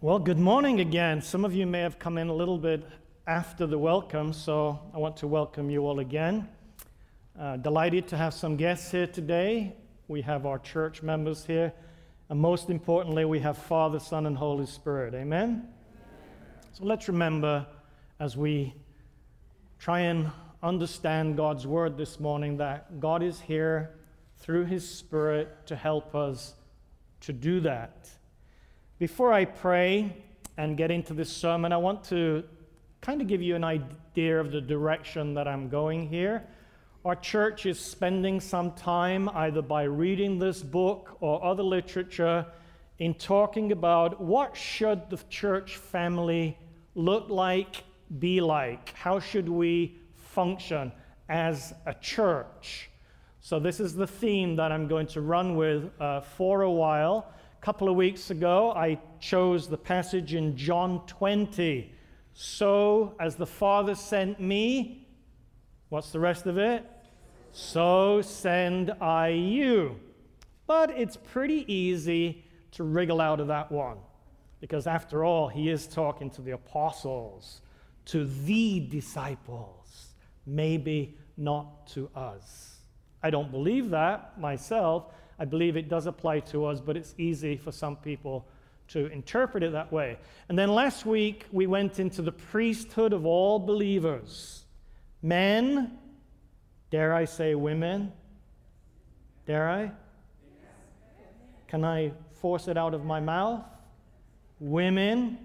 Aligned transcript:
Well, 0.00 0.20
good 0.20 0.38
morning 0.38 0.78
again. 0.78 1.20
Some 1.20 1.44
of 1.44 1.52
you 1.52 1.66
may 1.66 1.80
have 1.80 1.98
come 1.98 2.18
in 2.18 2.28
a 2.28 2.32
little 2.32 2.56
bit 2.56 2.88
after 3.26 3.66
the 3.66 3.80
welcome, 3.80 4.32
so 4.32 4.78
I 4.94 4.98
want 4.98 5.16
to 5.16 5.26
welcome 5.26 5.70
you 5.70 5.88
all 5.88 5.98
again. 5.98 6.48
Uh, 7.36 7.56
delighted 7.56 8.06
to 8.06 8.16
have 8.16 8.32
some 8.32 8.56
guests 8.56 8.92
here 8.92 9.08
today. 9.08 9.74
We 10.06 10.22
have 10.22 10.46
our 10.46 10.60
church 10.60 11.02
members 11.02 11.44
here, 11.44 11.72
and 12.28 12.38
most 12.38 12.70
importantly, 12.70 13.24
we 13.24 13.40
have 13.40 13.58
Father, 13.58 13.98
Son, 13.98 14.26
and 14.26 14.38
Holy 14.38 14.66
Spirit. 14.66 15.14
Amen? 15.14 15.66
So 16.74 16.84
let's 16.84 17.08
remember 17.08 17.66
as 18.20 18.36
we 18.36 18.74
try 19.80 20.02
and 20.02 20.30
understand 20.62 21.36
God's 21.36 21.66
word 21.66 21.96
this 21.96 22.20
morning 22.20 22.56
that 22.58 23.00
God 23.00 23.20
is 23.20 23.40
here 23.40 23.98
through 24.36 24.66
His 24.66 24.88
Spirit 24.88 25.66
to 25.66 25.74
help 25.74 26.14
us 26.14 26.54
to 27.22 27.32
do 27.32 27.58
that. 27.62 28.08
Before 28.98 29.32
I 29.32 29.44
pray 29.44 30.12
and 30.56 30.76
get 30.76 30.90
into 30.90 31.14
this 31.14 31.30
sermon, 31.30 31.72
I 31.72 31.76
want 31.76 32.02
to 32.06 32.42
kind 33.00 33.20
of 33.20 33.28
give 33.28 33.40
you 33.40 33.54
an 33.54 33.62
idea 33.62 34.40
of 34.40 34.50
the 34.50 34.60
direction 34.60 35.34
that 35.34 35.46
I'm 35.46 35.68
going 35.68 36.08
here. 36.08 36.42
Our 37.04 37.14
church 37.14 37.64
is 37.64 37.78
spending 37.78 38.40
some 38.40 38.72
time 38.72 39.28
either 39.28 39.62
by 39.62 39.84
reading 39.84 40.40
this 40.40 40.64
book 40.64 41.16
or 41.20 41.44
other 41.44 41.62
literature 41.62 42.44
in 42.98 43.14
talking 43.14 43.70
about 43.70 44.20
what 44.20 44.56
should 44.56 45.08
the 45.10 45.20
church 45.30 45.76
family 45.76 46.58
look 46.96 47.30
like, 47.30 47.84
be 48.18 48.40
like? 48.40 48.92
How 48.94 49.20
should 49.20 49.48
we 49.48 50.00
function 50.16 50.90
as 51.28 51.72
a 51.86 51.94
church? 51.94 52.90
So 53.42 53.60
this 53.60 53.78
is 53.78 53.94
the 53.94 54.08
theme 54.08 54.56
that 54.56 54.72
I'm 54.72 54.88
going 54.88 55.06
to 55.06 55.20
run 55.20 55.54
with 55.54 55.88
uh, 56.00 56.22
for 56.22 56.62
a 56.62 56.70
while. 56.70 57.32
A 57.60 57.64
couple 57.64 57.88
of 57.88 57.96
weeks 57.96 58.30
ago, 58.30 58.72
I 58.72 59.00
chose 59.18 59.68
the 59.68 59.76
passage 59.76 60.32
in 60.32 60.56
John 60.56 61.04
20. 61.06 61.92
So, 62.32 63.16
as 63.18 63.34
the 63.34 63.46
Father 63.46 63.96
sent 63.96 64.40
me, 64.40 65.08
what's 65.88 66.12
the 66.12 66.20
rest 66.20 66.46
of 66.46 66.56
it? 66.56 66.86
So 67.50 68.22
send 68.22 68.92
I 69.00 69.28
you. 69.30 69.98
But 70.68 70.90
it's 70.90 71.16
pretty 71.16 71.70
easy 71.72 72.44
to 72.72 72.84
wriggle 72.84 73.20
out 73.20 73.40
of 73.40 73.48
that 73.48 73.72
one. 73.72 73.98
Because 74.60 74.86
after 74.86 75.24
all, 75.24 75.48
he 75.48 75.68
is 75.68 75.88
talking 75.88 76.30
to 76.30 76.42
the 76.42 76.52
apostles, 76.52 77.60
to 78.06 78.24
the 78.24 78.80
disciples, 78.80 80.14
maybe 80.46 81.18
not 81.36 81.88
to 81.88 82.08
us. 82.14 82.77
I 83.22 83.30
don't 83.30 83.50
believe 83.50 83.90
that 83.90 84.38
myself, 84.40 85.06
I 85.38 85.44
believe 85.44 85.76
it 85.76 85.88
does 85.88 86.06
apply 86.06 86.40
to 86.40 86.66
us, 86.66 86.80
but 86.80 86.96
it's 86.96 87.14
easy 87.18 87.56
for 87.56 87.72
some 87.72 87.96
people 87.96 88.46
to 88.88 89.06
interpret 89.06 89.62
it 89.62 89.72
that 89.72 89.92
way. 89.92 90.18
And 90.48 90.58
then 90.58 90.70
last 90.70 91.04
week, 91.04 91.46
we 91.52 91.66
went 91.66 91.98
into 91.98 92.22
the 92.22 92.32
priesthood 92.32 93.12
of 93.12 93.26
all 93.26 93.58
believers 93.58 94.64
men, 95.20 95.98
dare 96.90 97.12
I 97.12 97.24
say 97.24 97.54
women? 97.54 98.12
Dare 99.46 99.68
I? 99.68 99.90
Can 101.66 101.84
I 101.84 102.12
force 102.40 102.68
it 102.68 102.76
out 102.76 102.94
of 102.94 103.04
my 103.04 103.20
mouth? 103.20 103.64
Women, 104.60 105.38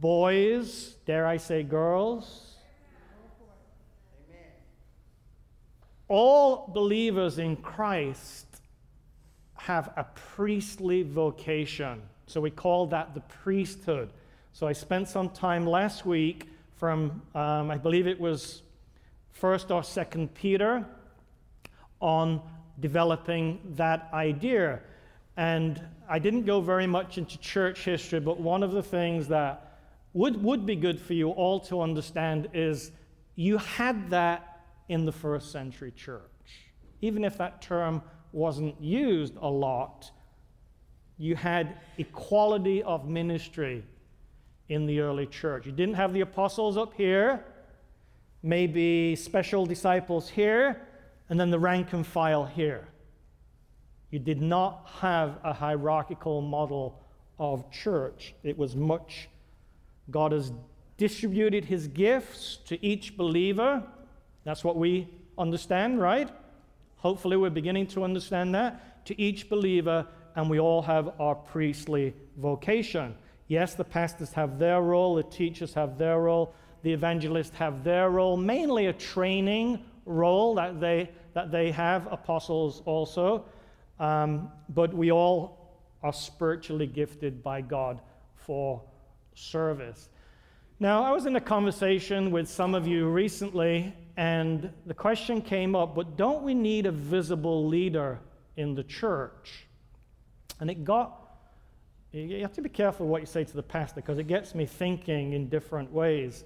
boys, 0.00 0.94
dare 1.06 1.26
I 1.26 1.36
say 1.36 1.62
girls? 1.62 2.53
All 6.16 6.70
believers 6.72 7.40
in 7.40 7.56
Christ 7.56 8.46
have 9.54 9.92
a 9.96 10.04
priestly 10.14 11.02
vocation. 11.02 12.02
So 12.28 12.40
we 12.40 12.52
call 12.52 12.86
that 12.86 13.14
the 13.14 13.20
priesthood. 13.42 14.10
So 14.52 14.68
I 14.68 14.74
spent 14.74 15.08
some 15.08 15.28
time 15.30 15.66
last 15.66 16.06
week 16.06 16.46
from, 16.76 17.20
um, 17.34 17.68
I 17.68 17.78
believe 17.78 18.06
it 18.06 18.20
was 18.20 18.62
first 19.32 19.72
or 19.72 19.82
second 19.82 20.32
Peter, 20.34 20.86
on 21.98 22.40
developing 22.78 23.58
that 23.74 24.08
idea. 24.12 24.82
And 25.36 25.82
I 26.08 26.20
didn't 26.20 26.44
go 26.44 26.60
very 26.60 26.86
much 26.86 27.18
into 27.18 27.38
church 27.38 27.80
history, 27.80 28.20
but 28.20 28.38
one 28.38 28.62
of 28.62 28.70
the 28.70 28.84
things 28.84 29.26
that 29.26 29.80
would, 30.12 30.40
would 30.44 30.64
be 30.64 30.76
good 30.76 31.00
for 31.00 31.14
you 31.14 31.30
all 31.30 31.58
to 31.58 31.80
understand 31.80 32.50
is 32.54 32.92
you 33.34 33.58
had 33.58 34.10
that 34.10 34.53
in 34.88 35.04
the 35.04 35.12
first 35.12 35.52
century 35.52 35.92
church. 35.92 36.22
Even 37.00 37.24
if 37.24 37.36
that 37.38 37.62
term 37.62 38.02
wasn't 38.32 38.80
used 38.80 39.36
a 39.40 39.48
lot, 39.48 40.10
you 41.18 41.36
had 41.36 41.78
equality 41.98 42.82
of 42.82 43.08
ministry 43.08 43.84
in 44.68 44.86
the 44.86 45.00
early 45.00 45.26
church. 45.26 45.66
You 45.66 45.72
didn't 45.72 45.94
have 45.94 46.12
the 46.12 46.22
apostles 46.22 46.76
up 46.76 46.94
here, 46.94 47.44
maybe 48.42 49.14
special 49.16 49.66
disciples 49.66 50.28
here, 50.28 50.88
and 51.28 51.38
then 51.38 51.50
the 51.50 51.58
rank 51.58 51.92
and 51.92 52.06
file 52.06 52.44
here. 52.44 52.88
You 54.10 54.18
did 54.18 54.40
not 54.40 54.88
have 55.00 55.38
a 55.42 55.52
hierarchical 55.52 56.40
model 56.40 57.00
of 57.38 57.70
church. 57.70 58.34
It 58.42 58.56
was 58.56 58.76
much, 58.76 59.28
God 60.10 60.32
has 60.32 60.52
distributed 60.96 61.64
his 61.64 61.88
gifts 61.88 62.58
to 62.66 62.84
each 62.84 63.16
believer. 63.16 63.82
That's 64.44 64.62
what 64.62 64.76
we 64.76 65.08
understand, 65.36 66.00
right? 66.00 66.30
Hopefully, 66.96 67.36
we're 67.36 67.50
beginning 67.50 67.86
to 67.88 68.04
understand 68.04 68.54
that. 68.54 69.04
To 69.06 69.20
each 69.20 69.48
believer, 69.48 70.06
and 70.36 70.48
we 70.48 70.58
all 70.58 70.82
have 70.82 71.12
our 71.20 71.34
priestly 71.34 72.14
vocation. 72.36 73.14
Yes, 73.48 73.74
the 73.74 73.84
pastors 73.84 74.32
have 74.32 74.58
their 74.58 74.80
role, 74.80 75.14
the 75.14 75.22
teachers 75.22 75.74
have 75.74 75.98
their 75.98 76.20
role, 76.20 76.54
the 76.82 76.92
evangelists 76.92 77.56
have 77.56 77.84
their 77.84 78.10
role, 78.10 78.36
mainly 78.36 78.86
a 78.86 78.92
training 78.92 79.84
role 80.06 80.54
that 80.54 80.80
they, 80.80 81.10
that 81.34 81.50
they 81.50 81.70
have, 81.70 82.10
apostles 82.10 82.82
also. 82.84 83.44
Um, 84.00 84.50
but 84.70 84.92
we 84.92 85.12
all 85.12 85.78
are 86.02 86.12
spiritually 86.12 86.86
gifted 86.86 87.42
by 87.42 87.60
God 87.60 88.00
for 88.34 88.82
service. 89.34 90.08
Now, 90.80 91.04
I 91.04 91.12
was 91.12 91.26
in 91.26 91.36
a 91.36 91.40
conversation 91.40 92.30
with 92.30 92.48
some 92.48 92.74
of 92.74 92.86
you 92.86 93.08
recently, 93.08 93.94
and 94.16 94.72
the 94.86 94.94
question 94.94 95.42
came 95.42 95.74
up 95.74 95.94
but 95.94 96.16
don't 96.16 96.42
we 96.42 96.54
need 96.54 96.86
a 96.86 96.92
visible 96.92 97.66
leader 97.66 98.20
in 98.56 98.74
the 98.74 98.84
church? 98.84 99.66
And 100.60 100.70
it 100.70 100.84
got, 100.84 101.20
you 102.12 102.40
have 102.42 102.52
to 102.52 102.62
be 102.62 102.68
careful 102.68 103.06
what 103.06 103.20
you 103.20 103.26
say 103.26 103.44
to 103.44 103.54
the 103.54 103.62
pastor 103.62 103.96
because 103.96 104.18
it 104.18 104.28
gets 104.28 104.54
me 104.54 104.66
thinking 104.66 105.32
in 105.32 105.48
different 105.48 105.92
ways. 105.92 106.44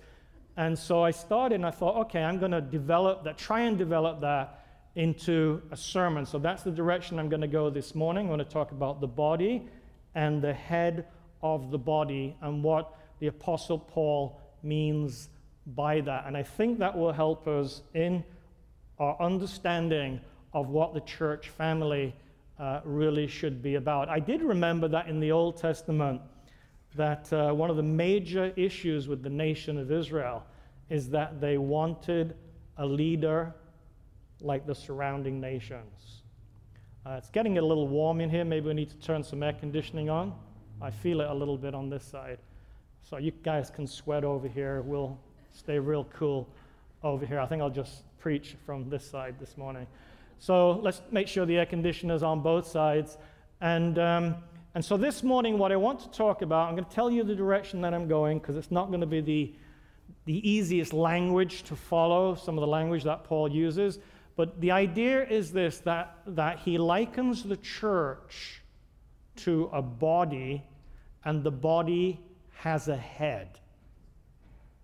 And 0.56 0.76
so 0.76 1.04
I 1.04 1.10
started 1.10 1.56
and 1.56 1.66
I 1.66 1.70
thought, 1.70 1.96
okay, 2.06 2.22
I'm 2.22 2.38
going 2.38 2.52
to 2.52 2.60
develop 2.60 3.22
that, 3.24 3.38
try 3.38 3.60
and 3.60 3.78
develop 3.78 4.20
that 4.22 4.64
into 4.96 5.62
a 5.70 5.76
sermon. 5.76 6.26
So 6.26 6.38
that's 6.38 6.64
the 6.64 6.72
direction 6.72 7.18
I'm 7.18 7.28
going 7.28 7.42
to 7.42 7.46
go 7.46 7.70
this 7.70 7.94
morning. 7.94 8.22
I'm 8.22 8.28
going 8.28 8.38
to 8.40 8.44
talk 8.44 8.72
about 8.72 9.00
the 9.00 9.06
body 9.06 9.68
and 10.16 10.42
the 10.42 10.52
head 10.52 11.06
of 11.42 11.70
the 11.70 11.78
body 11.78 12.36
and 12.42 12.64
what 12.64 12.98
the 13.20 13.28
Apostle 13.28 13.78
Paul 13.78 14.40
means 14.62 15.28
by 15.74 16.00
that. 16.02 16.24
And 16.26 16.36
I 16.36 16.42
think 16.42 16.78
that 16.78 16.96
will 16.96 17.12
help 17.12 17.46
us 17.46 17.82
in 17.94 18.24
our 18.98 19.20
understanding 19.20 20.20
of 20.52 20.68
what 20.68 20.94
the 20.94 21.00
church 21.00 21.50
family 21.50 22.14
uh, 22.58 22.80
really 22.84 23.26
should 23.26 23.62
be 23.62 23.76
about. 23.76 24.08
I 24.08 24.18
did 24.18 24.42
remember 24.42 24.88
that 24.88 25.08
in 25.08 25.20
the 25.20 25.30
Old 25.30 25.56
Testament, 25.56 26.20
that 26.96 27.32
uh, 27.32 27.52
one 27.52 27.70
of 27.70 27.76
the 27.76 27.82
major 27.82 28.52
issues 28.56 29.06
with 29.06 29.22
the 29.22 29.30
nation 29.30 29.78
of 29.78 29.92
Israel 29.92 30.44
is 30.88 31.10
that 31.10 31.40
they 31.40 31.58
wanted 31.58 32.34
a 32.78 32.86
leader 32.86 33.54
like 34.40 34.66
the 34.66 34.74
surrounding 34.74 35.40
nations. 35.40 36.22
Uh, 37.04 37.12
it's 37.12 37.30
getting 37.30 37.58
a 37.58 37.62
little 37.62 37.86
warm 37.86 38.20
in 38.20 38.30
here. 38.30 38.44
Maybe 38.44 38.66
we 38.66 38.74
need 38.74 38.90
to 38.90 38.98
turn 38.98 39.22
some 39.22 39.42
air 39.42 39.52
conditioning 39.52 40.08
on. 40.10 40.34
I 40.80 40.90
feel 40.90 41.20
it 41.20 41.28
a 41.28 41.34
little 41.34 41.56
bit 41.56 41.74
on 41.74 41.88
this 41.90 42.04
side. 42.04 42.38
So 43.02 43.18
you 43.18 43.32
guys 43.42 43.70
can 43.70 43.86
sweat 43.86 44.24
over 44.24 44.48
here. 44.48 44.82
We'll 44.82 45.18
stay 45.52 45.78
real 45.78 46.04
cool 46.14 46.48
over 47.02 47.24
here. 47.24 47.40
I 47.40 47.46
think 47.46 47.62
I'll 47.62 47.70
just 47.70 48.02
preach 48.18 48.56
from 48.66 48.88
this 48.90 49.08
side 49.08 49.36
this 49.38 49.56
morning. 49.56 49.86
So 50.38 50.72
let's 50.82 51.02
make 51.10 51.28
sure 51.28 51.46
the 51.46 51.58
air 51.58 51.66
conditioner's 51.66 52.22
on 52.22 52.40
both 52.40 52.66
sides. 52.66 53.18
And, 53.60 53.98
um, 53.98 54.36
and 54.74 54.84
so 54.84 54.96
this 54.96 55.22
morning, 55.22 55.58
what 55.58 55.72
I 55.72 55.76
want 55.76 56.00
to 56.00 56.10
talk 56.10 56.42
about, 56.42 56.68
I'm 56.68 56.74
going 56.74 56.84
to 56.84 56.94
tell 56.94 57.10
you 57.10 57.24
the 57.24 57.34
direction 57.34 57.80
that 57.82 57.92
I'm 57.92 58.08
going 58.08 58.38
because 58.38 58.56
it's 58.56 58.70
not 58.70 58.88
going 58.88 59.00
to 59.00 59.06
be 59.06 59.20
the, 59.20 59.54
the 60.26 60.48
easiest 60.48 60.92
language 60.92 61.64
to 61.64 61.76
follow, 61.76 62.34
some 62.34 62.56
of 62.56 62.60
the 62.60 62.68
language 62.68 63.04
that 63.04 63.24
Paul 63.24 63.50
uses. 63.50 63.98
But 64.36 64.60
the 64.60 64.70
idea 64.70 65.26
is 65.26 65.52
this 65.52 65.78
that, 65.80 66.18
that 66.26 66.60
he 66.60 66.78
likens 66.78 67.42
the 67.42 67.56
church 67.56 68.62
to 69.36 69.68
a 69.72 69.82
body, 69.82 70.62
and 71.24 71.42
the 71.42 71.50
body 71.50 72.20
has 72.58 72.88
a 72.88 72.96
head. 72.96 73.58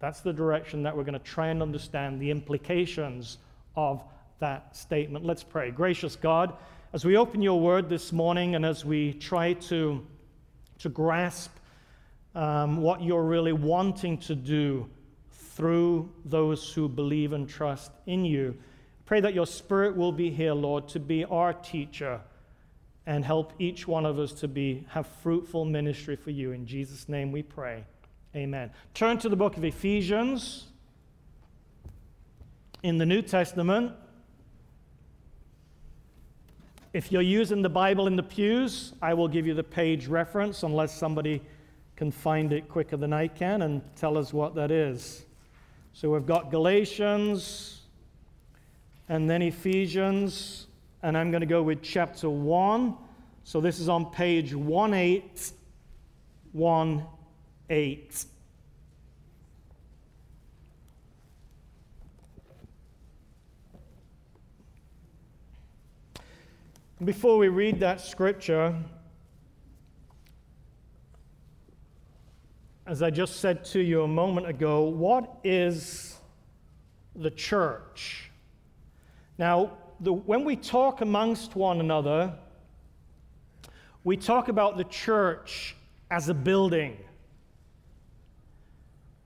That's 0.04 0.20
the 0.20 0.34
direction 0.34 0.82
that 0.82 0.94
we're 0.94 1.04
going 1.04 1.14
to 1.14 1.18
try 1.18 1.46
and 1.46 1.62
understand 1.62 2.20
the 2.20 2.30
implications 2.30 3.38
of 3.74 4.04
that 4.38 4.76
statement. 4.76 5.24
Let's 5.24 5.42
pray. 5.42 5.70
Gracious 5.70 6.14
God, 6.14 6.52
as 6.92 7.06
we 7.06 7.16
open 7.16 7.40
your 7.40 7.58
word 7.58 7.88
this 7.88 8.12
morning 8.12 8.54
and 8.54 8.66
as 8.66 8.84
we 8.84 9.14
try 9.14 9.54
to, 9.54 10.06
to 10.80 10.88
grasp 10.90 11.56
um, 12.34 12.82
what 12.82 13.00
you're 13.02 13.24
really 13.24 13.54
wanting 13.54 14.18
to 14.18 14.34
do 14.34 14.90
through 15.30 16.12
those 16.26 16.70
who 16.70 16.86
believe 16.86 17.32
and 17.32 17.48
trust 17.48 17.90
in 18.04 18.26
you. 18.26 18.58
Pray 19.06 19.20
that 19.20 19.32
your 19.32 19.46
Spirit 19.46 19.96
will 19.96 20.12
be 20.12 20.28
here, 20.28 20.52
Lord, 20.52 20.86
to 20.88 21.00
be 21.00 21.24
our 21.24 21.54
teacher 21.54 22.20
and 23.06 23.24
help 23.24 23.54
each 23.58 23.88
one 23.88 24.04
of 24.04 24.18
us 24.18 24.32
to 24.32 24.48
be 24.48 24.84
have 24.90 25.06
fruitful 25.22 25.64
ministry 25.64 26.16
for 26.16 26.30
you. 26.30 26.52
In 26.52 26.66
Jesus' 26.66 27.08
name 27.08 27.32
we 27.32 27.42
pray. 27.42 27.86
Amen. 28.36 28.72
Turn 28.94 29.18
to 29.18 29.28
the 29.28 29.36
book 29.36 29.56
of 29.56 29.64
Ephesians 29.64 30.66
in 32.82 32.98
the 32.98 33.06
New 33.06 33.22
Testament. 33.22 33.92
If 36.92 37.12
you're 37.12 37.22
using 37.22 37.62
the 37.62 37.68
Bible 37.68 38.08
in 38.08 38.16
the 38.16 38.24
pews, 38.24 38.92
I 39.00 39.14
will 39.14 39.28
give 39.28 39.46
you 39.46 39.54
the 39.54 39.62
page 39.62 40.08
reference 40.08 40.64
unless 40.64 40.92
somebody 40.98 41.42
can 41.94 42.10
find 42.10 42.52
it 42.52 42.68
quicker 42.68 42.96
than 42.96 43.12
I 43.12 43.28
can 43.28 43.62
and 43.62 43.82
tell 43.94 44.18
us 44.18 44.32
what 44.32 44.56
that 44.56 44.72
is. 44.72 45.24
So 45.92 46.10
we've 46.10 46.26
got 46.26 46.50
Galatians 46.50 47.82
and 49.08 49.30
then 49.30 49.42
Ephesians, 49.42 50.66
and 51.04 51.16
I'm 51.16 51.30
going 51.30 51.42
to 51.42 51.46
go 51.46 51.62
with 51.62 51.82
chapter 51.82 52.28
1. 52.28 52.96
So 53.44 53.60
this 53.60 53.78
is 53.78 53.88
on 53.88 54.06
page 54.10 54.52
1818. 57.68 58.30
Before 67.04 67.38
we 67.38 67.48
read 67.48 67.80
that 67.80 68.00
scripture, 68.00 68.74
as 72.86 73.02
I 73.02 73.10
just 73.10 73.40
said 73.40 73.64
to 73.66 73.80
you 73.80 74.02
a 74.02 74.08
moment 74.08 74.46
ago, 74.46 74.84
what 74.84 75.38
is 75.42 76.16
the 77.16 77.30
church? 77.30 78.30
Now, 79.38 79.78
the, 80.00 80.12
when 80.12 80.44
we 80.44 80.56
talk 80.56 81.00
amongst 81.00 81.56
one 81.56 81.80
another, 81.80 82.34
we 84.04 84.16
talk 84.16 84.48
about 84.48 84.76
the 84.76 84.84
church 84.84 85.76
as 86.10 86.28
a 86.28 86.34
building. 86.34 86.96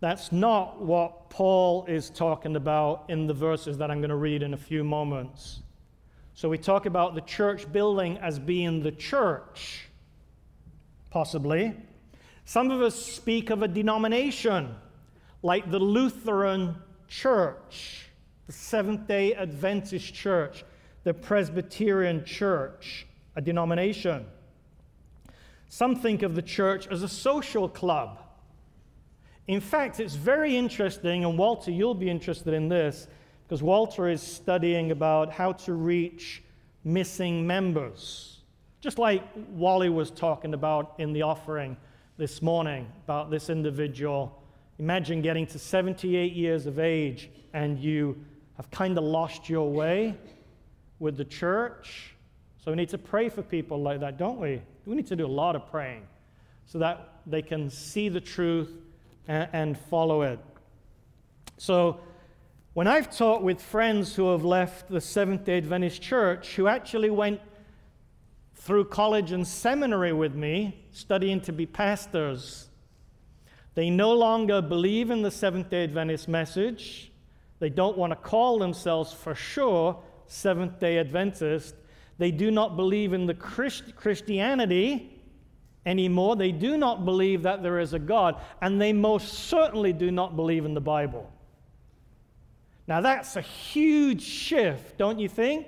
That's 0.00 0.30
not 0.30 0.80
what 0.80 1.28
Paul 1.28 1.84
is 1.86 2.08
talking 2.10 2.54
about 2.54 3.06
in 3.08 3.26
the 3.26 3.34
verses 3.34 3.78
that 3.78 3.90
I'm 3.90 3.98
going 3.98 4.10
to 4.10 4.16
read 4.16 4.42
in 4.42 4.54
a 4.54 4.58
few 4.58 4.84
moments. 4.84 5.60
So 6.34 6.48
we 6.48 6.56
talk 6.56 6.86
about 6.86 7.16
the 7.16 7.20
church 7.22 7.70
building 7.72 8.16
as 8.18 8.38
being 8.38 8.82
the 8.82 8.92
church, 8.92 9.88
possibly. 11.10 11.74
Some 12.44 12.70
of 12.70 12.80
us 12.80 12.94
speak 12.94 13.50
of 13.50 13.62
a 13.62 13.68
denomination 13.68 14.76
like 15.42 15.68
the 15.68 15.80
Lutheran 15.80 16.76
Church, 17.08 18.08
the 18.46 18.52
Seventh 18.52 19.08
day 19.08 19.34
Adventist 19.34 20.14
Church, 20.14 20.64
the 21.02 21.12
Presbyterian 21.12 22.24
Church, 22.24 23.04
a 23.34 23.40
denomination. 23.40 24.26
Some 25.68 25.96
think 25.96 26.22
of 26.22 26.36
the 26.36 26.42
church 26.42 26.86
as 26.86 27.02
a 27.02 27.08
social 27.08 27.68
club. 27.68 28.18
In 29.48 29.62
fact, 29.62 29.98
it's 29.98 30.14
very 30.14 30.56
interesting, 30.56 31.24
and 31.24 31.38
Walter, 31.38 31.70
you'll 31.70 31.94
be 31.94 32.10
interested 32.10 32.52
in 32.52 32.68
this, 32.68 33.08
because 33.46 33.62
Walter 33.62 34.06
is 34.06 34.20
studying 34.20 34.90
about 34.90 35.32
how 35.32 35.52
to 35.52 35.72
reach 35.72 36.42
missing 36.84 37.46
members. 37.46 38.40
Just 38.82 38.98
like 38.98 39.22
Wally 39.50 39.88
was 39.88 40.10
talking 40.10 40.52
about 40.52 40.94
in 40.98 41.14
the 41.14 41.22
offering 41.22 41.78
this 42.18 42.42
morning 42.42 42.92
about 43.04 43.30
this 43.30 43.48
individual. 43.48 44.42
Imagine 44.78 45.22
getting 45.22 45.46
to 45.46 45.58
78 45.58 46.34
years 46.34 46.66
of 46.66 46.78
age 46.78 47.30
and 47.54 47.78
you 47.78 48.22
have 48.56 48.70
kind 48.70 48.98
of 48.98 49.04
lost 49.04 49.48
your 49.48 49.70
way 49.70 50.14
with 50.98 51.16
the 51.16 51.24
church. 51.24 52.14
So 52.62 52.70
we 52.70 52.76
need 52.76 52.90
to 52.90 52.98
pray 52.98 53.28
for 53.30 53.42
people 53.42 53.80
like 53.80 54.00
that, 54.00 54.18
don't 54.18 54.38
we? 54.38 54.60
We 54.84 54.94
need 54.94 55.06
to 55.06 55.16
do 55.16 55.26
a 55.26 55.26
lot 55.26 55.56
of 55.56 55.70
praying 55.70 56.06
so 56.66 56.78
that 56.78 57.14
they 57.26 57.40
can 57.40 57.70
see 57.70 58.08
the 58.08 58.20
truth 58.20 58.74
and, 59.28 59.48
and 59.52 59.78
follow 59.78 60.22
it. 60.22 60.40
So 61.58 62.00
when 62.72 62.86
I've 62.86 63.14
talked 63.14 63.42
with 63.42 63.60
friends 63.60 64.14
who 64.14 64.30
have 64.32 64.44
left 64.44 64.88
the 64.88 65.00
Seventh 65.00 65.44
day 65.44 65.58
Adventist 65.58 66.02
church 66.02 66.54
who 66.56 66.66
actually 66.66 67.10
went 67.10 67.40
through 68.54 68.84
college 68.86 69.32
and 69.32 69.46
seminary 69.46 70.12
with 70.12 70.34
me, 70.34 70.84
studying 70.90 71.40
to 71.42 71.52
be 71.52 71.64
pastors. 71.64 72.68
They 73.74 73.88
no 73.90 74.12
longer 74.12 74.60
believe 74.60 75.10
in 75.10 75.22
the 75.22 75.30
Seventh 75.30 75.70
day 75.70 75.84
Adventist 75.84 76.28
message. 76.28 77.12
They 77.60 77.70
don't 77.70 77.96
want 77.96 78.12
to 78.12 78.16
call 78.16 78.58
themselves 78.58 79.12
for 79.12 79.34
sure 79.34 80.00
Seventh 80.26 80.78
day 80.78 80.98
Adventist. 80.98 81.74
They 82.18 82.30
do 82.30 82.50
not 82.50 82.76
believe 82.76 83.12
in 83.12 83.26
the 83.26 83.34
Christ- 83.34 83.94
Christianity 83.96 85.17
anymore. 85.88 86.36
They 86.36 86.52
do 86.52 86.76
not 86.76 87.04
believe 87.04 87.42
that 87.42 87.62
there 87.62 87.80
is 87.80 87.94
a 87.94 87.98
God. 87.98 88.36
And 88.60 88.80
they 88.80 88.92
most 88.92 89.32
certainly 89.32 89.92
do 89.92 90.10
not 90.10 90.36
believe 90.36 90.66
in 90.66 90.74
the 90.74 90.80
Bible. 90.80 91.32
Now, 92.86 93.00
that's 93.00 93.36
a 93.36 93.40
huge 93.40 94.22
shift, 94.22 94.98
don't 94.98 95.18
you 95.18 95.28
think? 95.28 95.66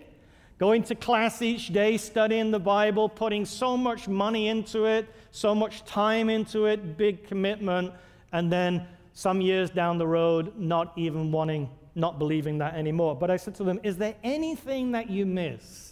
Going 0.59 0.83
to 0.85 0.95
class 0.95 1.41
each 1.41 1.73
day, 1.73 1.97
studying 1.97 2.51
the 2.51 2.61
Bible, 2.61 3.09
putting 3.09 3.47
so 3.47 3.77
much 3.77 4.09
money 4.09 4.49
into 4.49 4.85
it, 4.85 5.09
so 5.31 5.55
much 5.55 5.85
time 5.85 6.29
into 6.29 6.67
it, 6.67 6.99
big 6.99 7.27
commitment, 7.27 7.93
and 8.33 8.53
then 8.53 8.87
some 9.15 9.41
years 9.41 9.71
down 9.71 9.97
the 9.97 10.07
road, 10.07 10.53
not 10.59 10.93
even 10.97 11.33
wanting, 11.33 11.69
not 11.95 12.19
believing 12.19 12.59
that 12.59 12.75
anymore. 12.75 13.17
But 13.17 13.31
I 13.31 13.37
said 13.37 13.55
to 13.57 13.65
them, 13.65 13.81
Is 13.83 13.97
there 13.97 14.15
anything 14.23 14.93
that 14.93 15.09
you 15.09 15.25
miss? 15.25 15.90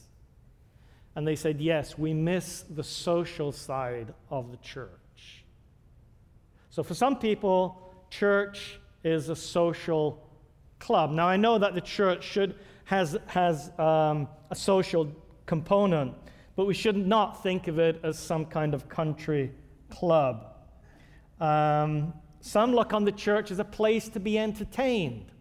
And 1.18 1.26
they 1.26 1.34
said, 1.34 1.60
Yes, 1.60 1.98
we 1.98 2.14
miss 2.14 2.60
the 2.60 2.84
social 2.84 3.50
side 3.50 4.14
of 4.30 4.52
the 4.52 4.56
church. 4.58 5.44
So 6.70 6.84
for 6.84 6.94
some 6.94 7.16
people, 7.18 7.92
church 8.08 8.78
is 9.02 9.28
a 9.28 9.34
social 9.34 10.24
club. 10.78 11.10
Now, 11.10 11.26
I 11.26 11.36
know 11.36 11.58
that 11.58 11.74
the 11.74 11.80
church 11.80 12.22
should 12.22 12.54
has, 12.84 13.18
has 13.26 13.76
um, 13.80 14.28
a 14.50 14.54
social 14.54 15.10
component, 15.44 16.14
but 16.54 16.68
we 16.68 16.74
should 16.74 16.96
not 16.96 17.42
think 17.42 17.66
of 17.66 17.80
it 17.80 17.98
as 18.04 18.16
some 18.16 18.44
kind 18.46 18.72
of 18.72 18.88
country 18.88 19.50
club. 19.90 20.54
Um, 21.40 22.14
some 22.38 22.72
look 22.72 22.92
on 22.92 23.02
the 23.04 23.10
church 23.10 23.50
as 23.50 23.58
a 23.58 23.64
place 23.64 24.08
to 24.10 24.20
be 24.20 24.38
entertained. 24.38 25.32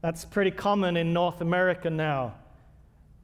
That's 0.00 0.24
pretty 0.24 0.50
common 0.50 0.96
in 0.96 1.12
North 1.12 1.40
America 1.40 1.88
now. 1.88 2.34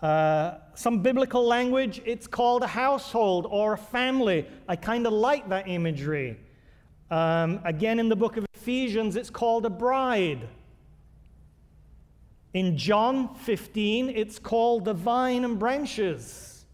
Uh, 0.03 0.55
some 0.75 1.03
biblical 1.03 1.45
language, 1.47 2.01
it's 2.07 2.27
called 2.27 2.63
a 2.63 2.67
household 2.67 3.47
or 3.51 3.75
a 3.75 3.79
family. 3.79 4.47
I 4.67 4.77
kind 4.77 5.07
of 5.07 5.13
like 5.13 5.49
that 5.51 5.69
imagery. 5.69 6.39
Um, 7.11 7.61
again, 7.65 7.99
in 7.99 8.09
the 8.09 8.17
book 8.17 8.37
of 8.37 8.47
Ephesians, 8.55 9.17
it's 9.17 9.31
called 9.31 9.67
a 9.67 9.71
bride. 9.71 10.49
In 12.55 12.79
John 12.79 13.35
15, 13.35 14.11
it's 14.11 14.39
called 14.39 14.85
the 14.85 14.95
vine 14.95 15.45
and 15.45 15.59
branches. 15.59 16.65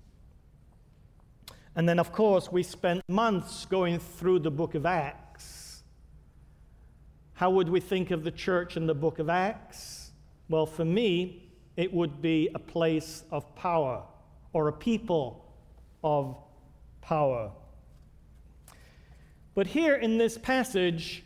And 1.74 1.88
then, 1.88 1.98
of 1.98 2.12
course, 2.12 2.50
we 2.50 2.62
spent 2.62 3.02
months 3.08 3.66
going 3.66 3.98
through 3.98 4.38
the 4.38 4.50
book 4.50 4.74
of 4.74 4.86
Acts. 4.86 5.82
How 7.34 7.50
would 7.50 7.68
we 7.68 7.80
think 7.80 8.10
of 8.10 8.24
the 8.24 8.30
church 8.30 8.78
in 8.78 8.86
the 8.86 8.94
book 8.94 9.18
of 9.18 9.28
Acts? 9.28 10.10
Well, 10.48 10.64
for 10.64 10.86
me, 10.86 11.45
it 11.76 11.92
would 11.92 12.22
be 12.22 12.48
a 12.54 12.58
place 12.58 13.24
of 13.30 13.54
power 13.54 14.02
or 14.52 14.68
a 14.68 14.72
people 14.72 15.44
of 16.02 16.36
power. 17.00 17.50
But 19.54 19.66
here 19.66 19.96
in 19.96 20.18
this 20.18 20.38
passage, 20.38 21.24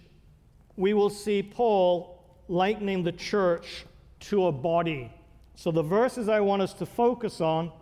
we 0.76 0.94
will 0.94 1.10
see 1.10 1.42
Paul 1.42 2.22
likening 2.48 3.02
the 3.02 3.12
church 3.12 3.84
to 4.20 4.46
a 4.46 4.52
body. 4.52 5.12
So 5.54 5.70
the 5.70 5.82
verses 5.82 6.28
I 6.28 6.40
want 6.40 6.62
us 6.62 6.72
to 6.74 6.86
focus 6.86 7.40
on 7.40 7.72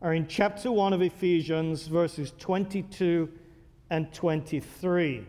are 0.00 0.14
in 0.14 0.26
chapter 0.26 0.70
1 0.70 0.92
of 0.92 1.02
Ephesians, 1.02 1.86
verses 1.86 2.32
22 2.38 3.28
and 3.90 4.12
23. 4.12 5.26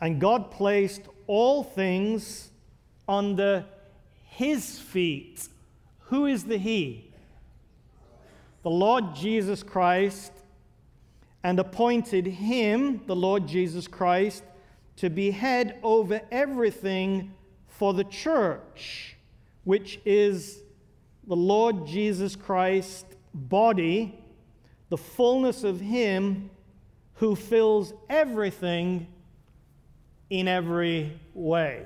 And 0.00 0.20
God 0.20 0.50
placed 0.50 1.02
all 1.26 1.62
things 1.62 2.50
under 3.08 3.64
his 4.24 4.78
feet. 4.78 5.48
Who 6.08 6.26
is 6.26 6.44
the 6.44 6.58
he? 6.58 7.10
The 8.62 8.70
Lord 8.70 9.14
Jesus 9.14 9.62
Christ, 9.62 10.32
and 11.42 11.58
appointed 11.58 12.26
him, 12.26 13.02
the 13.06 13.16
Lord 13.16 13.46
Jesus 13.46 13.86
Christ, 13.86 14.42
to 14.96 15.08
be 15.08 15.30
head 15.30 15.78
over 15.82 16.20
everything 16.30 17.32
for 17.68 17.94
the 17.94 18.04
church 18.04 19.16
which 19.68 20.00
is 20.06 20.62
the 21.26 21.36
Lord 21.36 21.86
Jesus 21.86 22.34
Christ 22.34 23.04
body, 23.34 24.18
the 24.88 24.96
fullness 24.96 25.62
of 25.62 25.78
Him 25.78 26.48
who 27.16 27.36
fills 27.36 27.92
everything 28.08 29.06
in 30.30 30.48
every 30.48 31.20
way. 31.34 31.84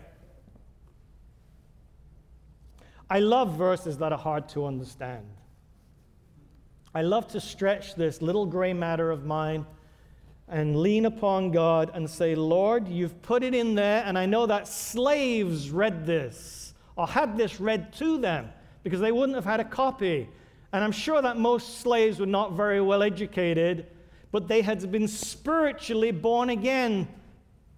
I 3.12 3.18
love 3.18 3.58
verses 3.58 3.98
that 3.98 4.10
are 4.10 4.18
hard 4.18 4.48
to 4.50 4.64
understand. 4.64 5.26
I 6.94 7.02
love 7.02 7.28
to 7.32 7.40
stretch 7.42 7.94
this 7.94 8.22
little 8.22 8.46
gray 8.46 8.72
matter 8.72 9.10
of 9.10 9.26
mine 9.26 9.66
and 10.48 10.76
lean 10.76 11.04
upon 11.04 11.50
God 11.50 11.90
and 11.92 12.08
say, 12.08 12.34
Lord, 12.34 12.88
you've 12.88 13.20
put 13.20 13.42
it 13.42 13.54
in 13.54 13.74
there, 13.74 14.02
and 14.06 14.18
I 14.18 14.24
know 14.24 14.46
that 14.46 14.66
slaves 14.66 15.68
read 15.68 16.06
this 16.06 16.72
or 16.96 17.06
had 17.06 17.36
this 17.36 17.60
read 17.60 17.92
to 17.98 18.16
them 18.16 18.48
because 18.82 19.00
they 19.00 19.12
wouldn't 19.12 19.36
have 19.36 19.44
had 19.44 19.60
a 19.60 19.64
copy. 19.64 20.26
And 20.72 20.82
I'm 20.82 20.90
sure 20.90 21.20
that 21.20 21.36
most 21.36 21.80
slaves 21.80 22.18
were 22.18 22.24
not 22.24 22.54
very 22.54 22.80
well 22.80 23.02
educated, 23.02 23.88
but 24.30 24.48
they 24.48 24.62
had 24.62 24.90
been 24.90 25.06
spiritually 25.06 26.12
born 26.12 26.48
again 26.48 27.06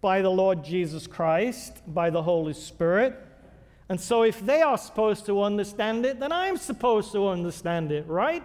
by 0.01 0.23
the 0.23 0.31
Lord 0.31 0.65
Jesus 0.65 1.09
Christ, 1.09 1.83
by 1.93 2.09
the 2.11 2.23
Holy 2.23 2.53
Spirit. 2.53 3.21
And 3.89 4.01
so, 4.01 4.23
if 4.23 4.45
they 4.45 4.63
are 4.63 4.79
supposed 4.79 5.27
to 5.27 5.43
understand 5.43 6.07
it, 6.07 6.19
then 6.19 6.33
I'm 6.33 6.57
supposed 6.57 7.13
to 7.13 7.29
understand 7.29 7.93
it, 7.93 8.07
right? 8.07 8.43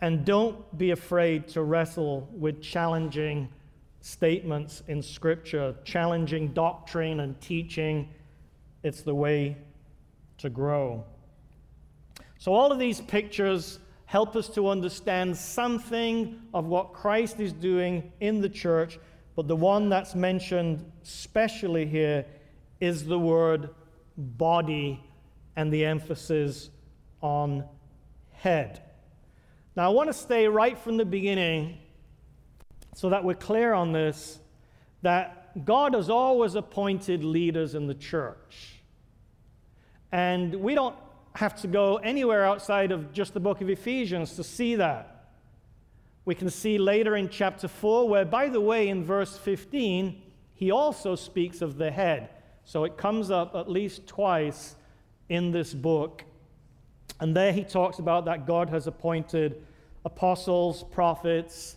And 0.00 0.24
don't 0.24 0.76
be 0.76 0.90
afraid 0.90 1.46
to 1.48 1.62
wrestle 1.62 2.28
with 2.32 2.60
challenging 2.60 3.48
statements 4.00 4.82
in 4.88 5.00
Scripture, 5.00 5.76
challenging 5.84 6.48
doctrine 6.48 7.20
and 7.20 7.40
teaching. 7.40 8.08
It's 8.82 9.02
the 9.02 9.14
way 9.14 9.56
to 10.38 10.50
grow. 10.50 11.04
So, 12.38 12.52
all 12.52 12.72
of 12.72 12.80
these 12.80 13.00
pictures 13.00 13.78
help 14.06 14.34
us 14.34 14.48
to 14.48 14.68
understand 14.68 15.36
something 15.36 16.42
of 16.52 16.66
what 16.66 16.92
Christ 16.92 17.38
is 17.38 17.52
doing 17.52 18.12
in 18.18 18.40
the 18.40 18.48
church, 18.48 18.98
but 19.36 19.46
the 19.46 19.54
one 19.54 19.88
that's 19.88 20.16
mentioned 20.16 20.84
specially 21.04 21.86
here 21.86 22.26
is 22.82 23.04
the 23.04 23.18
word 23.18 23.70
body 24.18 25.00
and 25.54 25.72
the 25.72 25.84
emphasis 25.84 26.68
on 27.20 27.64
head. 28.32 28.82
Now, 29.76 29.86
I 29.86 29.88
want 29.90 30.08
to 30.08 30.12
stay 30.12 30.48
right 30.48 30.76
from 30.76 30.96
the 30.96 31.04
beginning 31.04 31.78
so 32.92 33.08
that 33.10 33.22
we're 33.22 33.34
clear 33.34 33.72
on 33.72 33.92
this 33.92 34.40
that 35.02 35.64
God 35.64 35.94
has 35.94 36.10
always 36.10 36.56
appointed 36.56 37.22
leaders 37.22 37.76
in 37.76 37.86
the 37.86 37.94
church. 37.94 38.80
And 40.10 40.56
we 40.56 40.74
don't 40.74 40.96
have 41.36 41.54
to 41.60 41.68
go 41.68 41.98
anywhere 41.98 42.44
outside 42.44 42.90
of 42.90 43.12
just 43.12 43.32
the 43.32 43.40
book 43.40 43.60
of 43.60 43.70
Ephesians 43.70 44.34
to 44.34 44.42
see 44.42 44.74
that. 44.74 45.28
We 46.24 46.34
can 46.34 46.50
see 46.50 46.78
later 46.78 47.14
in 47.14 47.28
chapter 47.28 47.68
4, 47.68 48.08
where, 48.08 48.24
by 48.24 48.48
the 48.48 48.60
way, 48.60 48.88
in 48.88 49.04
verse 49.04 49.38
15, 49.38 50.20
he 50.52 50.72
also 50.72 51.14
speaks 51.14 51.62
of 51.62 51.78
the 51.78 51.92
head. 51.92 52.28
So 52.64 52.84
it 52.84 52.96
comes 52.96 53.30
up 53.30 53.54
at 53.54 53.70
least 53.70 54.06
twice 54.06 54.76
in 55.28 55.50
this 55.50 55.74
book. 55.74 56.24
And 57.20 57.36
there 57.36 57.52
he 57.52 57.64
talks 57.64 57.98
about 57.98 58.24
that 58.26 58.46
God 58.46 58.70
has 58.70 58.86
appointed 58.86 59.64
apostles, 60.04 60.84
prophets, 60.84 61.76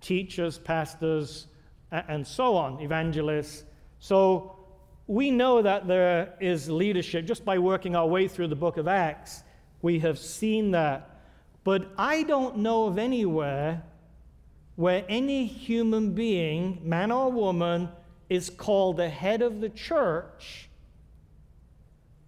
teachers, 0.00 0.58
pastors, 0.58 1.46
and 1.90 2.26
so 2.26 2.56
on, 2.56 2.80
evangelists. 2.80 3.64
So 3.98 4.56
we 5.06 5.30
know 5.30 5.62
that 5.62 5.88
there 5.88 6.34
is 6.40 6.68
leadership 6.68 7.26
just 7.26 7.44
by 7.44 7.58
working 7.58 7.96
our 7.96 8.06
way 8.06 8.28
through 8.28 8.48
the 8.48 8.56
book 8.56 8.76
of 8.76 8.86
Acts. 8.88 9.42
We 9.82 9.98
have 10.00 10.18
seen 10.18 10.72
that. 10.72 11.22
But 11.64 11.90
I 11.98 12.22
don't 12.22 12.58
know 12.58 12.86
of 12.86 12.98
anywhere 12.98 13.82
where 14.76 15.04
any 15.08 15.46
human 15.46 16.12
being, 16.12 16.80
man 16.82 17.10
or 17.10 17.32
woman, 17.32 17.88
is 18.28 18.50
called 18.50 18.96
the 18.96 19.08
head 19.08 19.42
of 19.42 19.60
the 19.60 19.68
church 19.68 20.68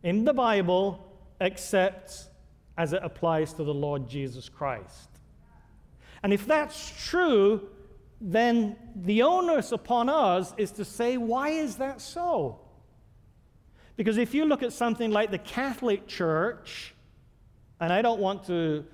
in 0.03 0.25
the 0.25 0.33
Bible 0.33 1.07
except 1.41 2.29
as 2.77 2.93
it 2.93 3.01
applies 3.03 3.53
to 3.55 3.65
the 3.65 3.75
Lord 3.75 4.09
Jesus 4.09 4.49
Christ. 4.49 5.09
And 6.23 6.33
if 6.33 6.47
that's 6.47 6.93
true, 7.09 7.69
then 8.21 8.77
the 8.95 9.23
onus 9.23 9.73
upon 9.73 10.09
us 10.09 10.55
is 10.57 10.71
to 10.73 10.85
say, 10.85 11.17
why 11.17 11.51
is 11.51 11.77
that 11.77 12.01
so? 12.01 12.61
Because 13.97 14.19
if 14.19 14.35
you 14.35 14.45
look 14.45 14.63
at 14.63 14.73
something 14.73 15.11
like 15.11 15.31
the 15.31 15.39
Catholic 15.39 16.07
Church, 16.07 16.95
and 17.81 17.93
I 17.93 18.03
don't 18.03 18.21
want 18.21 18.45
to 18.47 18.85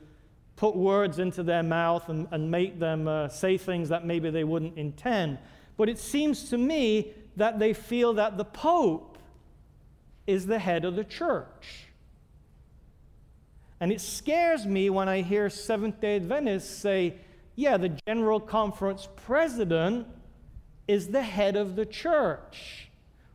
put 0.56 0.74
words 0.74 1.18
into 1.18 1.42
their 1.42 1.62
mouth 1.62 2.08
and, 2.08 2.26
and 2.30 2.50
make 2.50 2.78
them 2.78 3.06
uh, 3.06 3.28
say 3.28 3.58
things 3.58 3.88
that 3.90 4.06
maybe 4.06 4.30
they 4.30 4.44
wouldn't 4.44 4.76
intend, 4.78 5.38
but 5.76 5.88
it 5.88 5.98
seems 5.98 6.48
to 6.50 6.58
me 6.58 7.12
that 7.36 7.58
they 7.58 7.72
feel 7.72 8.14
that 8.14 8.36
the 8.36 8.44
Pope 8.44 9.18
is 10.26 10.46
the 10.46 10.58
head 10.58 10.84
of 10.84 10.96
the 10.96 11.04
church. 11.04 11.86
And 13.80 13.92
it 13.92 14.00
scares 14.00 14.66
me 14.66 14.88
when 14.88 15.08
I 15.08 15.20
hear 15.20 15.50
Seventh 15.50 16.00
day 16.00 16.16
Adventists 16.16 16.78
say, 16.78 17.14
yeah, 17.56 17.76
the 17.76 17.90
General 18.06 18.40
Conference 18.40 19.08
president 19.16 20.06
is 20.88 21.08
the 21.08 21.22
head 21.22 21.56
of 21.56 21.76
the 21.76 21.84
church. 21.84 22.88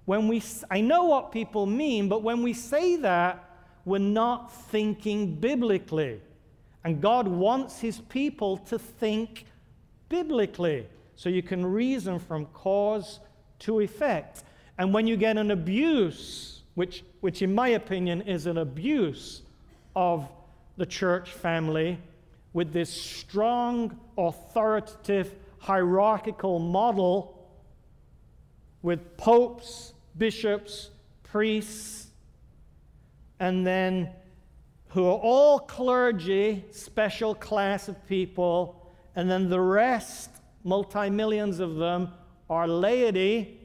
When 0.06 0.28
we, 0.28 0.42
I 0.70 0.82
know 0.82 1.06
what 1.06 1.32
people 1.32 1.66
mean, 1.66 2.10
but 2.10 2.24
when 2.24 2.42
we 2.42 2.54
say 2.54 2.96
that, 2.98 3.48
we're 3.86 4.00
not 4.00 4.54
thinking 4.54 5.36
biblically. 5.36 6.22
And 6.84 7.02
God 7.02 7.28
wants 7.28 7.80
his 7.80 8.00
people 8.00 8.58
to 8.58 8.80
think 8.80 9.46
biblically 10.10 10.88
so 11.22 11.30
you 11.30 11.44
can 11.44 11.64
reason 11.64 12.18
from 12.18 12.48
cause 12.48 13.20
to 13.60 13.80
effect. 13.80 14.42
And 14.80 14.92
when 14.92 15.06
you 15.06 15.16
get 15.16 15.38
an 15.38 15.52
abuse, 15.52 16.64
which, 16.74 17.04
which 17.20 17.44
in 17.44 17.54
my 17.54 17.68
opinion 17.68 18.24
is 18.24 18.48
an 18.48 18.58
abuse 18.58 19.44
of 19.96 20.28
the 20.78 20.86
church 20.88 21.30
family, 21.30 22.00
with 22.54 22.74
this 22.74 22.90
strong, 22.90 24.00
authoritative, 24.18 25.36
hierarchical 25.60 26.58
model 26.58 27.48
with 28.82 29.16
popes, 29.16 29.94
bishops, 30.18 30.90
priests, 31.22 32.08
and 33.40 33.68
then 33.68 34.10
who 34.88 35.06
are 35.06 35.20
all 35.20 35.60
clergy, 35.60 36.66
special 36.72 37.36
class 37.36 37.88
of 37.88 38.08
people, 38.08 38.92
and 39.16 39.30
then 39.30 39.52
the 39.52 39.62
rest, 39.62 40.31
multi 40.64 41.10
millions 41.10 41.60
of 41.60 41.76
them, 41.76 42.12
are 42.50 42.68
laity, 42.68 43.60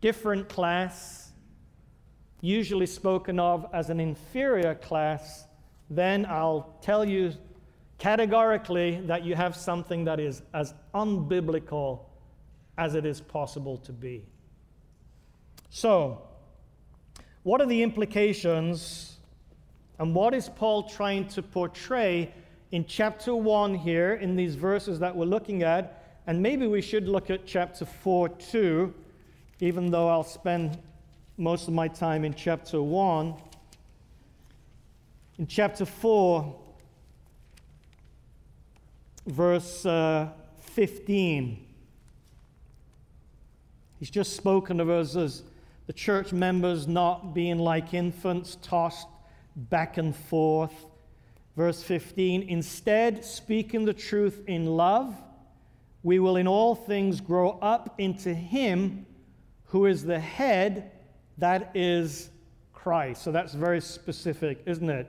different 0.00 0.48
class, 0.48 1.32
usually 2.40 2.86
spoken 2.86 3.38
of 3.38 3.66
as 3.72 3.90
an 3.90 4.00
inferior 4.00 4.74
class, 4.74 5.46
then 5.90 6.26
I'll 6.26 6.74
tell 6.80 7.04
you 7.04 7.32
categorically 7.98 9.00
that 9.02 9.24
you 9.24 9.34
have 9.34 9.56
something 9.56 10.04
that 10.04 10.20
is 10.20 10.42
as 10.54 10.74
unbiblical 10.94 12.06
as 12.76 12.94
it 12.94 13.04
is 13.04 13.20
possible 13.20 13.76
to 13.78 13.92
be. 13.92 14.24
So, 15.70 16.22
what 17.42 17.60
are 17.60 17.66
the 17.66 17.82
implications 17.82 19.16
and 19.98 20.14
what 20.14 20.32
is 20.32 20.48
Paul 20.48 20.84
trying 20.84 21.26
to 21.28 21.42
portray 21.42 22.32
in 22.70 22.84
chapter 22.84 23.34
1 23.34 23.74
here 23.74 24.14
in 24.14 24.36
these 24.36 24.54
verses 24.54 25.00
that 25.00 25.14
we're 25.14 25.24
looking 25.24 25.62
at? 25.62 26.07
And 26.28 26.42
maybe 26.42 26.66
we 26.66 26.82
should 26.82 27.08
look 27.08 27.30
at 27.30 27.46
chapter 27.46 27.86
4 27.86 28.28
too, 28.28 28.92
even 29.60 29.90
though 29.90 30.10
I'll 30.10 30.22
spend 30.22 30.76
most 31.38 31.68
of 31.68 31.74
my 31.74 31.88
time 31.88 32.22
in 32.22 32.34
chapter 32.34 32.82
1. 32.82 33.34
In 35.38 35.46
chapter 35.46 35.86
4, 35.86 36.54
verse 39.26 39.86
uh, 39.86 40.28
15. 40.60 41.66
He's 43.98 44.10
just 44.10 44.36
spoken 44.36 44.80
of 44.80 44.90
us 44.90 45.16
as 45.16 45.42
the 45.86 45.94
church 45.94 46.34
members 46.34 46.86
not 46.86 47.32
being 47.32 47.58
like 47.58 47.94
infants 47.94 48.58
tossed 48.60 49.08
back 49.56 49.96
and 49.96 50.14
forth. 50.14 50.74
Verse 51.56 51.82
15 51.82 52.42
Instead, 52.42 53.24
speaking 53.24 53.86
the 53.86 53.94
truth 53.94 54.42
in 54.46 54.66
love, 54.66 55.14
we 56.02 56.18
will 56.18 56.36
in 56.36 56.46
all 56.46 56.74
things 56.74 57.20
grow 57.20 57.58
up 57.60 57.94
into 57.98 58.32
Him 58.32 59.06
who 59.68 59.86
is 59.86 60.04
the 60.04 60.18
head, 60.18 60.90
that 61.38 61.70
is 61.74 62.30
Christ. 62.72 63.22
So 63.22 63.32
that's 63.32 63.52
very 63.52 63.80
specific, 63.80 64.62
isn't 64.66 64.88
it? 64.88 65.08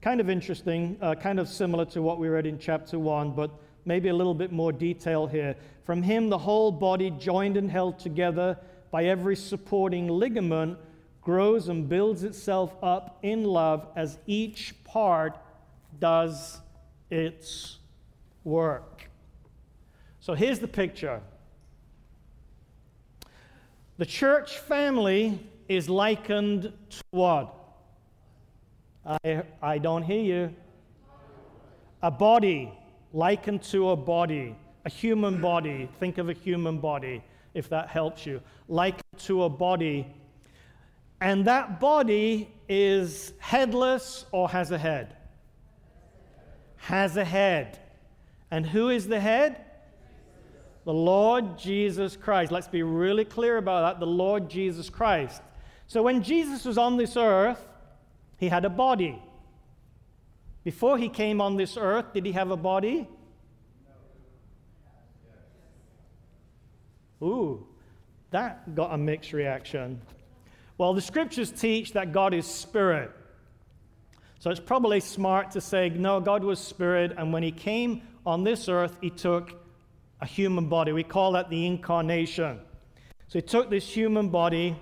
Kind 0.00 0.20
of 0.20 0.30
interesting, 0.30 0.96
uh, 1.00 1.14
kind 1.14 1.38
of 1.38 1.48
similar 1.48 1.84
to 1.86 2.02
what 2.02 2.18
we 2.18 2.28
read 2.28 2.46
in 2.46 2.58
chapter 2.58 2.98
1, 2.98 3.32
but 3.32 3.50
maybe 3.84 4.08
a 4.08 4.14
little 4.14 4.34
bit 4.34 4.50
more 4.50 4.72
detail 4.72 5.26
here. 5.26 5.56
From 5.84 6.02
him, 6.02 6.30
the 6.30 6.38
whole 6.38 6.72
body, 6.72 7.10
joined 7.10 7.56
and 7.56 7.70
held 7.70 7.98
together 7.98 8.58
by 8.90 9.04
every 9.04 9.36
supporting 9.36 10.08
ligament, 10.08 10.78
grows 11.20 11.68
and 11.68 11.88
builds 11.88 12.24
itself 12.24 12.74
up 12.82 13.18
in 13.22 13.44
love 13.44 13.86
as 13.94 14.18
each 14.26 14.74
part 14.84 15.38
does 16.00 16.60
its 17.10 17.78
work. 18.42 19.11
So 20.22 20.34
here's 20.34 20.60
the 20.60 20.68
picture 20.68 21.20
the 23.98 24.06
church 24.06 24.58
family 24.58 25.40
is 25.68 25.88
likened 25.88 26.62
to 26.62 27.02
what? 27.10 27.52
I, 29.04 29.42
I 29.60 29.78
don't 29.78 30.04
hear 30.04 30.22
you. 30.22 30.54
A 32.04 32.10
body, 32.10 32.72
likened 33.12 33.64
to 33.64 33.90
a 33.90 33.96
body, 33.96 34.54
a 34.84 34.88
human 34.88 35.40
body. 35.40 35.88
Think 35.98 36.18
of 36.18 36.28
a 36.28 36.34
human 36.34 36.78
body, 36.78 37.24
if 37.52 37.68
that 37.70 37.88
helps 37.88 38.24
you. 38.24 38.40
Likened 38.68 39.18
to 39.24 39.42
a 39.42 39.48
body. 39.48 40.06
And 41.20 41.44
that 41.46 41.80
body 41.80 42.48
is 42.68 43.32
headless 43.40 44.24
or 44.30 44.48
has 44.50 44.70
a 44.70 44.78
head? 44.78 45.16
Has 46.76 47.16
a 47.16 47.24
head. 47.24 47.80
And 48.52 48.64
who 48.64 48.88
is 48.88 49.08
the 49.08 49.18
head? 49.18 49.64
The 50.84 50.92
Lord 50.92 51.58
Jesus 51.58 52.16
Christ. 52.16 52.50
Let's 52.50 52.68
be 52.68 52.82
really 52.82 53.24
clear 53.24 53.56
about 53.56 53.82
that. 53.82 54.00
The 54.00 54.06
Lord 54.06 54.50
Jesus 54.50 54.90
Christ. 54.90 55.40
So 55.86 56.02
when 56.02 56.22
Jesus 56.22 56.64
was 56.64 56.78
on 56.78 56.96
this 56.96 57.16
earth, 57.16 57.64
he 58.36 58.48
had 58.48 58.64
a 58.64 58.70
body. 58.70 59.22
Before 60.64 60.98
he 60.98 61.08
came 61.08 61.40
on 61.40 61.56
this 61.56 61.76
earth, 61.76 62.12
did 62.12 62.26
he 62.26 62.32
have 62.32 62.50
a 62.50 62.56
body? 62.56 63.08
Ooh, 67.22 67.64
that 68.30 68.74
got 68.74 68.92
a 68.92 68.98
mixed 68.98 69.32
reaction. 69.32 70.00
Well, 70.78 70.94
the 70.94 71.00
scriptures 71.00 71.52
teach 71.52 71.92
that 71.92 72.12
God 72.12 72.34
is 72.34 72.46
spirit. 72.46 73.12
So 74.40 74.50
it's 74.50 74.58
probably 74.58 74.98
smart 74.98 75.52
to 75.52 75.60
say, 75.60 75.88
no, 75.90 76.18
God 76.18 76.42
was 76.42 76.58
spirit, 76.58 77.12
and 77.16 77.32
when 77.32 77.44
he 77.44 77.52
came 77.52 78.02
on 78.26 78.42
this 78.42 78.68
earth, 78.68 78.96
he 79.00 79.10
took 79.10 79.61
a 80.22 80.26
human 80.26 80.68
body. 80.68 80.92
We 80.92 81.02
call 81.02 81.32
that 81.32 81.50
the 81.50 81.66
incarnation. 81.66 82.60
So 83.26 83.38
he 83.38 83.42
took 83.42 83.68
this 83.68 83.84
human 83.84 84.28
body, 84.28 84.76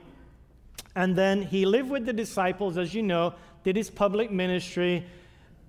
and 0.95 1.17
then 1.17 1.43
he 1.43 1.65
lived 1.65 1.91
with 1.91 2.05
the 2.05 2.13
disciples, 2.13 2.77
as 2.77 2.95
you 2.95 3.03
know, 3.03 3.35
did 3.65 3.75
his 3.75 3.89
public 3.89 4.31
ministry, 4.31 5.07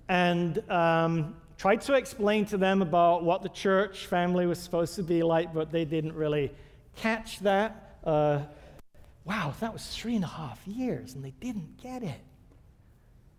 and 0.08 0.58
um, 0.70 1.36
tried 1.56 1.80
to 1.82 1.94
explain 1.94 2.44
to 2.46 2.58
them 2.58 2.82
about 2.82 3.24
what 3.24 3.42
the 3.42 3.48
church 3.48 4.06
family 4.06 4.46
was 4.46 4.58
supposed 4.58 4.94
to 4.96 5.02
be 5.02 5.22
like, 5.22 5.54
but 5.54 5.72
they 5.72 5.86
didn't 5.86 6.14
really 6.14 6.52
catch 6.96 7.38
that. 7.40 7.96
Uh, 8.04 8.40
wow, 9.24 9.54
that 9.60 9.72
was 9.72 9.86
three 9.86 10.16
and 10.16 10.24
a 10.24 10.28
half 10.28 10.60
years, 10.66 11.14
and 11.14 11.24
they 11.24 11.32
didn't 11.40 11.80
get 11.82 12.02
it. 12.02 12.20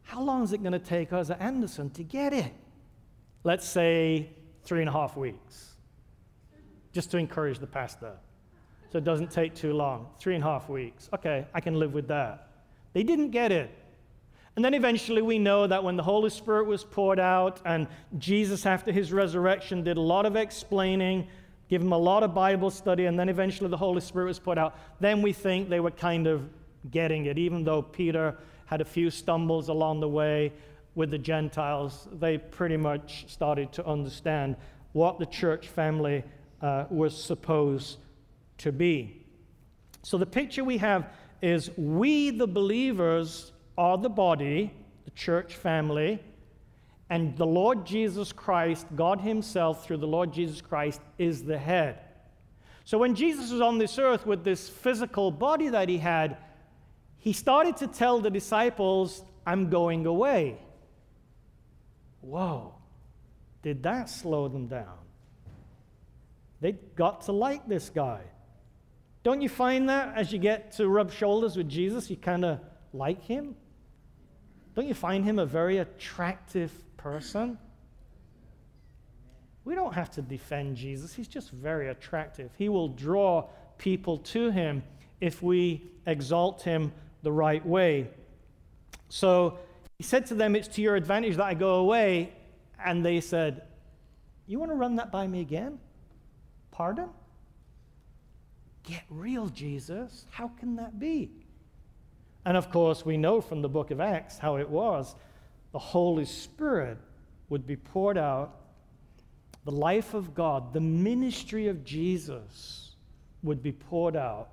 How 0.01 0.21
long 0.21 0.43
is 0.43 0.51
it 0.51 0.63
going 0.63 0.73
to 0.73 0.79
take 0.79 1.13
us 1.13 1.29
at 1.29 1.39
Anderson 1.39 1.91
to 1.91 2.03
get 2.03 2.33
it? 2.33 2.51
Let's 3.43 3.67
say 3.67 4.29
three 4.63 4.79
and 4.79 4.89
a 4.89 4.91
half 4.93 5.15
weeks, 5.15 5.72
just 6.93 7.11
to 7.11 7.17
encourage 7.17 7.59
the 7.59 7.67
pastor. 7.67 8.13
So 8.91 8.99
it 8.99 9.03
doesn't 9.03 9.31
take 9.31 9.55
too 9.55 9.73
long. 9.73 10.07
Three 10.19 10.35
and 10.35 10.43
a 10.43 10.47
half 10.47 10.69
weeks. 10.69 11.09
Okay, 11.13 11.45
I 11.53 11.59
can 11.59 11.79
live 11.79 11.93
with 11.93 12.07
that. 12.07 12.47
They 12.93 13.03
didn't 13.03 13.31
get 13.31 13.51
it. 13.51 13.71
And 14.55 14.63
then 14.63 14.75
eventually 14.75 15.23
we 15.23 15.39
know 15.39 15.65
that 15.65 15.83
when 15.83 15.97
the 15.97 16.03
Holy 16.03 16.29
Spirit 16.29 16.67
was 16.67 16.83
poured 16.83 17.19
out 17.19 17.59
and 17.65 17.87
Jesus, 18.19 18.67
after 18.67 18.91
his 18.91 19.11
resurrection, 19.11 19.83
did 19.83 19.97
a 19.97 20.01
lot 20.01 20.27
of 20.27 20.35
explaining, 20.35 21.27
give 21.69 21.81
him 21.81 21.91
a 21.91 21.97
lot 21.97 22.21
of 22.21 22.35
Bible 22.35 22.69
study, 22.69 23.05
and 23.05 23.17
then 23.17 23.29
eventually 23.29 23.67
the 23.67 23.77
Holy 23.77 24.01
Spirit 24.01 24.27
was 24.27 24.37
poured 24.37 24.59
out, 24.59 24.77
then 24.99 25.23
we 25.23 25.33
think 25.33 25.69
they 25.69 25.79
were 25.79 25.89
kind 25.89 26.27
of 26.27 26.47
getting 26.91 27.25
it. 27.25 27.39
Even 27.39 27.63
though 27.63 27.81
Peter 27.81 28.37
had 28.67 28.79
a 28.79 28.85
few 28.85 29.09
stumbles 29.09 29.69
along 29.69 30.01
the 30.01 30.07
way 30.07 30.53
with 30.93 31.09
the 31.09 31.17
Gentiles, 31.17 32.07
they 32.19 32.37
pretty 32.37 32.77
much 32.77 33.25
started 33.27 33.71
to 33.73 33.85
understand 33.87 34.55
what 34.91 35.17
the 35.17 35.25
church 35.25 35.67
family 35.67 36.23
uh, 36.63 36.85
was 36.89 37.21
supposed 37.21 37.97
to 38.59 38.71
be. 38.71 39.21
So 40.01 40.17
the 40.17 40.25
picture 40.25 40.63
we 40.63 40.77
have 40.77 41.09
is 41.41 41.69
we, 41.77 42.29
the 42.31 42.47
believers, 42.47 43.51
are 43.77 43.97
the 43.97 44.09
body, 44.09 44.73
the 45.03 45.11
church 45.11 45.55
family, 45.55 46.23
and 47.09 47.35
the 47.37 47.45
Lord 47.45 47.85
Jesus 47.85 48.31
Christ, 48.31 48.87
God 48.95 49.19
Himself, 49.19 49.85
through 49.85 49.97
the 49.97 50.07
Lord 50.07 50.33
Jesus 50.33 50.61
Christ, 50.61 51.01
is 51.17 51.43
the 51.43 51.57
head. 51.57 51.99
So 52.85 52.97
when 52.97 53.13
Jesus 53.13 53.51
was 53.51 53.61
on 53.61 53.77
this 53.77 53.99
earth 53.99 54.25
with 54.25 54.43
this 54.43 54.69
physical 54.69 55.31
body 55.31 55.69
that 55.69 55.89
He 55.89 55.97
had, 55.97 56.37
He 57.17 57.33
started 57.33 57.77
to 57.77 57.87
tell 57.87 58.19
the 58.19 58.31
disciples, 58.31 59.21
I'm 59.45 59.69
going 59.69 60.05
away. 60.05 60.57
Whoa, 62.21 62.75
did 63.61 63.83
that 63.83 64.09
slow 64.09 64.47
them 64.47 64.67
down? 64.67 65.02
They 66.63 66.71
got 66.71 67.23
to 67.23 67.33
like 67.33 67.67
this 67.67 67.89
guy. 67.89 68.21
Don't 69.23 69.41
you 69.41 69.49
find 69.49 69.89
that 69.89 70.17
as 70.17 70.31
you 70.31 70.39
get 70.39 70.71
to 70.77 70.87
rub 70.87 71.11
shoulders 71.11 71.57
with 71.57 71.67
Jesus, 71.67 72.09
you 72.09 72.15
kind 72.15 72.45
of 72.45 72.61
like 72.93 73.21
him? 73.21 73.53
Don't 74.73 74.87
you 74.87 74.93
find 74.93 75.25
him 75.25 75.39
a 75.39 75.45
very 75.45 75.79
attractive 75.79 76.71
person? 76.95 77.57
We 79.65 79.75
don't 79.75 79.93
have 79.93 80.09
to 80.11 80.21
defend 80.21 80.77
Jesus. 80.77 81.13
He's 81.13 81.27
just 81.27 81.51
very 81.51 81.89
attractive. 81.89 82.49
He 82.57 82.69
will 82.69 82.87
draw 82.87 83.49
people 83.77 84.19
to 84.19 84.49
him 84.49 84.83
if 85.19 85.43
we 85.43 85.83
exalt 86.07 86.61
him 86.61 86.93
the 87.23 87.31
right 87.33 87.65
way. 87.65 88.07
So 89.09 89.59
he 89.97 90.05
said 90.05 90.27
to 90.27 90.33
them, 90.33 90.55
It's 90.55 90.69
to 90.69 90.81
your 90.81 90.95
advantage 90.95 91.35
that 91.35 91.45
I 91.45 91.55
go 91.55 91.75
away. 91.75 92.31
And 92.81 93.05
they 93.05 93.19
said, 93.19 93.63
You 94.47 94.59
want 94.59 94.71
to 94.71 94.75
run 94.75 94.95
that 94.95 95.11
by 95.11 95.27
me 95.27 95.41
again? 95.41 95.79
Pardon? 96.73 97.09
Get 98.81 99.03
real, 99.09 99.47
Jesus. 99.47 100.25
How 100.31 100.47
can 100.47 100.75
that 100.77 100.99
be? 100.99 101.31
And 102.45 102.57
of 102.57 102.71
course, 102.71 103.05
we 103.05 103.15
know 103.15 103.41
from 103.41 103.61
the 103.61 103.69
book 103.69 103.91
of 103.91 104.01
Acts 104.01 104.39
how 104.39 104.57
it 104.57 104.67
was. 104.67 105.15
The 105.71 105.79
Holy 105.79 106.25
Spirit 106.25 106.97
would 107.49 107.67
be 107.67 107.75
poured 107.75 108.17
out, 108.17 108.55
the 109.65 109.71
life 109.71 110.15
of 110.15 110.33
God, 110.33 110.73
the 110.73 110.81
ministry 110.81 111.67
of 111.67 111.85
Jesus 111.85 112.95
would 113.43 113.61
be 113.61 113.71
poured 113.71 114.15
out 114.15 114.49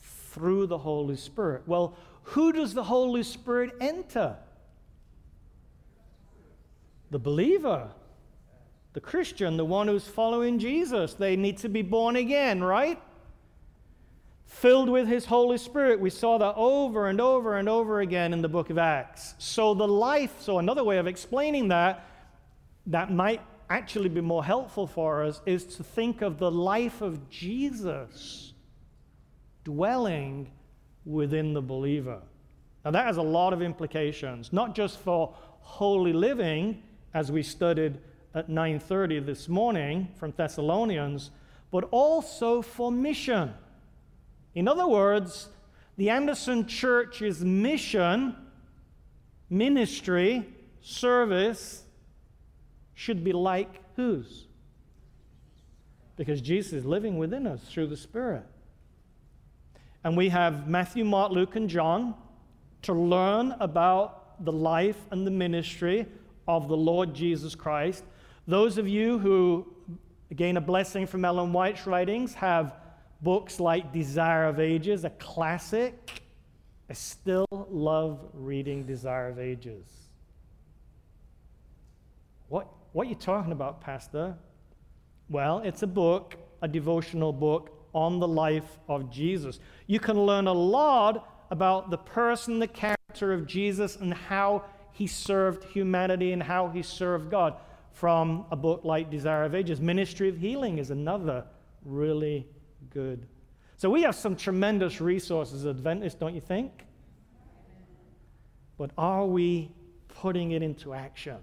through 0.00 0.66
the 0.66 0.78
Holy 0.78 1.16
Spirit. 1.16 1.62
Well, 1.66 1.96
who 2.24 2.52
does 2.52 2.74
the 2.74 2.84
Holy 2.84 3.22
Spirit 3.22 3.74
enter? 3.80 4.36
The 7.10 7.18
believer, 7.18 7.90
the 8.92 9.00
Christian, 9.00 9.56
the 9.56 9.64
one 9.64 9.88
who's 9.88 10.06
following 10.06 10.58
Jesus. 10.58 11.14
They 11.14 11.36
need 11.36 11.58
to 11.58 11.68
be 11.68 11.82
born 11.82 12.16
again, 12.16 12.62
right? 12.62 13.00
filled 14.50 14.90
with 14.90 15.06
his 15.06 15.24
Holy 15.24 15.56
Spirit. 15.56 16.00
We 16.00 16.10
saw 16.10 16.36
that 16.38 16.54
over 16.56 17.08
and 17.08 17.20
over 17.20 17.56
and 17.56 17.68
over 17.68 18.00
again 18.00 18.32
in 18.32 18.42
the 18.42 18.48
book 18.48 18.68
of 18.68 18.78
Acts. 18.78 19.34
So, 19.38 19.74
the 19.74 19.88
life, 19.88 20.34
so 20.40 20.58
another 20.58 20.84
way 20.84 20.98
of 20.98 21.06
explaining 21.06 21.68
that, 21.68 22.04
that 22.86 23.12
might 23.12 23.40
actually 23.70 24.08
be 24.08 24.20
more 24.20 24.44
helpful 24.44 24.86
for 24.86 25.24
us, 25.24 25.40
is 25.46 25.64
to 25.76 25.84
think 25.84 26.20
of 26.20 26.38
the 26.38 26.50
life 26.50 27.00
of 27.00 27.30
Jesus 27.30 28.52
dwelling 29.64 30.50
within 31.06 31.54
the 31.54 31.62
believer. 31.62 32.20
Now, 32.84 32.90
that 32.90 33.06
has 33.06 33.18
a 33.18 33.22
lot 33.22 33.52
of 33.52 33.62
implications, 33.62 34.52
not 34.52 34.74
just 34.74 34.98
for 34.98 35.34
holy 35.60 36.12
living, 36.12 36.82
as 37.14 37.30
we 37.30 37.42
studied 37.42 37.98
at 38.34 38.48
9:30 38.48 39.20
this 39.20 39.48
morning 39.48 40.08
from 40.16 40.32
Thessalonians, 40.36 41.30
but 41.70 41.84
also 41.90 42.62
for 42.62 42.92
mission. 42.92 43.54
In 44.54 44.68
other 44.68 44.86
words, 44.86 45.48
the 45.96 46.10
Anderson 46.10 46.66
Church's 46.66 47.44
mission, 47.44 48.36
ministry, 49.48 50.46
service 50.80 51.84
should 52.94 53.22
be 53.22 53.32
like 53.32 53.80
whose? 53.96 54.46
Because 56.16 56.40
Jesus 56.40 56.72
is 56.72 56.84
living 56.84 57.18
within 57.18 57.46
us 57.46 57.62
through 57.68 57.86
the 57.86 57.96
Spirit. 57.96 58.44
And 60.04 60.16
we 60.16 60.30
have 60.30 60.68
Matthew, 60.68 61.04
Mark, 61.04 61.32
Luke, 61.32 61.56
and 61.56 61.68
John 61.68 62.14
to 62.82 62.92
learn 62.92 63.54
about 63.60 64.44
the 64.44 64.52
life 64.52 65.06
and 65.10 65.26
the 65.26 65.30
ministry 65.30 66.06
of 66.48 66.68
the 66.68 66.76
Lord 66.76 67.14
Jesus 67.14 67.54
Christ. 67.54 68.04
Those 68.50 68.78
of 68.78 68.88
you 68.88 69.16
who 69.20 69.64
gain 70.34 70.56
a 70.56 70.60
blessing 70.60 71.06
from 71.06 71.24
Ellen 71.24 71.52
White's 71.52 71.86
writings 71.86 72.34
have 72.34 72.74
Books 73.22 73.60
like 73.60 73.92
Desire 73.92 74.48
of 74.48 74.58
Ages, 74.58 75.04
a 75.04 75.10
classic. 75.10 76.22
I 76.88 76.94
still 76.94 77.46
love 77.70 78.18
reading 78.34 78.86
Desire 78.86 79.28
of 79.28 79.38
Ages. 79.38 79.86
What, 82.48 82.66
what 82.90 83.06
are 83.06 83.10
you 83.10 83.14
talking 83.14 83.52
about, 83.52 83.80
Pastor? 83.80 84.34
Well, 85.28 85.60
it's 85.60 85.84
a 85.84 85.86
book, 85.86 86.34
a 86.60 86.66
devotional 86.66 87.32
book 87.32 87.70
on 87.92 88.18
the 88.18 88.26
life 88.26 88.80
of 88.88 89.12
Jesus. 89.12 89.60
You 89.86 90.00
can 90.00 90.20
learn 90.26 90.48
a 90.48 90.52
lot 90.52 91.46
about 91.52 91.90
the 91.90 91.98
person, 91.98 92.58
the 92.58 92.66
character 92.66 93.32
of 93.32 93.46
Jesus, 93.46 93.94
and 93.94 94.12
how 94.12 94.64
he 94.90 95.06
served 95.06 95.62
humanity 95.62 96.32
and 96.32 96.42
how 96.42 96.66
he 96.66 96.82
served 96.82 97.30
God. 97.30 97.54
From 98.00 98.46
a 98.50 98.56
book 98.56 98.80
like 98.82 99.10
Desire 99.10 99.44
of 99.44 99.54
Ages. 99.54 99.78
Ministry 99.78 100.30
of 100.30 100.38
Healing 100.38 100.78
is 100.78 100.90
another 100.90 101.44
really 101.84 102.48
good. 102.88 103.26
So 103.76 103.90
we 103.90 104.00
have 104.04 104.14
some 104.14 104.36
tremendous 104.36 105.02
resources 105.02 105.66
at 105.66 105.76
Adventist, 105.76 106.18
don't 106.18 106.34
you 106.34 106.40
think? 106.40 106.86
But 108.78 108.92
are 108.96 109.26
we 109.26 109.70
putting 110.08 110.52
it 110.52 110.62
into 110.62 110.94
action? 110.94 111.36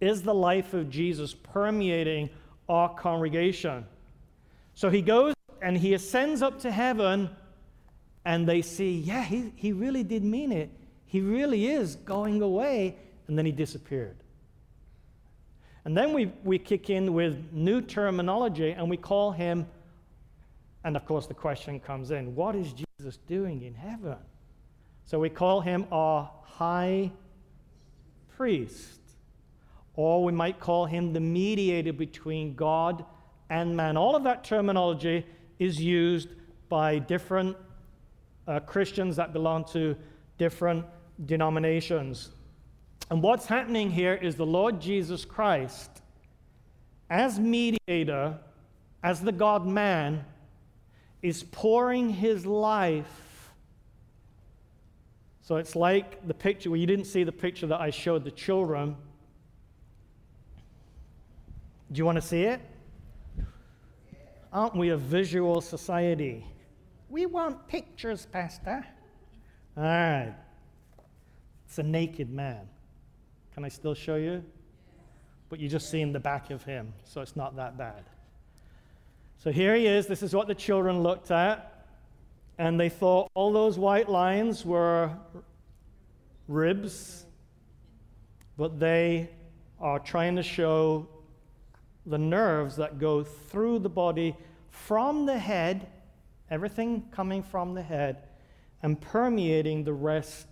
Is 0.00 0.22
the 0.22 0.32
life 0.32 0.72
of 0.72 0.88
Jesus 0.88 1.34
permeating 1.34 2.30
our 2.70 2.88
congregation? 2.94 3.84
So 4.72 4.88
he 4.88 5.02
goes 5.02 5.34
and 5.60 5.76
he 5.76 5.92
ascends 5.92 6.40
up 6.40 6.60
to 6.60 6.72
heaven, 6.72 7.28
and 8.24 8.48
they 8.48 8.62
see, 8.62 8.92
yeah, 9.00 9.22
he, 9.22 9.52
he 9.54 9.72
really 9.72 10.02
did 10.02 10.24
mean 10.24 10.50
it. 10.50 10.70
He 11.04 11.20
really 11.20 11.66
is 11.66 11.96
going 11.96 12.40
away, 12.40 12.96
and 13.28 13.36
then 13.36 13.44
he 13.44 13.52
disappeared. 13.52 14.16
And 15.84 15.96
then 15.96 16.12
we, 16.12 16.32
we 16.44 16.58
kick 16.58 16.90
in 16.90 17.12
with 17.12 17.52
new 17.52 17.80
terminology 17.80 18.70
and 18.70 18.88
we 18.88 18.96
call 18.96 19.32
him, 19.32 19.66
and 20.84 20.96
of 20.96 21.04
course 21.06 21.26
the 21.26 21.34
question 21.34 21.80
comes 21.80 22.10
in 22.10 22.34
what 22.34 22.54
is 22.54 22.72
Jesus 22.72 23.18
doing 23.26 23.62
in 23.62 23.74
heaven? 23.74 24.16
So 25.04 25.18
we 25.18 25.28
call 25.28 25.60
him 25.60 25.86
our 25.90 26.30
high 26.44 27.10
priest, 28.36 29.00
or 29.94 30.24
we 30.24 30.32
might 30.32 30.60
call 30.60 30.86
him 30.86 31.12
the 31.12 31.20
mediator 31.20 31.92
between 31.92 32.54
God 32.54 33.04
and 33.50 33.76
man. 33.76 33.96
All 33.96 34.14
of 34.14 34.24
that 34.24 34.44
terminology 34.44 35.26
is 35.58 35.80
used 35.80 36.28
by 36.68 36.98
different 36.98 37.56
uh, 38.46 38.60
Christians 38.60 39.16
that 39.16 39.32
belong 39.32 39.64
to 39.66 39.96
different 40.38 40.86
denominations. 41.26 42.30
And 43.12 43.22
what's 43.22 43.44
happening 43.44 43.90
here 43.90 44.14
is 44.14 44.36
the 44.36 44.46
Lord 44.46 44.80
Jesus 44.80 45.26
Christ, 45.26 46.00
as 47.10 47.38
mediator, 47.38 48.38
as 49.02 49.20
the 49.20 49.32
God 49.32 49.66
man, 49.66 50.24
is 51.20 51.42
pouring 51.42 52.08
his 52.08 52.46
life. 52.46 53.50
So 55.42 55.56
it's 55.56 55.76
like 55.76 56.26
the 56.26 56.32
picture, 56.32 56.70
well, 56.70 56.78
you 56.78 56.86
didn't 56.86 57.04
see 57.04 57.22
the 57.22 57.32
picture 57.32 57.66
that 57.66 57.82
I 57.82 57.90
showed 57.90 58.24
the 58.24 58.30
children. 58.30 58.96
Do 61.92 61.98
you 61.98 62.06
want 62.06 62.16
to 62.16 62.22
see 62.22 62.44
it? 62.44 62.62
Aren't 64.54 64.74
we 64.74 64.88
a 64.88 64.96
visual 64.96 65.60
society? 65.60 66.46
We 67.10 67.26
want 67.26 67.68
pictures, 67.68 68.24
Pastor. 68.32 68.86
All 69.76 69.82
right. 69.82 70.34
It's 71.66 71.76
a 71.76 71.82
naked 71.82 72.30
man. 72.30 72.68
Can 73.54 73.64
I 73.64 73.68
still 73.68 73.94
show 73.94 74.16
you? 74.16 74.42
But 75.48 75.60
you're 75.60 75.70
just 75.70 75.90
seeing 75.90 76.12
the 76.12 76.20
back 76.20 76.50
of 76.50 76.64
him, 76.64 76.94
so 77.04 77.20
it's 77.20 77.36
not 77.36 77.56
that 77.56 77.76
bad. 77.76 78.04
So 79.36 79.52
here 79.52 79.74
he 79.74 79.86
is. 79.86 80.06
This 80.06 80.22
is 80.22 80.34
what 80.34 80.46
the 80.46 80.54
children 80.54 81.02
looked 81.02 81.30
at. 81.30 81.86
And 82.58 82.78
they 82.78 82.88
thought 82.88 83.30
all 83.34 83.52
those 83.52 83.78
white 83.78 84.08
lines 84.08 84.64
were 84.64 85.10
ribs, 86.48 87.24
but 88.56 88.78
they 88.78 89.30
are 89.80 89.98
trying 89.98 90.36
to 90.36 90.42
show 90.42 91.08
the 92.06 92.18
nerves 92.18 92.76
that 92.76 92.98
go 92.98 93.24
through 93.24 93.80
the 93.80 93.88
body 93.88 94.36
from 94.70 95.26
the 95.26 95.38
head, 95.38 95.88
everything 96.50 97.02
coming 97.10 97.42
from 97.42 97.74
the 97.74 97.82
head, 97.82 98.28
and 98.82 99.00
permeating 99.00 99.84
the 99.84 99.92
rest 99.92 100.46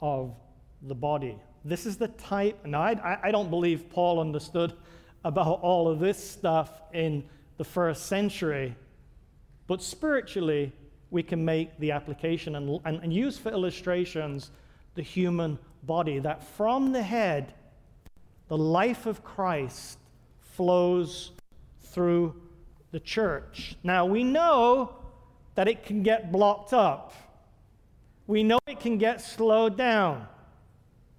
of 0.00 0.34
the 0.82 0.94
body. 0.94 1.38
This 1.64 1.86
is 1.86 1.96
the 1.96 2.08
type, 2.08 2.58
and 2.64 2.74
I, 2.74 3.18
I 3.22 3.30
don't 3.30 3.50
believe 3.50 3.88
Paul 3.90 4.20
understood 4.20 4.72
about 5.24 5.60
all 5.60 5.88
of 5.88 6.00
this 6.00 6.18
stuff 6.18 6.70
in 6.92 7.24
the 7.56 7.64
first 7.64 8.06
century, 8.06 8.74
but 9.68 9.82
spiritually, 9.82 10.72
we 11.10 11.22
can 11.22 11.44
make 11.44 11.78
the 11.78 11.92
application 11.92 12.56
and, 12.56 12.80
and, 12.84 13.00
and 13.02 13.12
use 13.12 13.38
for 13.38 13.50
illustrations 13.50 14.50
the 14.94 15.02
human 15.02 15.58
body, 15.84 16.18
that 16.18 16.42
from 16.42 16.92
the 16.92 17.02
head, 17.02 17.54
the 18.48 18.56
life 18.56 19.06
of 19.06 19.22
Christ 19.22 19.98
flows 20.40 21.32
through 21.80 22.34
the 22.90 23.00
church. 23.00 23.76
Now, 23.82 24.04
we 24.04 24.24
know 24.24 24.96
that 25.54 25.68
it 25.68 25.84
can 25.84 26.02
get 26.02 26.32
blocked 26.32 26.72
up. 26.72 27.14
We 28.26 28.42
know 28.42 28.58
it 28.66 28.80
can 28.80 28.98
get 28.98 29.20
slowed 29.20 29.76
down. 29.76 30.26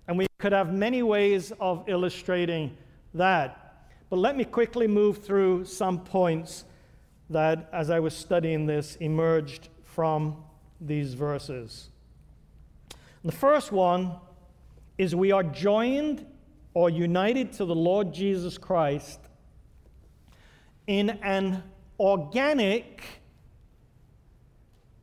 And 0.07 0.17
we 0.17 0.27
could 0.37 0.51
have 0.51 0.73
many 0.73 1.03
ways 1.03 1.51
of 1.59 1.83
illustrating 1.87 2.75
that. 3.13 3.87
But 4.09 4.17
let 4.17 4.35
me 4.35 4.43
quickly 4.43 4.87
move 4.87 5.23
through 5.23 5.65
some 5.65 6.03
points 6.03 6.65
that, 7.29 7.69
as 7.71 7.89
I 7.89 7.99
was 7.99 8.15
studying 8.15 8.65
this, 8.65 8.95
emerged 8.97 9.69
from 9.83 10.43
these 10.81 11.13
verses. 11.13 11.89
The 13.23 13.31
first 13.31 13.71
one 13.71 14.17
is 14.97 15.15
we 15.15 15.31
are 15.31 15.43
joined 15.43 16.25
or 16.73 16.89
united 16.89 17.53
to 17.53 17.65
the 17.65 17.75
Lord 17.75 18.13
Jesus 18.13 18.57
Christ 18.57 19.19
in 20.87 21.11
an 21.21 21.63
organic, 21.99 23.03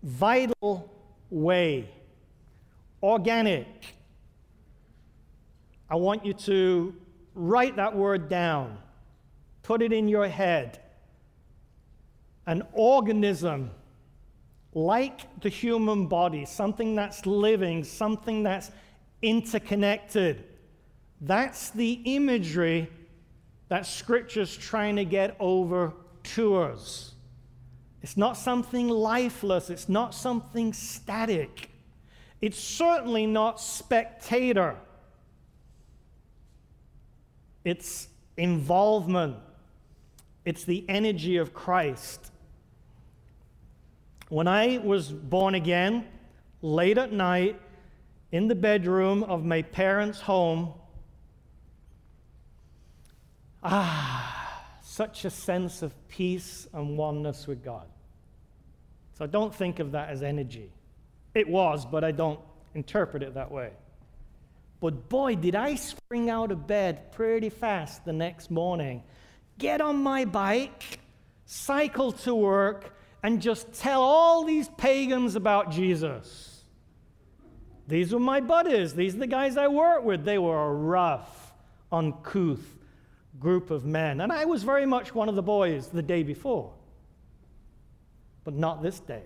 vital 0.03 0.93
way. 1.31 1.89
Organic. 3.03 3.95
I 5.91 5.97
want 5.97 6.25
you 6.25 6.33
to 6.35 6.95
write 7.35 7.77
that 7.77 7.97
word 7.97 8.29
down, 8.29 8.79
put 9.63 9.83
it 9.83 9.93
in 9.93 10.09
your 10.09 10.29
head. 10.29 10.79
An 12.47 12.63
organism 12.73 13.71
like 14.73 15.41
the 15.41 15.49
human 15.49 16.07
body, 16.07 16.45
something 16.45 16.95
that's 16.95 17.27
living, 17.27 17.83
something 17.83 18.45
that's 18.45 18.71
interconnected. 19.21 20.45
That's 21.21 21.71
the 21.71 22.01
imagery 22.05 22.89
that 23.69 23.85
Scripture's 23.85 24.57
trying 24.57 24.97
to 24.97 25.05
get 25.05 25.37
over 25.41 25.93
to 26.23 26.57
us. 26.57 27.15
It's 28.03 28.17
not 28.17 28.37
something 28.37 28.89
lifeless, 28.89 29.71
it's 29.71 29.89
not 29.89 30.15
something 30.15 30.73
static, 30.73 31.69
it's 32.41 32.59
certainly 32.59 33.27
not 33.27 33.61
spectator 33.61 34.77
it's 37.65 38.09
involvement, 38.37 39.37
it's 40.45 40.65
the 40.65 40.85
energy 40.89 41.37
of 41.37 41.53
Christ. 41.53 42.31
When 44.29 44.47
I 44.47 44.79
was 44.79 45.11
born 45.11 45.55
again, 45.55 46.07
late 46.63 46.99
at 46.99 47.13
night, 47.13 47.61
in 48.33 48.47
the 48.47 48.55
bedroom 48.55 49.25
of 49.25 49.45
my 49.45 49.63
parents' 49.63 50.21
home, 50.21 50.73
ah, 53.63 54.65
such 54.83 55.25
a 55.25 55.31
sense 55.31 55.83
of 55.83 55.93
peace 56.09 56.69
and 56.73 56.97
oneness 56.97 57.47
with 57.47 57.65
God. 57.65 57.87
So 59.19 59.25
I 59.25 59.29
don't 59.29 59.55
think 59.55 59.81
of 59.81 59.93
that 59.93 60.09
as 60.11 60.23
energy. 60.23 60.73
It 61.35 61.49
was, 61.49 61.85
but 61.85 62.05
I 62.05 62.13
don't 62.13 62.41
interpret 62.75 63.23
it 63.23 63.35
that 63.35 63.51
way. 63.51 63.71
But 64.81 65.09
boy, 65.09 65.37
did 65.37 65.55
I 65.55 65.75
spring 65.75 66.31
out 66.31 66.51
of 66.51 66.67
bed 66.67 67.13
pretty 67.13 67.51
fast 67.51 68.05
the 68.05 68.15
next 68.15 68.51
morning, 68.51 69.03
get 69.59 69.81
on 69.81 69.97
my 70.03 70.25
bike, 70.25 71.01
cycle 71.45 72.13
to 72.13 72.35
work, 72.35 72.97
and 73.23 73.43
just 73.43 73.73
tell 73.75 74.01
all 74.01 74.45
these 74.45 74.69
pagans 74.71 75.37
about 75.37 75.71
Jesus. 75.71 76.65
These 77.87 78.13
were 78.13 78.21
my 78.21 78.41
buddies. 78.41 78.95
These 78.95 79.17
are 79.17 79.19
the 79.19 79.27
guys 79.27 79.57
I 79.57 79.69
work 79.69 80.05
with. 80.05 80.25
They 80.25 80.39
were 80.39 80.71
a 80.71 80.73
rough, 80.73 81.53
uncouth 81.93 82.65
group 83.39 83.71
of 83.71 83.85
men. 83.85 84.21
And 84.21 84.33
I 84.33 84.45
was 84.45 84.63
very 84.63 84.87
much 84.87 85.15
one 85.15 85.29
of 85.29 85.35
the 85.35 85.43
boys 85.43 85.89
the 85.89 86.03
day 86.03 86.23
before. 86.23 86.73
But 88.45 88.55
not 88.55 88.83
this 88.83 89.01
day. 89.01 89.25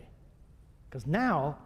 Because 0.89 1.07
now 1.07 1.59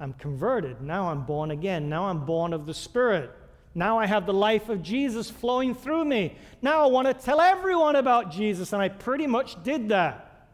I'm 0.00 0.12
converted. 0.14 0.80
Now 0.80 1.08
I'm 1.10 1.24
born 1.24 1.50
again. 1.50 1.88
Now 1.88 2.06
I'm 2.06 2.24
born 2.24 2.52
of 2.52 2.66
the 2.66 2.74
Spirit. 2.74 3.30
Now 3.74 3.98
I 3.98 4.06
have 4.06 4.26
the 4.26 4.34
life 4.34 4.68
of 4.68 4.82
Jesus 4.82 5.30
flowing 5.30 5.74
through 5.74 6.04
me. 6.04 6.36
Now 6.62 6.84
I 6.84 6.86
want 6.86 7.08
to 7.08 7.14
tell 7.14 7.40
everyone 7.40 7.96
about 7.96 8.30
Jesus, 8.30 8.72
and 8.72 8.80
I 8.80 8.88
pretty 8.88 9.26
much 9.26 9.62
did 9.64 9.88
that. 9.88 10.48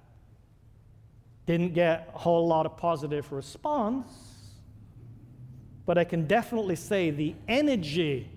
Didn't 1.46 1.74
get 1.74 2.10
a 2.14 2.18
whole 2.18 2.46
lot 2.46 2.64
of 2.64 2.76
positive 2.76 3.30
response, 3.32 4.10
but 5.84 5.98
I 5.98 6.04
can 6.04 6.26
definitely 6.26 6.76
say 6.76 7.10
the 7.10 7.34
energy, 7.48 8.30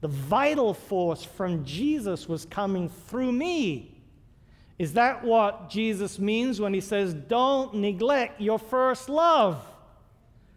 the 0.00 0.08
vital 0.08 0.74
force 0.74 1.22
from 1.22 1.64
Jesus 1.64 2.28
was 2.28 2.44
coming 2.44 2.88
through 2.88 3.32
me. 3.32 4.02
Is 4.78 4.94
that 4.94 5.22
what 5.22 5.70
Jesus 5.70 6.18
means 6.18 6.60
when 6.60 6.74
he 6.74 6.80
says, 6.80 7.14
Don't 7.14 7.74
neglect 7.74 8.40
your 8.40 8.58
first 8.58 9.08
love? 9.08 9.64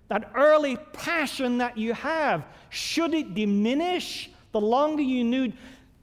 That 0.08 0.32
early 0.36 0.78
passion 0.94 1.58
that 1.58 1.78
you 1.78 1.94
have, 1.94 2.46
should 2.70 3.14
it 3.14 3.34
diminish 3.34 4.30
the 4.52 4.62
longer 4.62 5.02
you 5.02 5.24
knew? 5.24 5.52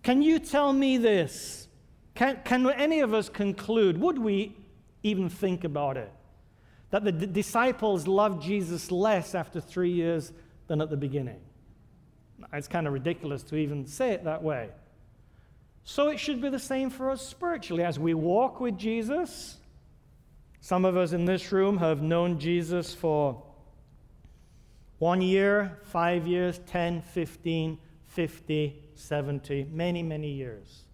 Can 0.02 0.22
you 0.22 0.38
tell 0.38 0.72
me 0.72 0.98
this? 0.98 1.68
Can, 2.14 2.40
can 2.44 2.70
any 2.70 3.00
of 3.00 3.14
us 3.14 3.28
conclude, 3.28 3.98
would 3.98 4.18
we 4.18 4.56
even 5.02 5.28
think 5.28 5.64
about 5.64 5.96
it? 5.96 6.12
That 6.90 7.04
the 7.04 7.12
d- 7.12 7.26
disciples 7.26 8.06
loved 8.06 8.42
Jesus 8.42 8.90
less 8.90 9.34
after 9.34 9.60
three 9.60 9.90
years 9.90 10.32
than 10.66 10.80
at 10.80 10.90
the 10.90 10.96
beginning. 10.96 11.40
It's 12.52 12.68
kind 12.68 12.86
of 12.86 12.92
ridiculous 12.92 13.42
to 13.44 13.56
even 13.56 13.86
say 13.86 14.12
it 14.12 14.24
that 14.24 14.42
way. 14.42 14.68
So 15.84 16.08
it 16.08 16.18
should 16.18 16.40
be 16.40 16.48
the 16.48 16.58
same 16.58 16.90
for 16.90 17.10
us 17.10 17.26
spiritually. 17.26 17.82
As 17.82 17.98
we 17.98 18.14
walk 18.14 18.60
with 18.60 18.78
Jesus, 18.78 19.58
some 20.60 20.84
of 20.84 20.96
us 20.96 21.12
in 21.12 21.24
this 21.24 21.52
room 21.52 21.78
have 21.78 22.00
known 22.00 22.38
Jesus 22.38 22.94
for 22.94 23.42
one 25.04 25.20
year, 25.20 25.76
five 25.82 26.26
years, 26.26 26.60
10, 26.64 27.02
15, 27.02 27.76
50, 28.06 28.82
70, 28.94 29.66
many, 29.70 30.02
many 30.02 30.30
years. 30.30 30.86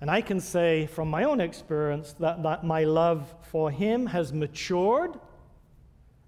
And 0.00 0.10
I 0.10 0.20
can 0.20 0.40
say 0.40 0.88
from 0.88 1.08
my 1.08 1.22
own 1.22 1.40
experience 1.40 2.14
that, 2.14 2.42
that 2.42 2.64
my 2.64 2.82
love 2.82 3.32
for 3.42 3.70
him 3.70 4.06
has 4.06 4.32
matured, 4.32 5.20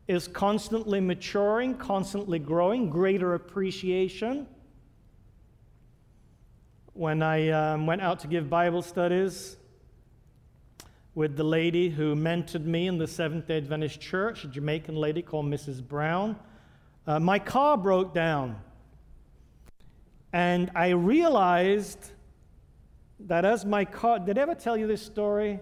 is 0.06 0.28
constantly 0.28 1.00
maturing, 1.00 1.74
constantly 1.74 2.38
growing, 2.38 2.90
greater 2.90 3.34
appreciation. 3.34 4.46
When 6.92 7.24
I 7.24 7.48
um, 7.48 7.86
went 7.86 8.02
out 8.02 8.20
to 8.20 8.28
give 8.28 8.48
Bible 8.48 8.82
studies 8.82 9.56
with 11.20 11.36
the 11.36 11.44
lady 11.44 11.90
who 11.90 12.16
mentored 12.16 12.64
me 12.64 12.86
in 12.86 12.96
the 12.96 13.06
Seventh 13.06 13.46
day 13.46 13.58
Adventist 13.58 14.00
church, 14.00 14.42
a 14.44 14.48
Jamaican 14.48 14.96
lady 14.96 15.20
called 15.20 15.44
Mrs. 15.44 15.86
Brown, 15.86 16.34
uh, 17.06 17.20
my 17.20 17.38
car 17.38 17.76
broke 17.76 18.14
down. 18.14 18.58
And 20.32 20.70
I 20.74 20.92
realized 20.92 22.12
that 23.26 23.44
as 23.44 23.66
my 23.66 23.84
car, 23.84 24.18
did 24.18 24.38
I 24.38 24.40
ever 24.40 24.54
tell 24.54 24.78
you 24.78 24.86
this 24.86 25.02
story? 25.02 25.60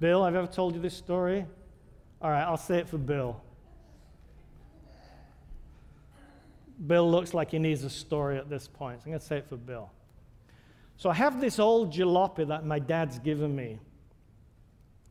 Bill, 0.00 0.24
I've 0.24 0.34
ever 0.34 0.48
told 0.48 0.74
you 0.74 0.80
this 0.80 0.96
story? 0.96 1.46
All 2.20 2.30
right, 2.30 2.42
I'll 2.42 2.56
say 2.56 2.78
it 2.78 2.88
for 2.88 2.98
Bill. 2.98 3.40
Bill 6.84 7.08
looks 7.08 7.32
like 7.32 7.52
he 7.52 7.60
needs 7.60 7.84
a 7.84 7.90
story 7.90 8.38
at 8.38 8.50
this 8.50 8.66
point, 8.66 9.02
so 9.02 9.04
I'm 9.04 9.12
going 9.12 9.20
to 9.20 9.24
say 9.24 9.36
it 9.36 9.48
for 9.48 9.56
Bill. 9.56 9.88
So 10.98 11.10
I 11.10 11.14
have 11.14 11.40
this 11.40 11.58
old 11.58 11.92
jalopy 11.92 12.48
that 12.48 12.64
my 12.64 12.78
dad's 12.78 13.18
given 13.18 13.54
me. 13.54 13.78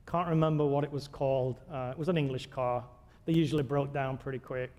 Can't 0.07 0.27
remember 0.27 0.65
what 0.65 0.83
it 0.83 0.91
was 0.91 1.07
called. 1.07 1.59
Uh, 1.71 1.89
it 1.91 1.97
was 1.97 2.09
an 2.09 2.17
English 2.17 2.47
car. 2.47 2.83
They 3.25 3.33
usually 3.33 3.63
broke 3.63 3.93
down 3.93 4.17
pretty 4.17 4.39
quick. 4.39 4.71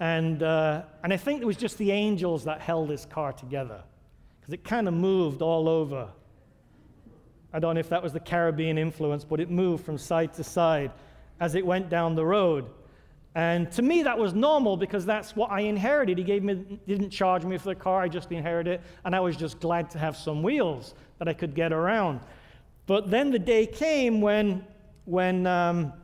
And, 0.00 0.42
uh, 0.42 0.82
and 1.04 1.12
I 1.12 1.16
think 1.16 1.42
it 1.42 1.44
was 1.44 1.56
just 1.56 1.78
the 1.78 1.92
angels 1.92 2.44
that 2.44 2.60
held 2.60 2.88
this 2.88 3.06
car 3.06 3.32
together 3.32 3.82
because 4.40 4.52
it 4.52 4.64
kind 4.64 4.88
of 4.88 4.94
moved 4.94 5.42
all 5.42 5.68
over. 5.68 6.08
I 7.52 7.60
don't 7.60 7.74
know 7.74 7.80
if 7.80 7.88
that 7.90 8.02
was 8.02 8.12
the 8.12 8.20
Caribbean 8.20 8.78
influence, 8.78 9.24
but 9.24 9.38
it 9.38 9.48
moved 9.48 9.84
from 9.84 9.98
side 9.98 10.32
to 10.34 10.44
side 10.44 10.90
as 11.38 11.54
it 11.54 11.64
went 11.64 11.88
down 11.88 12.16
the 12.16 12.24
road. 12.24 12.66
And 13.34 13.72
to 13.72 13.82
me, 13.82 14.02
that 14.02 14.18
was 14.18 14.34
normal 14.34 14.76
because 14.76 15.06
that's 15.06 15.34
what 15.34 15.50
I 15.50 15.60
inherited. 15.60 16.18
He 16.18 16.24
gave 16.24 16.42
me, 16.42 16.78
didn't 16.86 17.10
charge 17.10 17.44
me 17.44 17.56
for 17.56 17.70
the 17.70 17.74
car, 17.74 18.02
I 18.02 18.08
just 18.08 18.30
inherited 18.30 18.74
it. 18.74 18.80
And 19.04 19.16
I 19.16 19.20
was 19.20 19.36
just 19.36 19.58
glad 19.58 19.90
to 19.90 19.98
have 19.98 20.16
some 20.16 20.42
wheels 20.42 20.94
that 21.18 21.28
I 21.28 21.32
could 21.32 21.54
get 21.54 21.72
around. 21.72 22.20
But 22.86 23.10
then 23.10 23.30
the 23.30 23.38
day 23.38 23.66
came 23.66 24.20
when, 24.20 24.66
when 25.06 25.46
um, 25.46 25.94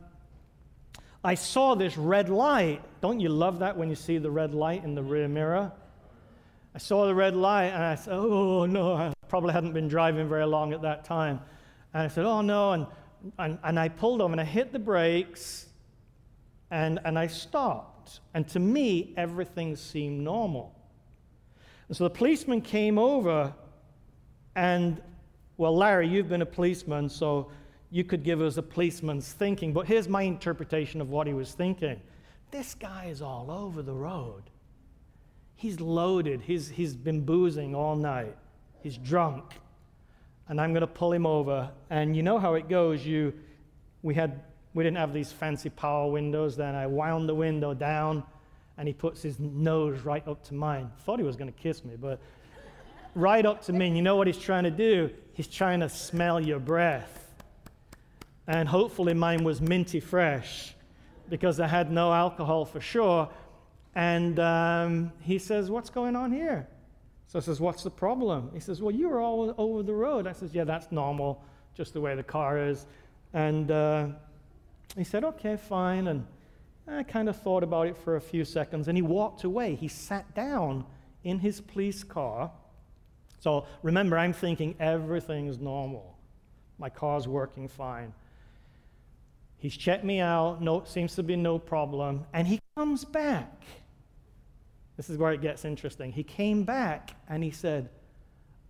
I 1.23 1.35
saw 1.35 1.75
this 1.75 1.97
red 1.97 2.29
light. 2.29 2.81
Don't 3.01 3.19
you 3.19 3.29
love 3.29 3.59
that 3.59 3.77
when 3.77 3.89
you 3.89 3.95
see 3.95 4.17
the 4.17 4.31
red 4.31 4.55
light 4.55 4.83
in 4.83 4.95
the 4.95 5.03
rear 5.03 5.27
mirror? 5.27 5.71
I 6.73 6.77
saw 6.79 7.05
the 7.05 7.15
red 7.15 7.35
light 7.35 7.67
and 7.67 7.83
I 7.83 7.95
said, 7.95 8.13
Oh 8.13 8.65
no, 8.65 8.93
I 8.93 9.13
probably 9.27 9.53
hadn't 9.53 9.73
been 9.73 9.87
driving 9.87 10.27
very 10.27 10.45
long 10.45 10.73
at 10.73 10.81
that 10.81 11.03
time. 11.03 11.41
And 11.93 12.03
I 12.03 12.07
said, 12.07 12.25
Oh 12.25 12.41
no. 12.41 12.71
And, 12.71 12.87
and, 13.37 13.59
and 13.63 13.79
I 13.79 13.89
pulled 13.89 14.21
over 14.21 14.31
and 14.31 14.41
I 14.41 14.45
hit 14.45 14.71
the 14.71 14.79
brakes 14.79 15.67
and, 16.71 16.99
and 17.05 17.17
I 17.17 17.27
stopped. 17.27 18.19
And 18.33 18.47
to 18.49 18.59
me, 18.59 19.13
everything 19.17 19.75
seemed 19.75 20.21
normal. 20.21 20.75
And 21.87 21.97
so 21.97 22.03
the 22.03 22.09
policeman 22.09 22.61
came 22.61 22.97
over 22.97 23.53
and, 24.55 25.01
well, 25.57 25.75
Larry, 25.75 26.07
you've 26.07 26.29
been 26.29 26.41
a 26.41 26.45
policeman, 26.45 27.09
so 27.09 27.49
you 27.91 28.03
could 28.03 28.23
give 28.23 28.41
us 28.41 28.57
a 28.57 28.61
policeman's 28.61 29.31
thinking, 29.31 29.73
but 29.73 29.87
here's 29.87 30.07
my 30.07 30.23
interpretation 30.23 31.01
of 31.01 31.09
what 31.09 31.27
he 31.27 31.33
was 31.33 31.53
thinking. 31.53 31.99
This 32.51 32.75
guy 32.75 33.05
is 33.05 33.21
all 33.21 33.49
over 33.49 33.81
the 33.81 33.93
road. 33.93 34.43
He's 35.55 35.79
loaded. 35.79 36.41
He's, 36.41 36.69
he's 36.69 36.95
been 36.95 37.21
boozing 37.21 37.75
all 37.75 37.95
night. 37.95 38.35
He's 38.81 38.97
drunk. 38.97 39.53
And 40.47 40.59
I'm 40.59 40.71
going 40.71 40.81
to 40.81 40.87
pull 40.87 41.11
him 41.11 41.25
over. 41.25 41.69
And 41.89 42.15
you 42.15 42.23
know 42.23 42.39
how 42.39 42.53
it 42.53 42.69
goes. 42.69 43.05
You, 43.05 43.33
we, 44.01 44.15
had, 44.15 44.41
we 44.79 44.83
didn't 44.83 44.97
have 44.97 45.13
these 45.13 45.31
fancy 45.31 45.69
power 45.69 46.09
windows. 46.09 46.57
Then 46.57 46.73
I 46.73 46.87
wound 46.87 47.29
the 47.29 47.35
window 47.35 47.75
down, 47.75 48.23
and 48.77 48.87
he 48.87 48.93
puts 48.93 49.21
his 49.21 49.39
nose 49.39 49.99
right 50.01 50.27
up 50.27 50.43
to 50.45 50.55
mine. 50.55 50.89
Thought 51.05 51.19
he 51.19 51.25
was 51.25 51.35
going 51.35 51.53
to 51.53 51.59
kiss 51.59 51.85
me, 51.85 51.95
but 51.95 52.19
right 53.13 53.45
up 53.45 53.61
to 53.65 53.73
me. 53.73 53.87
And 53.87 53.95
you 53.95 54.01
know 54.01 54.15
what 54.15 54.25
he's 54.25 54.39
trying 54.39 54.63
to 54.63 54.71
do? 54.71 55.11
He's 55.33 55.47
trying 55.47 55.81
to 55.81 55.89
smell 55.89 56.39
your 56.39 56.59
breath 56.59 57.19
and 58.49 58.67
hopefully 58.67 59.13
mine 59.13 59.43
was 59.43 59.61
minty 59.61 59.99
fresh 59.99 60.73
because 61.29 61.59
I 61.59 61.67
had 61.67 61.91
no 61.91 62.11
alcohol 62.11 62.65
for 62.65 62.81
sure. 62.81 63.29
And 63.93 64.39
um, 64.39 65.11
he 65.21 65.37
says, 65.37 65.69
What's 65.69 65.91
going 65.91 66.15
on 66.15 66.31
here? 66.31 66.67
So 67.27 67.37
I 67.37 67.43
says, 67.43 67.61
What's 67.61 67.83
the 67.83 67.91
problem? 67.91 68.49
He 68.51 68.59
says, 68.59 68.81
Well, 68.81 68.93
you 68.93 69.07
were 69.07 69.19
all 69.19 69.53
over 69.59 69.83
the 69.83 69.93
road. 69.93 70.25
I 70.25 70.31
says, 70.31 70.55
Yeah, 70.55 70.63
that's 70.63 70.91
normal, 70.91 71.43
just 71.75 71.93
the 71.93 72.01
way 72.01 72.15
the 72.15 72.23
car 72.23 72.57
is. 72.57 72.87
And 73.33 73.69
uh, 73.69 74.07
he 74.97 75.03
said, 75.03 75.23
Okay, 75.23 75.57
fine. 75.57 76.07
And 76.07 76.25
I 76.87 77.03
kind 77.03 77.29
of 77.29 77.39
thought 77.39 77.63
about 77.63 77.87
it 77.87 77.97
for 77.97 78.15
a 78.15 78.21
few 78.21 78.43
seconds 78.43 78.87
and 78.87 78.97
he 78.97 79.01
walked 79.01 79.43
away. 79.43 79.75
He 79.75 79.87
sat 79.87 80.33
down 80.33 80.85
in 81.23 81.39
his 81.39 81.61
police 81.61 82.03
car. 82.03 82.51
So 83.39 83.65
remember, 83.83 84.17
I'm 84.17 84.33
thinking 84.33 84.75
everything's 84.79 85.59
normal. 85.59 86.17
My 86.77 86.89
car's 86.89 87.27
working 87.27 87.67
fine. 87.67 88.13
He's 89.57 89.75
checked 89.75 90.05
me 90.05 90.19
out, 90.19 90.61
no, 90.61 90.83
seems 90.85 91.15
to 91.15 91.23
be 91.23 91.35
no 91.35 91.59
problem, 91.59 92.25
and 92.31 92.47
he 92.47 92.61
comes 92.77 93.03
back. 93.03 93.63
This 94.95 95.09
is 95.09 95.17
where 95.17 95.33
it 95.33 95.41
gets 95.41 95.65
interesting. 95.65 96.11
He 96.13 96.23
came 96.23 96.63
back 96.63 97.11
and 97.27 97.43
he 97.43 97.51
said, 97.51 97.89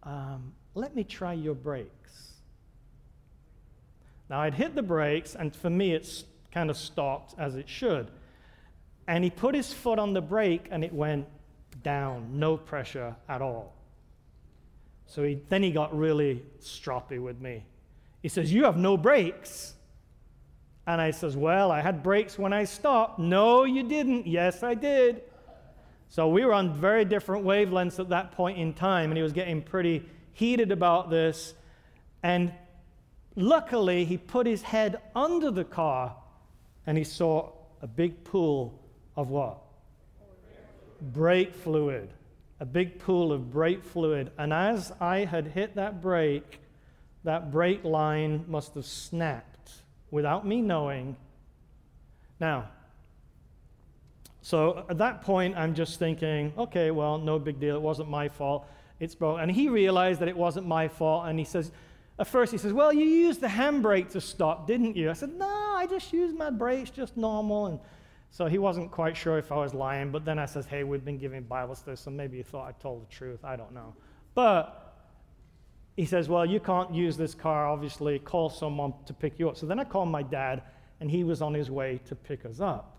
um, 0.03 0.53
Let 0.73 0.95
me 0.95 1.03
try 1.03 1.34
your 1.34 1.55
brakes. 1.55 2.38
Now, 4.29 4.41
I'd 4.41 4.53
hit 4.53 4.75
the 4.75 4.83
brakes, 4.83 5.35
and 5.35 5.55
for 5.55 5.69
me, 5.69 5.93
it's 5.93 6.23
kind 6.51 6.69
of 6.69 6.77
stopped 6.77 7.33
as 7.37 7.55
it 7.55 7.67
should. 7.67 8.09
And 9.07 9.23
he 9.23 9.29
put 9.29 9.55
his 9.55 9.73
foot 9.73 9.97
on 9.97 10.13
the 10.13 10.21
brake, 10.21 10.67
and 10.69 10.83
it 10.83 10.93
went 10.93 11.27
down, 11.83 12.39
no 12.39 12.57
pressure 12.57 13.15
at 13.27 13.41
all. 13.41 13.73
So 15.07 15.23
he, 15.23 15.41
then 15.49 15.63
he 15.63 15.71
got 15.71 15.97
really 15.97 16.43
stroppy 16.61 17.19
with 17.19 17.41
me. 17.41 17.65
He 18.21 18.29
says, 18.29 18.53
You 18.53 18.65
have 18.65 18.77
no 18.77 18.97
brakes. 18.97 19.73
And 20.85 21.01
I 21.01 21.11
says, 21.11 21.35
Well, 21.35 21.71
I 21.71 21.81
had 21.81 22.03
brakes 22.03 22.37
when 22.37 22.53
I 22.53 22.65
stopped. 22.65 23.17
No, 23.17 23.63
you 23.63 23.83
didn't. 23.83 24.27
Yes, 24.27 24.61
I 24.61 24.75
did. 24.75 25.23
So 26.09 26.27
we 26.27 26.45
were 26.45 26.53
on 26.53 26.73
very 26.73 27.05
different 27.05 27.45
wavelengths 27.45 27.99
at 27.99 28.09
that 28.09 28.31
point 28.31 28.59
in 28.59 28.73
time, 28.73 29.09
and 29.11 29.17
he 29.17 29.23
was 29.23 29.33
getting 29.33 29.61
pretty 29.61 30.05
heated 30.33 30.71
about 30.71 31.09
this. 31.09 31.53
And 32.21 32.51
luckily, 33.35 34.05
he 34.05 34.17
put 34.17 34.45
his 34.45 34.61
head 34.61 35.01
under 35.15 35.51
the 35.51 35.63
car 35.63 36.15
and 36.85 36.97
he 36.97 37.03
saw 37.03 37.51
a 37.81 37.87
big 37.87 38.23
pool 38.23 38.79
of 39.15 39.29
what? 39.29 39.59
Brake 41.01 41.53
fluid. 41.53 42.09
A 42.59 42.65
big 42.65 42.99
pool 42.99 43.31
of 43.31 43.51
brake 43.51 43.83
fluid. 43.83 44.31
And 44.37 44.51
as 44.51 44.91
I 44.99 45.19
had 45.19 45.47
hit 45.47 45.75
that 45.75 46.01
brake, 46.01 46.59
that 47.23 47.51
brake 47.51 47.83
line 47.83 48.43
must 48.47 48.75
have 48.75 48.85
snapped 48.85 49.71
without 50.11 50.45
me 50.45 50.61
knowing. 50.61 51.15
Now, 52.39 52.69
so 54.41 54.85
at 54.89 54.97
that 54.97 55.21
point, 55.21 55.55
I'm 55.57 55.73
just 55.73 55.99
thinking, 55.99 56.53
okay, 56.57 56.91
well, 56.91 57.17
no 57.17 57.39
big 57.39 57.59
deal. 57.59 57.75
It 57.75 57.81
wasn't 57.81 58.09
my 58.09 58.29
fault. 58.29 58.65
It's 58.99 59.15
broke. 59.15 59.39
And 59.39 59.51
he 59.51 59.69
realized 59.69 60.21
that 60.21 60.27
it 60.27 60.35
wasn't 60.35 60.65
my 60.65 60.87
fault. 60.87 61.27
And 61.27 61.37
he 61.37 61.45
says, 61.45 61.71
at 62.19 62.27
first, 62.27 62.51
he 62.51 62.58
says, 62.58 62.73
well, 62.73 62.91
you 62.91 63.05
used 63.05 63.39
the 63.39 63.47
handbrake 63.47 64.10
to 64.12 64.21
stop, 64.21 64.67
didn't 64.67 64.95
you? 64.95 65.10
I 65.10 65.13
said, 65.13 65.34
no, 65.34 65.47
I 65.47 65.88
just 65.89 66.12
used 66.12 66.38
my 66.38 66.49
brakes, 66.49 66.89
just 66.89 67.15
normal. 67.15 67.67
And 67.67 67.79
so 68.29 68.45
he 68.45 68.58
wasn't 68.58 68.91
quite 68.91 69.15
sure 69.15 69.38
if 69.38 69.51
I 69.51 69.55
was 69.55 69.73
lying. 69.73 70.12
But 70.12 70.25
then 70.25 70.38
I 70.38 70.45
says, 70.45 70.65
hey, 70.65 70.84
we've 70.84 71.05
been 71.05 71.17
giving 71.17 71.43
Bible 71.43 71.75
studies, 71.75 72.01
so 72.01 72.12
maybe 72.12 72.38
he 72.38 72.43
thought 72.43 72.67
I 72.67 72.73
told 72.82 73.08
the 73.08 73.12
truth. 73.12 73.39
I 73.43 73.55
don't 73.55 73.73
know. 73.73 73.95
But 74.36 74.89
he 75.99 76.05
says, 76.05 76.29
Well, 76.29 76.45
you 76.45 76.62
can't 76.62 76.93
use 76.95 77.17
this 77.17 77.34
car, 77.36 77.67
obviously. 77.67 78.19
Call 78.19 78.49
someone 78.49 78.93
to 79.05 79.13
pick 79.13 79.38
you 79.38 79.49
up. 79.49 79.58
So 79.58 79.65
then 79.65 79.79
I 79.79 79.84
called 79.84 80.08
my 80.08 80.23
dad, 80.23 80.63
and 81.01 81.12
he 81.12 81.25
was 81.25 81.41
on 81.41 81.53
his 81.53 81.69
way 81.69 81.99
to 82.05 82.15
pick 82.15 82.45
us 82.45 82.62
up. 82.62 82.97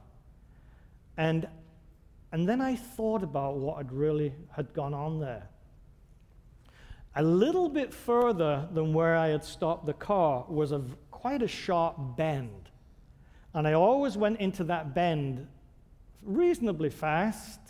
And 1.17 1.49
And 2.33 2.49
then 2.49 2.61
I 2.61 2.77
thought 2.77 3.23
about 3.23 3.57
what 3.57 3.79
had 3.79 3.91
really 3.91 4.35
had 4.55 4.73
gone 4.75 4.93
on 4.93 5.19
there. 5.19 5.49
A 7.21 7.23
little 7.23 7.69
bit 7.69 7.93
further 7.93 8.67
than 8.73 8.95
where 8.95 9.15
I 9.15 9.29
had 9.29 9.45
stopped 9.45 9.85
the 9.85 9.93
car 9.93 10.47
was 10.49 10.73
a, 10.73 10.81
quite 11.11 11.43
a 11.43 11.47
sharp 11.47 12.17
bend. 12.17 12.71
And 13.53 13.69
I 13.69 13.75
always 13.75 14.17
went 14.17 14.41
into 14.41 14.65
that 14.65 14.95
bend 14.95 15.47
reasonably 16.23 16.89
fast. 16.89 17.61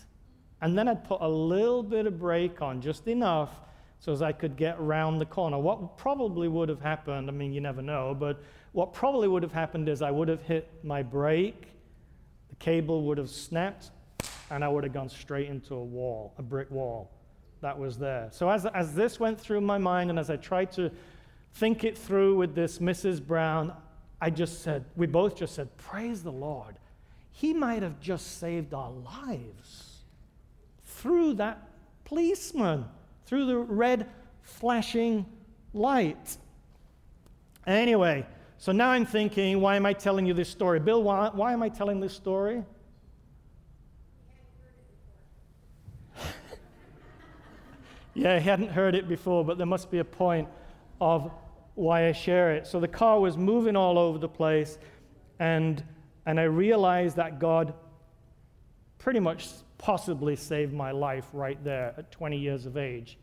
And 0.63 0.79
then 0.79 0.87
I'd 0.87 1.03
put 1.03 1.21
a 1.21 1.29
little 1.29 1.83
bit 1.83 2.07
of 2.07 2.21
brake 2.21 2.63
on, 2.63 2.81
just 2.81 3.09
enough 3.09 3.51
so 3.99 4.13
as 4.13 4.23
I 4.23 4.31
could 4.31 4.57
get 4.57 4.79
around 4.79 5.19
the 5.19 5.27
corner. 5.27 5.59
What 5.59 5.99
probably 5.99 6.47
would 6.47 6.69
have 6.69 6.81
happened, 6.81 7.29
I 7.29 7.33
mean, 7.33 7.53
you 7.53 7.61
never 7.61 7.83
know, 7.83 8.15
but 8.17 8.41
what 8.71 8.93
probably 8.93 9.27
would 9.27 9.43
have 9.43 9.53
happened 9.53 9.89
is 9.89 10.01
I 10.01 10.13
would 10.13 10.29
have 10.29 10.43
hit 10.43 10.71
my 10.85 11.03
brake, 11.03 11.67
the 12.51 12.57
cable 12.61 13.03
would 13.07 13.19
have 13.19 13.31
snapped, 13.31 13.91
and 14.49 14.63
I 14.63 14.69
would 14.69 14.85
have 14.85 14.93
gone 14.93 15.09
straight 15.09 15.49
into 15.49 15.75
a 15.75 15.85
wall, 15.85 16.35
a 16.39 16.43
brick 16.43 16.71
wall 16.71 17.11
that 17.61 17.79
was 17.79 17.99
there. 17.99 18.29
So 18.33 18.49
as, 18.49 18.67
as 18.67 18.95
this 18.95 19.21
went 19.21 19.41
through 19.41 19.61
my 19.61 19.79
mind 19.79 20.11
and 20.11 20.19
as 20.19 20.31
I 20.31 20.37
tried 20.37 20.73
to 20.73 20.91
think 21.55 21.85
it 21.85 21.97
through 21.97 22.37
with 22.37 22.55
this 22.55 22.79
Mrs. 22.79 23.25
Brown, 23.25 23.73
I 24.21 24.31
just 24.31 24.63
said, 24.63 24.85
we 24.97 25.07
both 25.07 25.37
just 25.37 25.55
said, 25.55 25.77
Praise 25.77 26.23
the 26.23 26.33
Lord. 26.33 26.77
He 27.33 27.55
might 27.55 27.83
have 27.83 28.01
just 28.01 28.39
saved 28.39 28.75
our 28.75 28.91
lives 28.91 30.01
through 30.85 31.35
that 31.35 31.69
policeman, 32.05 32.85
through 33.25 33.47
the 33.47 33.57
red 33.57 34.09
flashing 34.43 35.25
light. 35.73 36.37
Anyway, 37.67 38.27
so 38.59 38.73
now 38.73 38.91
I'm 38.91 39.07
thinking, 39.07 39.61
why 39.61 39.77
am 39.77 39.87
I 39.87 39.93
telling 39.93 40.27
you 40.27 40.35
this 40.35 40.49
story? 40.51 40.81
Bill, 40.81 41.03
why, 41.03 41.31
why 41.33 41.53
am 41.53 41.63
I 41.63 41.69
telling 41.69 42.01
this 42.01 42.13
story? 42.13 42.63
Yeah, 48.15 48.39
he 48.39 48.49
hadn't 48.49 48.71
heard 48.71 48.95
it 48.95 49.09
before, 49.09 49.45
but 49.45 49.57
there 49.57 49.67
must 49.67 49.91
be 49.91 49.99
a 49.99 50.05
point 50.05 50.49
of 51.01 51.31
why 51.75 52.09
I 52.09 52.13
share 52.13 52.55
it. 52.55 52.67
So 52.67 52.81
the 52.81 52.89
car 52.89 53.21
was 53.21 53.37
moving 53.37 53.77
all 53.77 53.99
over 53.99 54.19
the 54.19 54.29
place, 54.29 54.79
and, 55.39 55.83
and 56.27 56.41
I 56.41 56.45
realized 56.45 57.17
that 57.17 57.39
God 57.39 57.73
pretty 58.99 59.21
much 59.21 59.49
possibly 59.79 60.37
saved 60.37 60.73
my 60.73 60.91
life 60.91 61.27
right 61.33 61.63
there 61.65 61.95
at 61.97 62.11
20 62.11 62.37
years 62.37 62.67
of 62.67 62.77
age. 62.77 63.19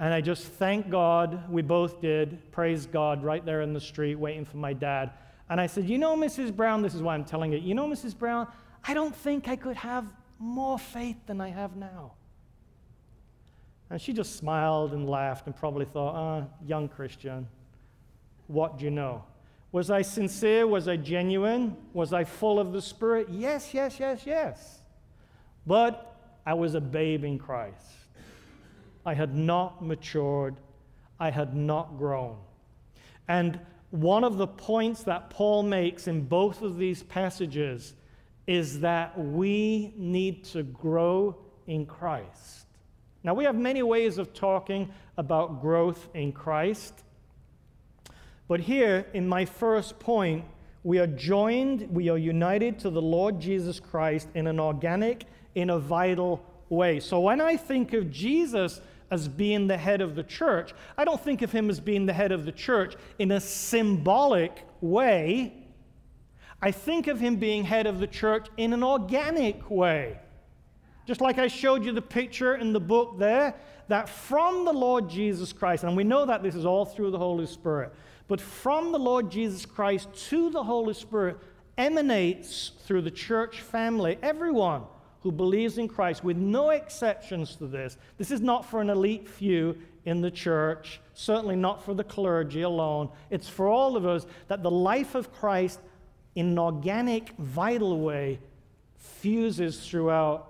And 0.00 0.14
I 0.14 0.20
just 0.20 0.44
thank 0.44 0.90
God, 0.90 1.48
we 1.50 1.62
both 1.62 2.00
did, 2.00 2.50
praise 2.52 2.86
God, 2.86 3.22
right 3.22 3.44
there 3.44 3.60
in 3.60 3.74
the 3.74 3.80
street 3.80 4.14
waiting 4.14 4.46
for 4.46 4.56
my 4.56 4.72
dad. 4.72 5.10
And 5.50 5.60
I 5.60 5.66
said, 5.66 5.84
You 5.84 5.98
know, 5.98 6.16
Mrs. 6.16 6.56
Brown, 6.56 6.80
this 6.80 6.94
is 6.94 7.02
why 7.02 7.14
I'm 7.14 7.24
telling 7.24 7.52
it. 7.52 7.62
You 7.62 7.74
know, 7.74 7.86
Mrs. 7.86 8.16
Brown, 8.16 8.48
I 8.82 8.94
don't 8.94 9.14
think 9.14 9.46
I 9.46 9.56
could 9.56 9.76
have 9.76 10.06
more 10.38 10.78
faith 10.78 11.18
than 11.26 11.40
I 11.40 11.50
have 11.50 11.76
now. 11.76 12.14
And 13.90 14.00
she 14.00 14.12
just 14.12 14.36
smiled 14.36 14.92
and 14.92 15.08
laughed 15.08 15.46
and 15.46 15.56
probably 15.56 15.84
thought, 15.84 16.14
ah, 16.14 16.44
oh, 16.44 16.66
young 16.66 16.88
Christian, 16.88 17.48
what 18.46 18.78
do 18.78 18.84
you 18.84 18.90
know? 18.90 19.24
Was 19.72 19.90
I 19.90 20.02
sincere? 20.02 20.66
Was 20.66 20.88
I 20.88 20.96
genuine? 20.96 21.76
Was 21.92 22.12
I 22.12 22.24
full 22.24 22.58
of 22.58 22.72
the 22.72 22.82
Spirit? 22.82 23.28
Yes, 23.30 23.74
yes, 23.74 24.00
yes, 24.00 24.22
yes. 24.26 24.78
But 25.66 26.16
I 26.46 26.54
was 26.54 26.74
a 26.74 26.80
babe 26.80 27.24
in 27.24 27.38
Christ. 27.38 27.86
I 29.04 29.14
had 29.14 29.36
not 29.36 29.84
matured. 29.84 30.56
I 31.18 31.30
had 31.30 31.54
not 31.54 31.98
grown. 31.98 32.36
And 33.28 33.60
one 33.90 34.24
of 34.24 34.38
the 34.38 34.46
points 34.46 35.02
that 35.04 35.30
Paul 35.30 35.62
makes 35.62 36.06
in 36.06 36.22
both 36.22 36.62
of 36.62 36.78
these 36.78 37.02
passages 37.02 37.94
is 38.46 38.80
that 38.80 39.16
we 39.18 39.94
need 39.96 40.44
to 40.44 40.62
grow 40.62 41.36
in 41.66 41.86
Christ. 41.86 42.66
Now, 43.22 43.34
we 43.34 43.44
have 43.44 43.56
many 43.56 43.82
ways 43.82 44.18
of 44.18 44.32
talking 44.32 44.90
about 45.16 45.60
growth 45.60 46.08
in 46.14 46.32
Christ. 46.32 46.94
But 48.48 48.60
here, 48.60 49.06
in 49.12 49.28
my 49.28 49.44
first 49.44 49.98
point, 49.98 50.44
we 50.82 50.98
are 50.98 51.06
joined, 51.06 51.88
we 51.90 52.08
are 52.08 52.16
united 52.16 52.78
to 52.80 52.90
the 52.90 53.02
Lord 53.02 53.38
Jesus 53.38 53.78
Christ 53.78 54.28
in 54.34 54.46
an 54.46 54.58
organic, 54.58 55.26
in 55.54 55.70
a 55.70 55.78
vital 55.78 56.44
way. 56.70 57.00
So 57.00 57.20
when 57.20 57.40
I 57.40 57.56
think 57.56 57.92
of 57.92 58.10
Jesus 58.10 58.80
as 59.10 59.28
being 59.28 59.66
the 59.66 59.76
head 59.76 60.00
of 60.00 60.14
the 60.14 60.22
church, 60.22 60.72
I 60.96 61.04
don't 61.04 61.20
think 61.20 61.42
of 61.42 61.52
him 61.52 61.68
as 61.68 61.80
being 61.80 62.06
the 62.06 62.12
head 62.12 62.32
of 62.32 62.46
the 62.46 62.52
church 62.52 62.96
in 63.18 63.32
a 63.32 63.40
symbolic 63.40 64.64
way. 64.80 65.52
I 66.62 66.70
think 66.70 67.08
of 67.08 67.20
him 67.20 67.36
being 67.36 67.64
head 67.64 67.86
of 67.86 68.00
the 68.00 68.06
church 68.06 68.46
in 68.56 68.72
an 68.72 68.82
organic 68.82 69.70
way. 69.70 70.18
Just 71.06 71.20
like 71.20 71.38
I 71.38 71.48
showed 71.48 71.84
you 71.84 71.92
the 71.92 72.02
picture 72.02 72.56
in 72.56 72.72
the 72.72 72.80
book 72.80 73.18
there, 73.18 73.54
that 73.88 74.08
from 74.08 74.64
the 74.64 74.72
Lord 74.72 75.08
Jesus 75.08 75.52
Christ, 75.52 75.84
and 75.84 75.96
we 75.96 76.04
know 76.04 76.24
that 76.24 76.42
this 76.42 76.54
is 76.54 76.64
all 76.64 76.84
through 76.84 77.10
the 77.10 77.18
Holy 77.18 77.46
Spirit, 77.46 77.92
but 78.28 78.40
from 78.40 78.92
the 78.92 78.98
Lord 78.98 79.30
Jesus 79.30 79.66
Christ 79.66 80.08
to 80.28 80.50
the 80.50 80.62
Holy 80.62 80.94
Spirit 80.94 81.38
emanates 81.76 82.72
through 82.84 83.02
the 83.02 83.10
church 83.10 83.60
family, 83.60 84.18
everyone 84.22 84.82
who 85.22 85.32
believes 85.32 85.78
in 85.78 85.88
Christ, 85.88 86.22
with 86.22 86.36
no 86.36 86.70
exceptions 86.70 87.56
to 87.56 87.66
this. 87.66 87.96
This 88.16 88.30
is 88.30 88.40
not 88.40 88.64
for 88.64 88.80
an 88.80 88.90
elite 88.90 89.28
few 89.28 89.76
in 90.04 90.20
the 90.20 90.30
church, 90.30 91.00
certainly 91.14 91.56
not 91.56 91.84
for 91.84 91.94
the 91.94 92.04
clergy 92.04 92.62
alone. 92.62 93.10
It's 93.28 93.48
for 93.48 93.68
all 93.68 93.96
of 93.96 94.06
us 94.06 94.26
that 94.48 94.62
the 94.62 94.70
life 94.70 95.14
of 95.14 95.32
Christ, 95.32 95.80
in 96.36 96.46
an 96.46 96.58
organic, 96.58 97.30
vital 97.36 98.00
way, 98.00 98.38
fuses 98.96 99.86
throughout 99.86 100.49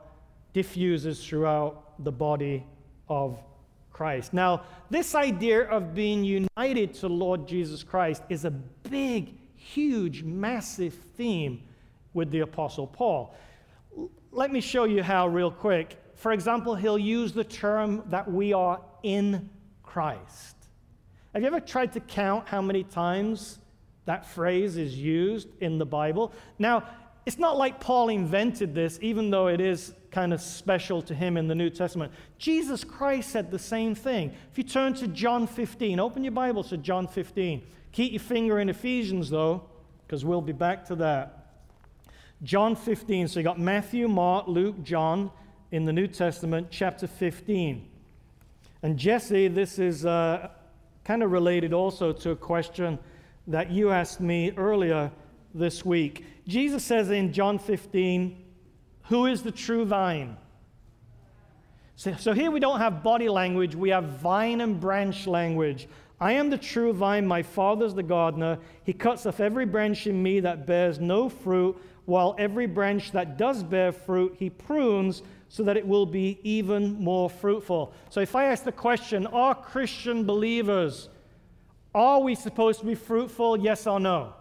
diffuses 0.53 1.25
throughout 1.25 2.03
the 2.05 2.13
body 2.13 2.67
of 3.09 3.39
Christ. 3.93 4.33
Now, 4.33 4.63
this 4.89 5.15
idea 5.15 5.69
of 5.69 5.95
being 5.95 6.25
united 6.25 6.95
to 6.95 7.09
Lord 7.09 7.47
Jesus 7.47 7.83
Christ 7.83 8.23
is 8.29 8.45
a 8.45 8.51
big, 8.51 9.35
huge, 9.57 10.23
massive 10.23 10.95
theme 11.17 11.63
with 12.15 12.31
the 12.31 12.41
Apostle 12.41 12.87
Paul. 12.87 13.35
Let 14.33 14.53
me 14.53 14.61
show 14.61 14.85
you 14.85 15.03
how, 15.03 15.29
real 15.29 15.51
quick. 15.51 15.99
For 16.15 16.33
example, 16.33 16.75
he'll 16.75 16.99
use 16.99 17.33
the 17.33 17.45
term 17.45 18.03
that 18.07 18.31
we 18.31 18.53
are 18.53 18.81
in 19.03 19.51
Christ. 19.83 20.57
Have 21.35 21.43
you 21.43 21.49
ever 21.49 21.61
tried 21.61 21.93
to 21.93 22.01
count 22.01 22.49
how 22.49 22.63
many 22.63 22.85
times 22.85 23.59
that 24.07 24.27
phrase 24.27 24.77
is 24.77 24.97
used 24.97 25.49
in 25.61 25.79
the 25.79 25.87
Bible? 25.87 26.33
Now, 26.59 26.85
it's 27.27 27.39
not 27.39 27.57
like 27.57 27.81
Paul 27.81 28.09
invented 28.09 28.75
this, 28.75 28.99
even 29.03 29.31
though 29.31 29.49
it 29.49 29.61
is 29.61 29.95
kind 30.11 30.33
of 30.33 30.41
special 30.41 31.03
to 31.03 31.15
him 31.15 31.37
in 31.37 31.47
the 31.47 31.55
New 31.55 31.71
Testament. 31.71 32.13
Jesus 32.39 32.83
Christ 32.83 33.31
said 33.31 33.51
the 33.51 33.59
same 33.59 33.95
thing. 33.95 34.33
If 34.51 34.59
you 34.59 34.65
turn 34.65 34.95
to 34.95 35.07
John 35.07 35.47
15, 35.47 36.01
open 36.01 36.25
your 36.25 36.33
Bible 36.33 36.65
to 36.65 36.77
John 36.77 37.07
15. 37.07 37.63
Keep 37.93 38.13
your 38.13 38.21
finger 38.21 38.59
in 38.59 38.69
Ephesians, 38.69 39.31
though, 39.31 39.63
because 40.07 40.25
we'll 40.25 40.41
be 40.41 40.53
back 40.53 40.87
to 40.87 40.97
that. 40.97 41.41
John 42.43 42.75
15. 42.75 43.29
So 43.29 43.41
you 43.41 43.45
got 43.45 43.61
Matthew, 43.61 44.09
Mark, 44.09 44.49
Luke, 44.49 44.83
John 44.83 45.31
in 45.71 45.85
the 45.85 45.93
New 45.93 46.07
Testament, 46.07 46.69
chapter 46.71 47.07
15. 47.07 47.87
And 48.83 48.99
Jesse, 48.99 49.49
this 49.49 49.79
is 49.79 50.07
uh, 50.07 50.49
kind 51.05 51.23
of 51.23 51.31
related 51.33 51.73
also 51.73 52.13
to 52.13 52.31
a 52.31 52.37
question 52.37 52.99
that 53.47 53.71
you 53.71 53.91
asked 53.91 54.21
me 54.21 54.53
earlier 54.57 55.11
this 55.55 55.85
week. 55.85 56.25
Jesus 56.51 56.85
says 56.85 57.11
in 57.11 57.33
John 57.33 57.61
15, 57.61 58.45
Who 59.05 59.27
is 59.27 59.43
the 59.43 59.53
true 59.53 59.85
vine? 59.85 60.37
So, 61.95 62.15
so 62.17 62.33
here 62.33 62.51
we 62.51 62.59
don't 62.59 62.81
have 62.81 63.05
body 63.05 63.29
language, 63.29 63.77
we 63.77 63.91
have 63.91 64.05
vine 64.05 64.61
and 64.61 64.81
branch 64.81 65.29
language. 65.29 65.89
I 66.21 66.33
am 66.33 66.51
the 66.51 66.59
true 66.59 66.93
vine, 66.93 67.25
my 67.25 67.43
father's 67.43 67.95
the 67.95 68.03
gardener. 68.03 68.59
He 68.83 68.93
cuts 68.93 69.27
off 69.27 69.39
every 69.39 69.65
branch 69.65 70.07
in 70.09 70.21
me 70.21 70.41
that 70.41 70.67
bears 70.67 70.99
no 70.99 71.29
fruit, 71.29 71.81
while 72.05 72.35
every 72.37 72.67
branch 72.67 73.13
that 73.13 73.39
does 73.39 73.63
bear 73.63 73.93
fruit, 73.93 74.35
he 74.37 74.51
prunes 74.51 75.23
so 75.49 75.63
that 75.63 75.77
it 75.77 75.87
will 75.87 76.07
be 76.07 76.41
even 76.43 76.95
more 77.01 77.31
fruitful. 77.31 77.93
So 78.11 78.21
if 78.21 78.35
I 78.35 78.47
ask 78.47 78.65
the 78.65 78.73
question, 78.73 79.27
are 79.29 79.55
Christian 79.55 80.25
believers, 80.25 81.09
are 81.95 82.21
we 82.21 82.35
supposed 82.35 82.81
to 82.81 82.87
be 82.87 82.97
fruitful? 82.97 83.61
Yes 83.61 83.87
or 83.87 84.01
no? 84.01 84.35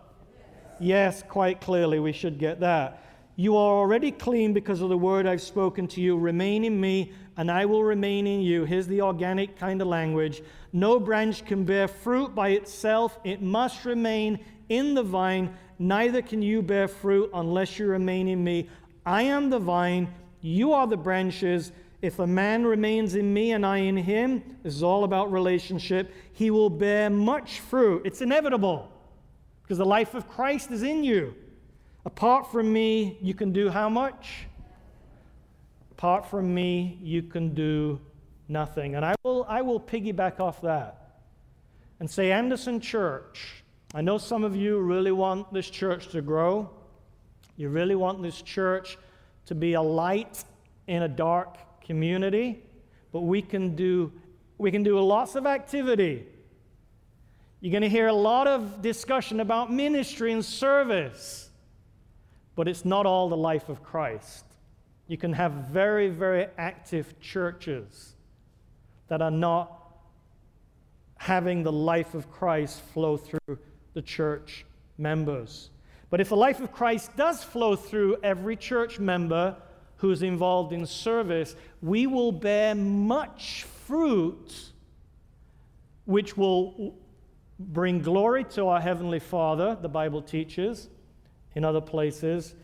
Yes, 0.80 1.24
quite 1.28 1.60
clearly, 1.60 2.00
we 2.00 2.14
should 2.14 2.40
get 2.40 2.62
that. 2.62 3.04
You 3.36 3.56
are 3.56 3.74
already 3.74 4.12
clean 4.12 4.54
because 4.54 4.82
of 4.82 4.90
the 4.90 4.98
word 4.98 5.26
I've 5.26 5.42
spoken 5.42 5.88
to 5.90 6.02
you. 6.02 6.18
Remain 6.18 6.64
in 6.64 6.80
me, 6.80 7.12
and 7.38 7.52
I 7.52 7.66
will 7.66 7.84
remain 7.84 8.28
in 8.28 8.42
you. 8.42 8.66
Here's 8.66 8.88
the 8.88 9.02
organic 9.02 9.58
kind 9.58 9.82
of 9.82 9.88
language. 9.88 10.42
No 10.72 11.00
branch 11.00 11.46
can 11.46 11.66
bear 11.66 11.88
fruit 11.88 12.34
by 12.34 12.50
itself, 12.50 13.20
it 13.24 13.42
must 13.42 13.86
remain 13.86 14.40
in 14.70 14.94
the 14.94 15.04
vine. 15.04 15.54
Neither 15.80 16.22
can 16.22 16.42
you 16.42 16.62
bear 16.62 16.88
fruit 16.88 17.30
unless 17.34 17.80
you 17.80 17.88
remain 17.88 18.28
in 18.28 18.44
me. 18.44 18.70
I 19.06 19.24
am 19.24 19.50
the 19.50 19.60
vine, 19.60 20.14
you 20.42 20.74
are 20.74 20.88
the 20.88 20.98
branches. 20.98 21.72
If 22.02 22.20
a 22.20 22.28
man 22.28 22.66
remains 22.66 23.16
in 23.16 23.34
me 23.34 23.52
and 23.52 23.66
I 23.66 23.78
in 23.78 23.98
him, 23.98 24.58
this 24.64 24.76
is 24.76 24.84
all 24.84 25.04
about 25.04 25.32
relationship, 25.32 26.14
he 26.32 26.52
will 26.52 26.70
bear 26.70 27.10
much 27.10 27.60
fruit. 27.60 28.04
It's 28.06 28.22
inevitable 28.22 28.90
because 29.70 29.78
the 29.78 29.86
life 29.86 30.16
of 30.16 30.28
Christ 30.28 30.72
is 30.72 30.82
in 30.82 31.04
you. 31.04 31.36
Apart 32.04 32.52
from 32.52 32.74
me, 32.74 33.20
you 33.22 33.36
can 33.36 33.54
do 33.54 33.70
how 33.70 33.88
much? 33.88 34.48
Apart 35.92 36.26
from 36.26 36.52
me, 36.52 36.98
you 37.04 37.22
can 37.22 37.54
do 37.54 38.02
nothing. 38.48 38.96
And 38.96 39.06
I 39.06 39.14
will, 39.24 39.46
I 39.48 39.62
will 39.62 39.80
piggyback 39.80 40.40
off 40.40 40.60
that 40.64 41.20
and 42.00 42.10
say, 42.10 42.32
Anderson 42.32 42.80
Church, 42.80 43.64
I 43.94 44.02
know 44.02 44.18
some 44.18 44.44
of 44.44 44.56
you 44.56 44.80
really 44.80 45.12
want 45.12 45.54
this 45.54 45.70
church 45.70 46.08
to 46.14 46.24
grow. 46.24 46.72
You 47.56 47.70
really 47.70 47.96
want 47.96 48.24
this 48.24 48.42
church 48.42 48.98
to 49.46 49.54
be 49.54 49.74
a 49.74 49.82
light 49.84 50.46
in 50.88 51.04
a 51.04 51.08
dark 51.08 51.80
community, 51.80 52.64
but 53.12 53.22
we 53.22 53.44
can 53.44 53.76
do, 53.76 54.12
we 54.58 54.72
can 54.72 54.82
do 54.82 55.00
lots 55.00 55.36
of 55.36 55.46
activity. 55.46 56.26
You're 57.62 57.72
going 57.72 57.82
to 57.82 57.90
hear 57.90 58.08
a 58.08 58.14
lot 58.14 58.48
of 58.48 58.82
discussion 58.82 59.42
about 59.42 59.72
ministry 59.72 60.32
and 60.32 60.44
service, 60.44 61.50
but 62.56 62.70
it's 62.70 62.86
not 62.86 63.06
all 63.06 63.28
the 63.28 63.38
life 63.38 63.68
of 63.68 63.84
Christ. 63.84 64.46
You 65.08 65.18
can 65.18 65.34
have 65.34 65.52
very, 65.52 66.10
very 66.10 66.48
active 66.58 67.20
churches 67.20 68.16
that 69.10 69.22
are 69.22 69.32
not 69.32 69.76
having 71.18 71.64
the 71.64 71.72
life 71.72 72.14
of 72.14 72.32
Christ 72.32 72.82
flow 72.94 73.18
through 73.18 73.60
the 73.94 74.02
church 74.02 74.66
members. 74.98 75.70
But 76.10 76.22
if 76.22 76.30
the 76.30 76.38
life 76.38 76.62
of 76.62 76.72
Christ 76.72 77.16
does 77.18 77.44
flow 77.44 77.76
through 77.76 78.18
every 78.24 78.56
church 78.56 79.00
member 79.00 79.58
who's 79.98 80.24
involved 80.24 80.72
in 80.72 80.86
service, 80.86 81.58
we 81.82 82.08
will 82.08 82.32
bear 82.32 82.74
much 82.74 83.66
fruit 83.86 84.72
which 86.06 86.38
will 86.38 86.96
bring 87.60 88.02
glory 88.02 88.46
to 88.46 88.68
our 88.68 88.80
Heavenly 88.80 89.20
Father, 89.20 89.78
the 89.80 89.90
Bible 89.90 90.22
teaches 90.22 90.90
in 91.56 91.66
other 91.66 91.82
places, 91.82 92.56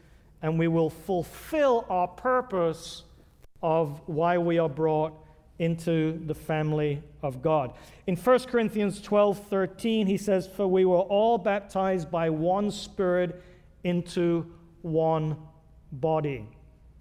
and 0.41 0.57
we 0.57 0.67
will 0.67 0.89
fulfill 0.89 1.85
our 1.89 2.07
purpose 2.07 3.03
of 3.61 4.01
why 4.05 4.37
we 4.37 4.57
are 4.57 4.69
brought 4.69 5.13
into 5.59 6.21
the 6.25 6.33
family 6.33 7.01
of 7.21 7.41
God. 7.41 7.73
In 8.07 8.15
1 8.15 8.39
Corinthians 8.41 9.01
12 9.01 9.47
13, 9.47 10.07
he 10.07 10.17
says, 10.17 10.47
For 10.47 10.67
we 10.67 10.85
were 10.85 10.99
all 10.99 11.37
baptized 11.37 12.11
by 12.11 12.29
one 12.29 12.71
Spirit 12.71 13.41
into 13.83 14.45
one 14.81 15.37
body. 15.91 16.47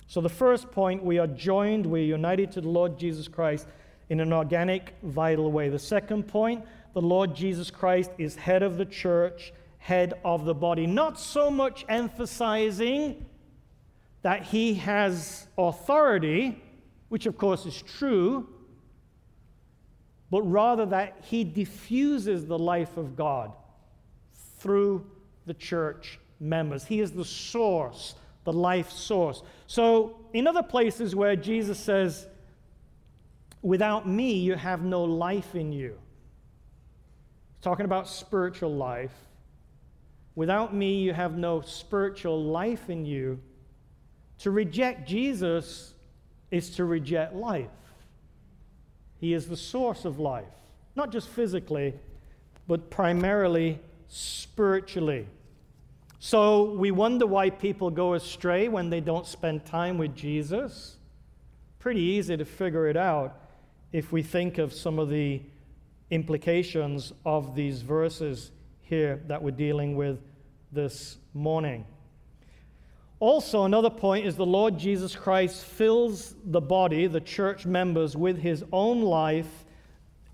So, 0.07 0.21
the 0.21 0.29
first 0.29 0.71
point, 0.71 1.03
we 1.03 1.19
are 1.19 1.27
joined, 1.27 1.87
we're 1.87 2.05
united 2.05 2.53
to 2.53 2.61
the 2.61 2.69
Lord 2.69 2.99
Jesus 2.99 3.27
Christ 3.27 3.67
in 4.09 4.21
an 4.21 4.33
organic, 4.33 4.95
vital 5.03 5.51
way. 5.51 5.69
The 5.69 5.79
second 5.79 6.29
point, 6.29 6.65
the 6.95 7.03
Lord 7.03 7.35
Jesus 7.35 7.71
Christ 7.71 8.11
is 8.19 8.37
head 8.37 8.63
of 8.63 8.79
the 8.79 8.87
church, 8.87 9.53
head 9.79 10.15
of 10.25 10.45
the 10.45 10.55
body. 10.55 10.87
Not 10.87 11.21
so 11.21 11.51
much 11.51 11.85
emphasizing 11.89 13.27
that 14.23 14.45
he 14.45 14.75
has 14.75 15.47
authority, 15.59 16.63
which 17.11 17.27
of 17.27 17.37
course 17.37 17.67
is 17.67 17.83
true, 17.83 18.49
but 20.31 20.43
rather 20.43 20.87
that 20.87 21.19
he 21.23 21.45
diffuses 21.45 22.47
the 22.47 22.59
life 22.59 22.97
of 22.97 23.17
God 23.17 23.53
through 24.59 25.05
the 25.47 25.55
church 25.55 26.19
members. 26.41 26.85
He 26.85 27.01
is 27.01 27.13
the 27.13 27.25
source, 27.25 28.15
the 28.45 28.53
life 28.53 28.91
source. 28.91 29.43
So, 29.67 30.17
in 30.33 30.47
other 30.47 30.63
places 30.63 31.15
where 31.15 31.37
Jesus 31.37 31.79
says, 31.79 32.27
Without 33.63 34.09
me, 34.09 34.35
you 34.35 34.55
have 34.55 34.83
no 34.83 35.05
life 35.05 35.55
in 35.55 35.73
you, 35.73 35.99
talking 37.65 37.87
about 37.87 38.07
spiritual 38.07 38.75
life. 38.75 39.15
Without 40.35 40.75
me, 40.75 40.97
you 40.97 41.15
have 41.15 41.39
no 41.39 41.63
spiritual 41.63 42.45
life 42.45 42.91
in 42.91 43.07
you. 43.07 43.41
To 44.41 44.51
reject 44.51 45.09
Jesus 45.09 45.95
is 46.51 46.69
to 46.77 46.85
reject 46.85 47.35
life. 47.35 47.71
He 49.19 49.33
is 49.33 49.49
the 49.49 49.57
source 49.57 50.05
of 50.05 50.19
life, 50.19 50.45
not 50.95 51.11
just 51.11 51.27
physically, 51.27 51.95
but 52.69 52.91
primarily 52.91 53.79
spiritually. 54.09 55.27
So 56.19 56.65
we 56.73 56.91
wonder 56.91 57.27
why 57.27 57.49
people 57.49 57.89
go 57.91 58.13
astray 58.13 58.69
when 58.69 58.91
they 58.91 59.01
don't 59.01 59.27
spend 59.27 59.65
time 59.65 59.97
with 59.97 60.15
Jesus. 60.15 60.99
Pretty 61.79 62.03
easy 62.03 62.37
to 62.37 62.45
figure 62.45 62.89
it 62.89 62.99
out 62.99 63.41
if 63.91 64.13
we 64.13 64.23
think 64.23 64.59
of 64.59 64.75
some 64.75 64.99
of 64.99 65.09
the 65.09 65.41
implications 66.11 67.13
of 67.25 67.55
these 67.55 67.83
verses 67.83 68.51
here 68.83 69.23
that 69.27 69.43
we're 69.43 69.51
dealing 69.51 69.97
with 69.97 70.21
this 70.73 71.19
morning. 71.33 71.85
Also, 73.21 73.65
another 73.65 73.91
point 73.91 74.27
is 74.27 74.37
the 74.37 74.45
Lord 74.45 74.79
Jesus 74.79 75.17
Christ 75.17 75.65
fills 75.65 76.35
the 76.45 76.61
body, 76.61 77.07
the 77.07 77.21
church 77.21 77.65
members, 77.65 78.17
with 78.17 78.39
his 78.39 78.65
own 78.73 79.03
life. 79.03 79.65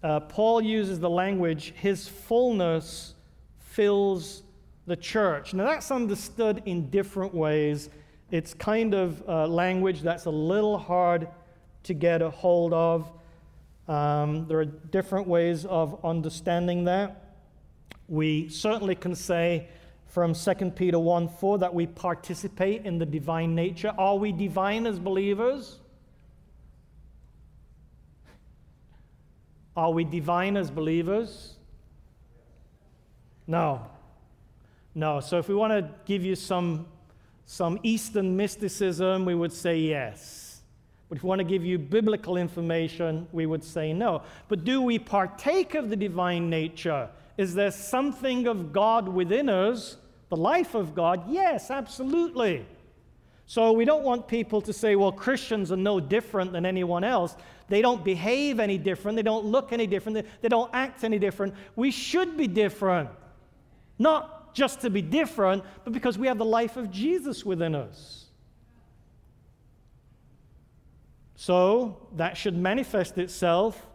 Uh, 0.03 0.21
Paul 0.21 0.61
uses 0.63 0.99
the 0.99 1.11
language, 1.11 1.73
his 1.77 2.09
fullness 2.09 3.15
fills 3.59 4.43
the 4.87 4.97
church. 4.97 5.55
Now, 5.55 5.67
that's 5.67 5.91
understood 5.91 6.63
in 6.65 6.91
different 6.91 7.35
ways. 7.35 7.91
It's 8.31 8.55
kind 8.55 8.95
of 8.95 9.23
uh, 9.29 9.47
language 9.47 10.01
that's 10.01 10.25
a 10.25 10.31
little 10.31 10.79
hard 10.79 11.29
to 11.85 11.95
get 11.95 12.23
a 12.23 12.31
hold 12.31 12.73
of. 12.73 13.13
Um, 13.91 14.47
there 14.47 14.61
are 14.61 14.67
different 14.67 15.27
ways 15.27 15.65
of 15.65 16.05
understanding 16.05 16.85
that. 16.85 17.35
We 18.07 18.49
certainly 18.49 18.95
can 18.95 19.17
say 19.17 19.67
from 20.07 20.33
2 20.33 20.55
Peter 20.77 20.99
1 20.99 21.29
4 21.29 21.59
that 21.59 21.75
we 21.75 21.87
participate 21.89 22.87
in 22.87 22.99
the 22.99 23.07
divine 23.07 23.57
nature. 23.57 23.93
Are 23.99 24.15
we 24.15 24.31
divine 24.31 24.87
as 24.87 25.01
believers? 25.01 25.81
Are 29.77 29.91
we 29.91 30.05
divine 30.05 30.57
as 30.57 30.71
believers? 30.71 31.57
No. 33.49 33.85
No. 34.95 35.19
So 35.19 35.39
if 35.39 35.49
we 35.49 35.57
want 35.57 35.73
to 35.73 35.91
give 36.05 36.25
you 36.25 36.37
some, 36.37 36.87
some 37.45 37.81
Eastern 37.83 38.37
mysticism, 38.37 39.25
we 39.25 39.35
would 39.35 39.53
say 39.53 39.79
yes. 39.79 40.50
But 41.11 41.17
if 41.17 41.25
we 41.25 41.29
want 41.29 41.41
to 41.41 41.45
give 41.45 41.65
you 41.65 41.77
biblical 41.77 42.37
information, 42.37 43.27
we 43.33 43.45
would 43.45 43.65
say 43.65 43.93
no. 43.93 44.23
But 44.49 44.65
do 44.65 44.81
we 44.81 44.99
partake 44.99 45.75
of 45.75 45.91
the 45.91 45.97
divine 45.97 46.49
nature? 46.49 47.11
Is 47.37 47.53
there 47.53 47.73
something 47.73 48.47
of 48.47 48.73
God 48.73 49.09
within 49.09 49.49
us, 49.49 49.97
the 50.29 50.37
life 50.37 50.77
of 50.77 50.95
God? 50.95 51.25
Yes, 51.29 51.69
absolutely. 51.69 52.65
So 53.47 53.73
we 53.73 53.85
don't 53.85 54.05
want 54.05 54.29
people 54.29 54.61
to 54.63 54.73
say, 54.73 54.95
well, 54.95 55.11
Christians 55.11 55.73
are 55.73 55.77
no 55.77 55.99
different 55.99 56.53
than 56.53 56.65
anyone 56.65 57.03
else. 57.03 57.35
They 57.69 57.83
don't 57.83 58.05
behave 58.05 58.61
any 58.61 58.79
different. 58.79 59.17
They 59.17 59.23
don't 59.23 59.45
look 59.45 59.73
any 59.73 59.89
different. 59.89 60.25
They, 60.41 60.49
don't 60.49 60.71
act 60.73 61.03
any 61.03 61.19
different. 61.19 61.55
We 61.75 61.91
should 61.91 62.37
be 62.37 62.47
different. 62.47 63.11
Not 63.99 64.55
just 64.55 64.83
to 64.83 64.91
be 64.91 65.03
different, 65.03 65.65
but 65.83 65.93
because 65.93 66.17
we 66.17 66.29
have 66.29 66.39
the 66.39 66.45
life 66.45 66.77
of 66.77 66.93
Jesus 66.93 67.45
within 67.45 67.75
us. 67.75 68.27
So 71.41 71.97
that 72.17 72.37
should 72.37 72.55
manifest 72.55 73.17
itself 73.17 73.87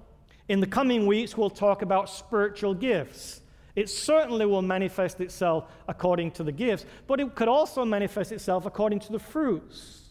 in 0.48 0.62
the 0.62 0.66
coming 0.66 1.06
weeks, 1.06 1.38
we'll 1.38 1.52
talk 1.52 1.84
about 1.84 2.10
spiritual 2.10 2.74
gifts. 2.74 3.42
It 3.76 3.88
certainly 3.88 4.48
will 4.48 4.64
manifest 4.64 5.22
itself 5.22 5.66
according 5.88 6.32
to 6.32 6.44
the 6.44 6.52
gifts, 6.52 6.88
but 7.06 7.20
it 7.20 7.36
could 7.36 7.48
also 7.48 7.86
manifest 7.86 8.32
itself 8.32 8.66
according 8.66 9.00
to 9.02 9.12
the 9.12 9.20
fruits. 9.20 10.10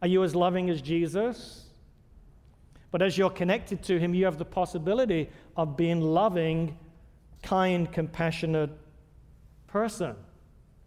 Are 0.00 0.08
you 0.08 0.24
as 0.24 0.34
loving 0.34 0.70
as 0.70 0.82
Jesus? 0.82 1.66
But 2.90 3.00
as 3.00 3.16
you're 3.16 3.30
connected 3.30 3.84
to 3.84 4.00
Him, 4.00 4.12
you 4.12 4.24
have 4.24 4.38
the 4.38 4.44
possibility 4.44 5.30
of 5.56 5.76
being 5.76 6.00
loving, 6.00 6.76
kind, 7.44 7.92
compassionate 7.92 8.70
person 9.68 10.16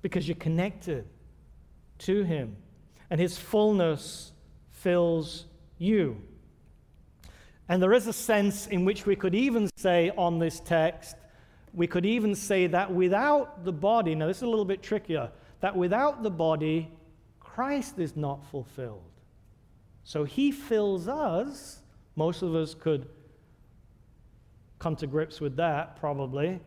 because 0.02 0.28
you're 0.28 0.36
connected 0.36 1.08
to 2.00 2.24
Him. 2.24 2.58
And 3.10 3.18
His 3.18 3.38
fullness 3.38 4.34
fills 4.86 5.46
you. 5.80 6.16
And 7.68 7.82
there 7.82 7.92
is 7.92 8.06
a 8.06 8.14
sense 8.14 8.68
in 8.68 8.86
which 8.86 9.08
we 9.08 9.16
could 9.16 9.34
even 9.34 9.68
say 9.78 10.12
on 10.16 10.38
this 10.38 10.60
text, 10.60 11.16
we 11.74 11.88
could 11.88 12.06
even 12.06 12.36
say 12.36 12.68
that 12.68 12.94
without 12.94 13.66
the 13.66 13.72
body, 13.72 14.14
now 14.14 14.28
this 14.28 14.38
is 14.38 14.44
a 14.44 14.48
little 14.48 14.64
bit 14.64 14.84
trickier, 14.84 15.32
that 15.62 15.76
without 15.76 16.22
the 16.22 16.30
body, 16.30 16.92
Christ 17.40 17.98
is 17.98 18.16
not 18.16 18.46
fulfilled. 18.46 19.02
So 20.04 20.24
he 20.24 20.52
fills 20.52 21.08
us. 21.08 21.82
Most 22.16 22.44
of 22.44 22.54
us 22.54 22.76
could 22.76 23.08
come 24.78 24.96
to 24.98 25.08
grips 25.08 25.42
with 25.42 25.56
that, 25.56 25.96
probably. 25.96 26.50
A 26.50 26.60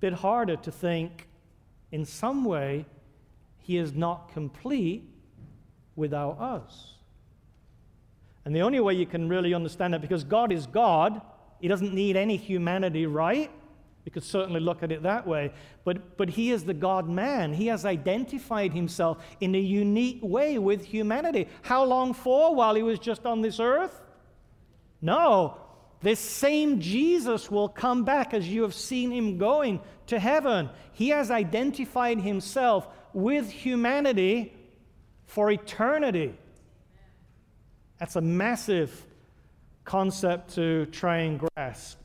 bit 0.00 0.14
harder 0.14 0.56
to 0.56 0.72
think 0.72 1.28
in 1.92 2.04
some 2.04 2.44
way 2.44 2.86
he 3.58 3.76
is 3.76 3.94
not 3.94 4.32
complete 4.32 5.08
without 5.94 6.40
us. 6.40 6.91
And 8.44 8.54
the 8.54 8.62
only 8.62 8.80
way 8.80 8.94
you 8.94 9.06
can 9.06 9.28
really 9.28 9.54
understand 9.54 9.94
that, 9.94 10.00
because 10.00 10.24
God 10.24 10.52
is 10.52 10.66
God, 10.66 11.20
He 11.60 11.68
doesn't 11.68 11.94
need 11.94 12.16
any 12.16 12.36
humanity, 12.36 13.06
right? 13.06 13.50
You 14.04 14.10
could 14.10 14.24
certainly 14.24 14.60
look 14.60 14.82
at 14.82 14.90
it 14.90 15.04
that 15.04 15.26
way. 15.26 15.52
But, 15.84 16.16
but 16.16 16.28
he 16.28 16.50
is 16.50 16.64
the 16.64 16.74
God 16.74 17.08
man. 17.08 17.52
He 17.52 17.68
has 17.68 17.84
identified 17.84 18.72
himself 18.72 19.24
in 19.40 19.54
a 19.54 19.60
unique 19.60 20.18
way 20.22 20.58
with 20.58 20.84
humanity. 20.84 21.48
How 21.62 21.84
long 21.84 22.12
for? 22.12 22.54
While 22.54 22.74
he 22.74 22.82
was 22.82 22.98
just 22.98 23.26
on 23.26 23.42
this 23.42 23.60
earth? 23.60 24.00
No. 25.00 25.56
This 26.00 26.18
same 26.18 26.80
Jesus 26.80 27.48
will 27.48 27.68
come 27.68 28.04
back 28.04 28.34
as 28.34 28.48
you 28.48 28.62
have 28.62 28.74
seen 28.74 29.12
him 29.12 29.38
going 29.38 29.80
to 30.08 30.18
heaven. 30.18 30.68
He 30.92 31.10
has 31.10 31.30
identified 31.30 32.18
himself 32.18 32.88
with 33.12 33.48
humanity 33.50 34.52
for 35.26 35.48
eternity. 35.48 36.34
That's 38.02 38.16
a 38.16 38.20
massive 38.20 39.06
concept 39.84 40.56
to 40.56 40.86
try 40.86 41.18
and 41.18 41.38
grasp. 41.38 42.00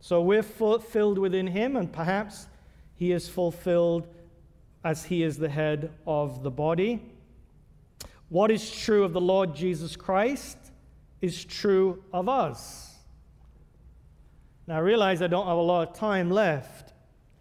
So 0.00 0.20
we're 0.20 0.42
fulfilled 0.42 1.16
within 1.16 1.46
him, 1.46 1.74
and 1.74 1.90
perhaps 1.90 2.46
he 2.96 3.10
is 3.10 3.26
fulfilled 3.26 4.06
as 4.84 5.06
he 5.06 5.22
is 5.22 5.38
the 5.38 5.48
head 5.48 5.90
of 6.06 6.42
the 6.42 6.50
body. 6.50 7.00
What 8.28 8.50
is 8.50 8.70
true 8.70 9.02
of 9.02 9.14
the 9.14 9.22
Lord 9.22 9.56
Jesus 9.56 9.96
Christ 9.96 10.58
is 11.22 11.46
true 11.46 12.04
of 12.12 12.28
us. 12.28 12.94
Now, 14.66 14.76
I 14.76 14.80
realize 14.80 15.22
I 15.22 15.28
don't 15.28 15.46
have 15.46 15.56
a 15.56 15.62
lot 15.62 15.88
of 15.88 15.94
time 15.94 16.30
left. 16.30 16.92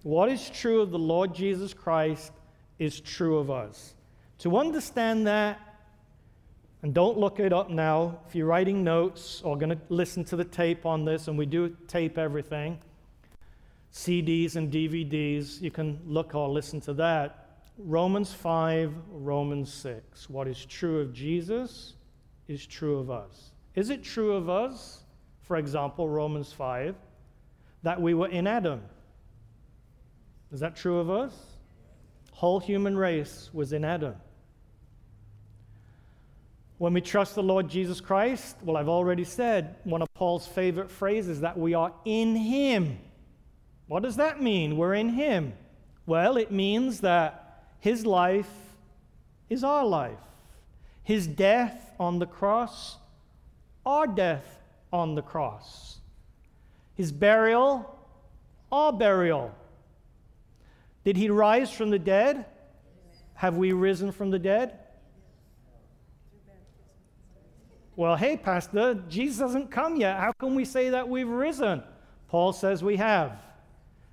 What 0.03 0.29
is 0.29 0.49
true 0.49 0.79
of 0.79 0.91
the 0.91 0.97
Lord 0.97 1.35
Jesus 1.35 1.73
Christ 1.73 2.31
is 2.77 3.01
true 3.01 3.37
of 3.37 3.51
us. 3.51 3.95
To 4.37 4.55
understand 4.55 5.27
that, 5.27 5.68
and 6.81 6.93
don't 6.93 7.17
look 7.17 7.39
it 7.39 7.51
up 7.51 7.69
now 7.69 8.19
if 8.27 8.35
you're 8.35 8.47
writing 8.47 8.83
notes 8.83 9.41
or 9.43 9.57
going 9.57 9.69
to 9.69 9.79
listen 9.89 10.23
to 10.25 10.35
the 10.35 10.45
tape 10.45 10.85
on 10.85 11.05
this, 11.05 11.27
and 11.27 11.37
we 11.37 11.45
do 11.45 11.75
tape 11.87 12.17
everything 12.17 12.79
CDs 13.91 14.55
and 14.55 14.71
DVDs, 14.71 15.61
you 15.61 15.71
can 15.71 15.99
look 16.05 16.35
or 16.35 16.47
listen 16.47 16.79
to 16.81 16.93
that. 16.93 17.47
Romans 17.77 18.31
5, 18.31 18.93
Romans 19.09 19.73
6. 19.73 20.29
What 20.29 20.47
is 20.47 20.65
true 20.65 20.99
of 20.99 21.13
Jesus 21.13 21.93
is 22.47 22.65
true 22.65 22.99
of 22.99 23.09
us. 23.09 23.51
Is 23.75 23.89
it 23.89 24.03
true 24.03 24.33
of 24.33 24.49
us, 24.49 25.03
for 25.41 25.57
example, 25.57 26.07
Romans 26.07 26.51
5, 26.51 26.95
that 27.83 27.99
we 27.99 28.13
were 28.13 28.27
in 28.27 28.45
Adam? 28.47 28.81
Is 30.51 30.59
that 30.59 30.75
true 30.75 30.99
of 30.99 31.09
us? 31.09 31.33
Whole 32.31 32.59
human 32.59 32.97
race 32.97 33.49
was 33.53 33.73
in 33.73 33.83
Adam. 33.83 34.15
When 36.79 36.93
we 36.93 37.01
trust 37.01 37.35
the 37.35 37.43
Lord 37.43 37.67
Jesus 37.67 37.99
Christ, 37.99 38.55
well, 38.63 38.77
I've 38.77 38.87
already 38.87 39.25
said 39.25 39.75
one 39.83 40.01
of 40.01 40.07
Paul's 40.13 40.47
favorite 40.47 40.89
phrases 40.89 41.41
that 41.41 41.59
we 41.59 41.73
are 41.73 41.91
in 42.05 42.37
Him. 42.37 42.99
What 43.87 44.01
does 44.01 44.15
that 44.15 44.41
mean? 44.41 44.77
We're 44.77 44.93
in 44.93 45.09
Him. 45.09 45.51
Well, 46.05 46.37
it 46.37 46.53
means 46.53 47.01
that 47.01 47.65
His 47.81 48.05
life 48.05 48.49
is 49.49 49.61
our 49.61 49.85
life. 49.85 50.21
His 51.03 51.27
death 51.27 51.91
on 51.99 52.17
the 52.17 52.25
cross, 52.25 52.95
our 53.85 54.07
death 54.07 54.61
on 54.93 55.15
the 55.15 55.21
cross. 55.21 55.97
His 56.95 57.11
burial, 57.11 57.93
our 58.71 58.93
burial. 58.93 59.53
Did 61.03 61.17
He 61.17 61.29
rise 61.29 61.71
from 61.71 61.89
the 61.89 61.99
dead? 61.99 62.45
Have 63.33 63.57
we 63.57 63.73
risen 63.73 64.13
from 64.13 64.31
the 64.31 64.39
dead? 64.39 64.78
Well, 67.99 68.15
hey, 68.15 68.37
Pastor, 68.37 69.03
Jesus 69.09 69.41
hasn't 69.41 69.71
come 69.71 69.97
yet. 69.97 70.21
How 70.21 70.31
can 70.31 70.55
we 70.55 70.63
say 70.63 70.87
that 70.91 71.09
we've 71.09 71.27
risen? 71.27 71.83
Paul 72.29 72.53
says 72.53 72.81
we 72.81 72.95
have. 72.95 73.41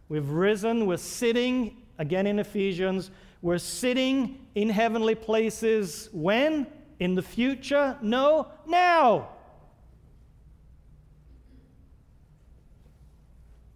We've 0.08 0.28
risen. 0.28 0.86
We're 0.86 0.96
sitting, 0.96 1.76
again 1.96 2.26
in 2.26 2.40
Ephesians, 2.40 3.12
we're 3.42 3.58
sitting 3.58 4.44
in 4.56 4.70
heavenly 4.70 5.14
places. 5.14 6.08
When? 6.12 6.66
In 6.98 7.14
the 7.14 7.22
future? 7.22 7.96
No, 8.02 8.48
now. 8.66 9.28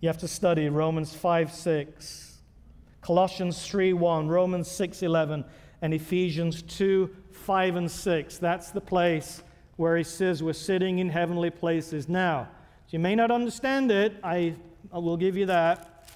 You 0.01 0.09
have 0.09 0.19
to 0.19 0.29
study 0.29 0.69
Romans 0.71 1.15
5 1.15 1.53
6, 1.53 2.39
Colossians 3.01 3.65
3 3.65 3.93
1, 3.93 4.27
Romans 4.27 4.69
6 4.69 5.05
11, 5.05 5.45
and 5.83 5.95
Ephesians 5.95 6.63
2 6.63 7.09
5 7.31 7.77
and 7.77 7.89
6. 7.89 8.39
That's 8.39 8.73
the 8.73 8.81
place 8.81 9.45
where 9.81 9.97
he 9.97 10.05
says 10.05 10.43
we're 10.43 10.53
sitting 10.53 10.99
in 10.99 11.09
heavenly 11.09 11.49
places 11.49 12.07
now. 12.07 12.47
So 12.87 12.89
you 12.91 12.99
may 12.99 13.15
not 13.15 13.31
understand 13.31 13.91
it. 13.91 14.15
I, 14.23 14.55
I 14.93 14.99
will 14.99 15.17
give 15.17 15.39
you 15.39 15.47
that, 15.47 16.07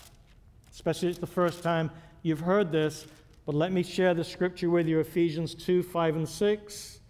especially 0.70 1.08
it's 1.08 1.18
the 1.18 1.26
first 1.26 1.62
time 1.62 1.90
you've 2.22 2.40
heard 2.40 2.70
this. 2.70 3.06
But 3.46 3.54
let 3.54 3.72
me 3.72 3.82
share 3.82 4.12
the 4.12 4.22
scripture 4.22 4.68
with 4.68 4.86
you 4.86 5.00
Ephesians 5.00 5.54
2 5.54 5.82
5 5.82 6.16
and 6.16 6.28
6. 6.28 7.00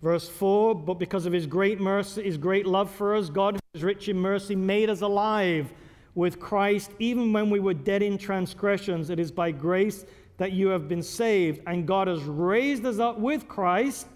Verse 0.00 0.28
4 0.28 0.76
But 0.76 1.00
because 1.00 1.26
of 1.26 1.32
his 1.32 1.44
great 1.44 1.80
mercy, 1.80 2.22
his 2.22 2.38
great 2.38 2.66
love 2.66 2.92
for 2.92 3.16
us, 3.16 3.28
God, 3.28 3.54
who 3.54 3.60
is 3.74 3.82
rich 3.82 4.08
in 4.08 4.16
mercy, 4.16 4.54
made 4.54 4.88
us 4.88 5.00
alive 5.00 5.74
with 6.14 6.38
Christ, 6.38 6.92
even 7.00 7.32
when 7.32 7.50
we 7.50 7.58
were 7.58 7.74
dead 7.74 8.04
in 8.04 8.18
transgressions. 8.18 9.10
It 9.10 9.18
is 9.18 9.32
by 9.32 9.50
grace 9.50 10.04
that 10.36 10.52
you 10.52 10.68
have 10.68 10.88
been 10.88 11.02
saved, 11.02 11.60
and 11.66 11.86
God 11.86 12.08
has 12.08 12.22
raised 12.22 12.84
us 12.84 12.98
up 12.98 13.18
with 13.18 13.46
Christ. 13.48 14.06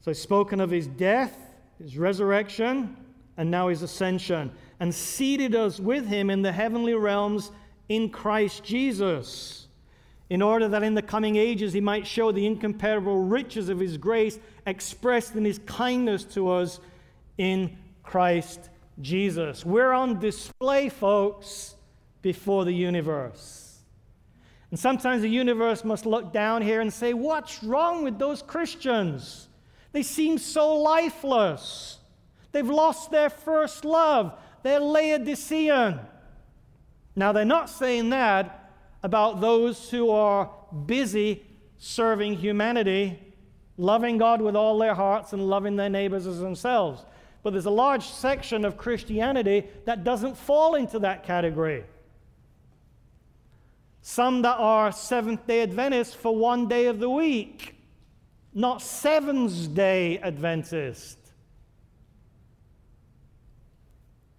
So 0.00 0.12
spoken 0.12 0.60
of 0.60 0.70
his 0.70 0.86
death, 0.86 1.36
his 1.78 1.98
resurrection, 1.98 2.96
and 3.36 3.50
now 3.50 3.68
his 3.68 3.82
ascension, 3.82 4.52
and 4.80 4.94
seated 4.94 5.54
us 5.54 5.80
with 5.80 6.06
him 6.06 6.30
in 6.30 6.42
the 6.42 6.52
heavenly 6.52 6.94
realms 6.94 7.50
in 7.88 8.10
Christ 8.10 8.64
Jesus, 8.64 9.68
in 10.30 10.42
order 10.42 10.68
that 10.68 10.82
in 10.82 10.94
the 10.94 11.02
coming 11.02 11.36
ages 11.36 11.72
he 11.72 11.80
might 11.80 12.06
show 12.06 12.32
the 12.32 12.46
incomparable 12.46 13.22
riches 13.22 13.68
of 13.68 13.78
his 13.78 13.96
grace 13.96 14.38
expressed 14.66 15.34
in 15.34 15.44
his 15.44 15.58
kindness 15.66 16.24
to 16.24 16.50
us 16.50 16.80
in 17.38 17.76
Christ 18.02 18.70
Jesus. 19.00 19.64
We're 19.64 19.92
on 19.92 20.20
display, 20.20 20.88
folks, 20.88 21.74
before 22.22 22.64
the 22.64 22.72
universe. 22.72 23.61
And 24.72 24.80
sometimes 24.80 25.20
the 25.20 25.28
universe 25.28 25.84
must 25.84 26.06
look 26.06 26.32
down 26.32 26.62
here 26.62 26.80
and 26.80 26.90
say, 26.90 27.12
What's 27.12 27.62
wrong 27.62 28.02
with 28.02 28.18
those 28.18 28.40
Christians? 28.40 29.48
They 29.92 30.02
seem 30.02 30.38
so 30.38 30.76
lifeless. 30.76 31.98
They've 32.52 32.66
lost 32.66 33.10
their 33.10 33.28
first 33.28 33.84
love. 33.84 34.32
They're 34.62 34.80
Laodicean. 34.80 36.00
Now, 37.14 37.32
they're 37.32 37.44
not 37.44 37.68
saying 37.68 38.08
that 38.10 38.70
about 39.02 39.42
those 39.42 39.90
who 39.90 40.08
are 40.08 40.50
busy 40.86 41.44
serving 41.76 42.34
humanity, 42.34 43.20
loving 43.76 44.16
God 44.16 44.40
with 44.40 44.56
all 44.56 44.78
their 44.78 44.94
hearts 44.94 45.34
and 45.34 45.50
loving 45.50 45.76
their 45.76 45.90
neighbors 45.90 46.26
as 46.26 46.40
themselves. 46.40 47.04
But 47.42 47.52
there's 47.52 47.66
a 47.66 47.70
large 47.70 48.06
section 48.06 48.64
of 48.64 48.78
Christianity 48.78 49.66
that 49.84 50.02
doesn't 50.02 50.38
fall 50.38 50.76
into 50.76 50.98
that 51.00 51.24
category. 51.24 51.84
Some 54.02 54.42
that 54.42 54.56
are 54.58 54.90
Seventh 54.90 55.46
day 55.46 55.62
Adventists 55.62 56.12
for 56.12 56.36
one 56.36 56.66
day 56.66 56.86
of 56.86 56.98
the 56.98 57.08
week, 57.08 57.76
not 58.52 58.82
Seventh 58.82 59.72
day 59.74 60.18
Adventist. 60.18 61.18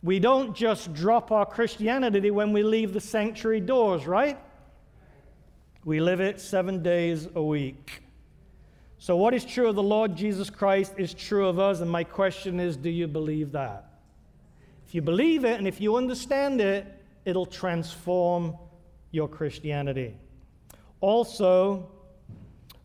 We 0.04 0.20
don't 0.20 0.54
just 0.54 0.94
drop 0.94 1.32
our 1.32 1.46
Christianity 1.46 2.30
when 2.30 2.52
we 2.52 2.62
leave 2.62 2.92
the 2.92 3.00
sanctuary 3.00 3.62
doors, 3.62 4.06
right? 4.06 4.38
We 5.86 6.02
live 6.02 6.20
it 6.20 6.42
seven 6.42 6.84
days 6.84 7.30
a 7.34 7.42
week. 7.42 8.04
So, 8.98 9.16
what 9.16 9.34
is 9.34 9.46
true 9.46 9.70
of 9.70 9.76
the 9.76 9.84
Lord 9.84 10.14
Jesus 10.18 10.50
Christ 10.50 10.96
is 10.98 11.14
true 11.14 11.48
of 11.48 11.58
us, 11.58 11.80
and 11.80 11.90
my 11.90 12.04
question 12.04 12.60
is 12.60 12.76
do 12.76 12.90
you 12.90 13.08
believe 13.08 13.54
that? 13.54 13.94
If 14.86 14.94
you 14.94 15.02
believe 15.02 15.46
it 15.46 15.58
and 15.58 15.68
if 15.70 15.80
you 15.80 15.96
understand 15.96 16.60
it, 16.60 16.86
it'll 17.24 17.46
transform 17.46 18.58
your 19.14 19.30
Christianity. 19.30 20.18
Also, 21.00 21.90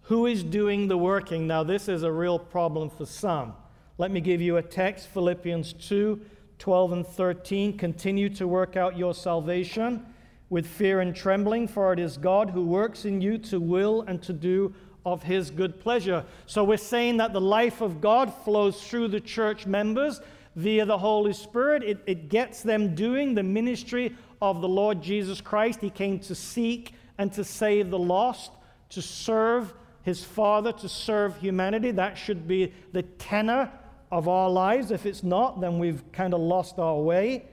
who 0.02 0.26
is 0.26 0.44
doing 0.44 0.86
the 0.86 0.96
working? 0.96 1.48
Now, 1.48 1.64
this 1.64 1.88
is 1.88 2.04
a 2.04 2.12
real 2.12 2.38
problem 2.38 2.90
for 2.90 3.06
some. 3.06 3.54
Let 3.96 4.12
me 4.12 4.20
give 4.20 4.40
you 4.40 4.58
a 4.58 4.62
text 4.62 5.08
Philippians 5.08 5.72
2 5.72 6.20
12 6.58 6.92
and 6.92 7.06
13. 7.06 7.78
Continue 7.78 8.28
to 8.30 8.48
work 8.48 8.76
out 8.76 8.98
your 8.98 9.14
salvation 9.14 10.04
with 10.50 10.66
fear 10.66 11.00
and 11.00 11.14
trembling, 11.14 11.68
for 11.68 11.92
it 11.92 12.00
is 12.00 12.16
God 12.16 12.50
who 12.50 12.64
works 12.64 13.04
in 13.04 13.20
you 13.20 13.38
to 13.38 13.60
will 13.60 14.02
and 14.02 14.20
to 14.22 14.32
do 14.32 14.74
of 15.06 15.22
his 15.22 15.50
good 15.50 15.78
pleasure. 15.78 16.24
So 16.46 16.64
we're 16.64 16.76
saying 16.76 17.18
that 17.18 17.32
the 17.32 17.40
life 17.40 17.80
of 17.80 18.00
God 18.00 18.34
flows 18.44 18.82
through 18.82 19.08
the 19.08 19.20
church 19.20 19.66
members 19.66 20.20
via 20.56 20.84
the 20.84 20.98
Holy 20.98 21.32
Spirit. 21.32 21.84
It, 21.84 21.98
it 22.06 22.28
gets 22.28 22.62
them 22.62 22.94
doing 22.96 23.34
the 23.34 23.42
ministry 23.44 24.16
of 24.40 24.60
the 24.60 24.68
Lord 24.68 25.02
Jesus 25.02 25.40
Christ. 25.40 25.80
He 25.80 25.90
came 25.90 26.18
to 26.20 26.34
seek 26.34 26.94
and 27.18 27.32
to 27.32 27.44
save 27.44 27.90
the 27.90 27.98
lost, 27.98 28.52
to 28.90 29.02
serve 29.02 29.74
his 30.02 30.24
Father, 30.24 30.72
to 30.72 30.88
serve 30.88 31.36
humanity. 31.38 31.90
That 31.90 32.16
should 32.16 32.46
be 32.46 32.72
the 32.92 33.02
tenor 33.02 33.70
of 34.10 34.28
our 34.28 34.48
lives. 34.48 34.90
If 34.90 35.04
it's 35.04 35.22
not, 35.22 35.60
then 35.60 35.78
we've 35.78 36.02
kind 36.12 36.32
of 36.32 36.40
lost 36.40 36.78
our 36.78 36.98
way. 36.98 37.44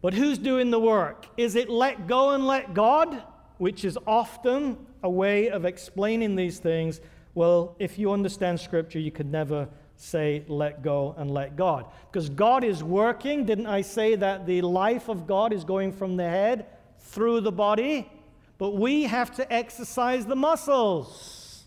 But 0.00 0.14
who's 0.14 0.38
doing 0.38 0.70
the 0.70 0.80
work? 0.80 1.26
Is 1.36 1.54
it 1.54 1.70
let 1.70 2.06
go 2.06 2.30
and 2.30 2.46
let 2.46 2.74
God, 2.74 3.22
which 3.58 3.84
is 3.84 3.98
often 4.06 4.86
a 5.02 5.10
way 5.10 5.48
of 5.48 5.64
explaining 5.64 6.36
these 6.36 6.58
things? 6.58 7.00
Well, 7.34 7.76
if 7.78 7.98
you 7.98 8.12
understand 8.12 8.60
Scripture, 8.60 8.98
you 8.98 9.10
could 9.10 9.30
never 9.30 9.68
say 10.02 10.44
let 10.48 10.82
go 10.82 11.14
and 11.16 11.30
let 11.30 11.56
God. 11.56 11.86
Because 12.10 12.28
God 12.28 12.64
is 12.64 12.82
working. 12.82 13.44
Didn't 13.44 13.66
I 13.66 13.82
say 13.82 14.16
that 14.16 14.46
the 14.46 14.62
life 14.62 15.08
of 15.08 15.26
God 15.26 15.52
is 15.52 15.64
going 15.64 15.92
from 15.92 16.16
the 16.16 16.28
head 16.28 16.66
through 16.98 17.40
the 17.40 17.52
body? 17.52 18.10
But 18.58 18.70
we 18.70 19.04
have 19.04 19.34
to 19.36 19.52
exercise 19.52 20.26
the 20.26 20.36
muscles. 20.36 21.64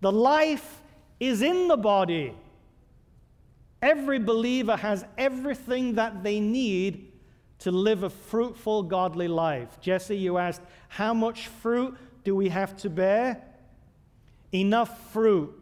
The 0.00 0.12
life 0.12 0.82
is 1.18 1.42
in 1.42 1.68
the 1.68 1.76
body. 1.76 2.34
Every 3.82 4.18
believer 4.18 4.76
has 4.76 5.04
everything 5.16 5.96
that 5.96 6.22
they 6.22 6.40
need 6.40 7.12
to 7.60 7.72
live 7.72 8.04
a 8.04 8.10
fruitful, 8.10 8.84
godly 8.84 9.28
life. 9.28 9.80
Jesse, 9.80 10.16
you 10.16 10.38
asked, 10.38 10.62
how 10.88 11.12
much 11.12 11.48
fruit 11.48 11.96
do 12.22 12.34
we 12.34 12.48
have 12.48 12.76
to 12.78 12.90
bear? 12.90 13.42
Enough 14.52 15.12
fruit 15.12 15.52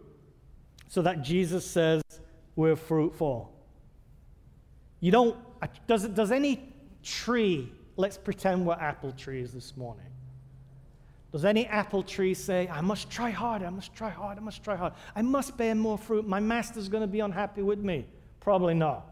so 0.88 1.02
that 1.02 1.22
Jesus 1.22 1.64
says 1.64 2.02
we're 2.54 2.76
fruitful. 2.76 3.52
You 5.00 5.12
don't, 5.12 5.36
does, 5.86 6.04
does 6.08 6.32
any 6.32 6.72
tree, 7.02 7.70
let's 7.96 8.16
pretend 8.16 8.66
we're 8.66 8.74
apple 8.74 9.12
trees 9.12 9.52
this 9.52 9.76
morning. 9.76 10.06
Does 11.32 11.44
any 11.44 11.66
apple 11.66 12.02
tree 12.02 12.34
say, 12.34 12.68
I 12.68 12.80
must 12.80 13.10
try 13.10 13.30
hard, 13.30 13.62
I 13.62 13.70
must 13.70 13.94
try 13.94 14.08
hard, 14.08 14.38
I 14.38 14.40
must 14.40 14.64
try 14.64 14.76
hard, 14.76 14.94
I 15.14 15.22
must 15.22 15.56
bear 15.56 15.74
more 15.74 15.98
fruit, 15.98 16.26
my 16.26 16.40
master's 16.40 16.88
going 16.88 17.02
to 17.02 17.08
be 17.08 17.20
unhappy 17.20 17.62
with 17.62 17.80
me? 17.80 18.06
Probably 18.40 18.74
not. 18.74 19.06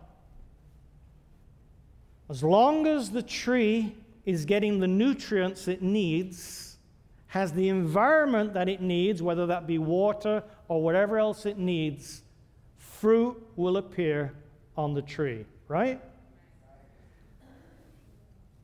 As 2.31 2.43
long 2.43 2.87
as 2.87 3.11
the 3.11 3.23
tree 3.23 3.95
is 4.25 4.47
getting 4.47 4.81
the 4.81 4.87
nutrients 4.87 5.69
it 5.69 5.83
needs, 5.83 6.79
has 7.27 7.53
the 7.53 7.69
environment 7.69 8.55
that 8.55 8.69
it 8.69 8.81
needs, 8.81 9.21
whether 9.21 9.45
that 9.47 9.67
be 9.67 9.77
water 9.77 10.43
or 10.69 10.83
whatever 10.83 11.19
else 11.19 11.47
it 11.47 11.59
needs, 11.59 12.23
fruit 12.77 13.37
will 13.57 13.77
appear 13.77 14.33
on 14.77 14.95
the 14.95 15.03
tree, 15.03 15.45
right? 15.69 16.01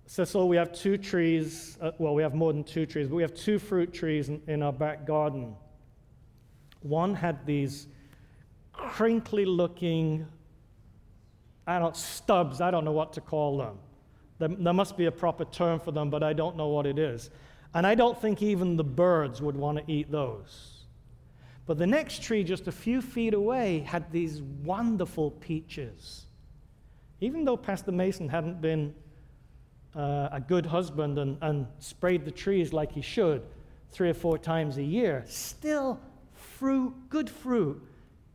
So, 0.06 0.44
we 0.44 0.56
have 0.56 0.72
two 0.72 0.98
trees. 0.98 1.78
Uh, 1.80 1.92
well, 1.98 2.16
we 2.16 2.22
have 2.22 2.34
more 2.34 2.52
than 2.52 2.64
two 2.64 2.84
trees, 2.84 3.06
but 3.06 3.14
we 3.14 3.22
have 3.22 3.32
two 3.32 3.60
fruit 3.60 3.92
trees 3.92 4.28
in, 4.28 4.42
in 4.48 4.60
our 4.60 4.72
back 4.72 5.06
garden. 5.06 5.54
One 6.82 7.14
had 7.14 7.46
these 7.46 7.86
crinkly 8.72 9.44
looking, 9.44 10.26
I 11.64 11.78
don't 11.78 11.96
stubs, 11.96 12.60
I 12.60 12.72
don't 12.72 12.84
know 12.84 12.92
what 12.92 13.12
to 13.12 13.20
call 13.20 13.58
them. 13.58 13.78
There, 14.40 14.48
there 14.48 14.72
must 14.72 14.96
be 14.96 15.06
a 15.06 15.12
proper 15.12 15.44
term 15.44 15.78
for 15.78 15.92
them, 15.92 16.10
but 16.10 16.24
I 16.24 16.32
don't 16.32 16.56
know 16.56 16.68
what 16.68 16.86
it 16.86 16.98
is. 16.98 17.30
And 17.74 17.86
I 17.86 17.94
don't 17.94 18.20
think 18.20 18.42
even 18.42 18.76
the 18.76 18.84
birds 18.84 19.40
would 19.40 19.54
want 19.54 19.78
to 19.78 19.92
eat 19.92 20.10
those. 20.10 20.79
But 21.66 21.78
the 21.78 21.86
next 21.86 22.22
tree, 22.22 22.42
just 22.42 22.68
a 22.68 22.72
few 22.72 23.00
feet 23.00 23.34
away, 23.34 23.80
had 23.80 24.10
these 24.10 24.42
wonderful 24.42 25.30
peaches. 25.32 26.26
Even 27.20 27.44
though 27.44 27.56
Pastor 27.56 27.92
Mason 27.92 28.28
hadn't 28.28 28.60
been 28.60 28.94
uh, 29.94 30.28
a 30.32 30.40
good 30.40 30.66
husband 30.66 31.18
and, 31.18 31.36
and 31.42 31.66
sprayed 31.78 32.24
the 32.24 32.30
trees 32.30 32.72
like 32.72 32.92
he 32.92 33.02
should 33.02 33.42
three 33.90 34.08
or 34.08 34.14
four 34.14 34.38
times 34.38 34.78
a 34.78 34.82
year, 34.82 35.24
still 35.26 36.00
fruit, 36.32 36.94
good 37.08 37.28
fruit, 37.28 37.82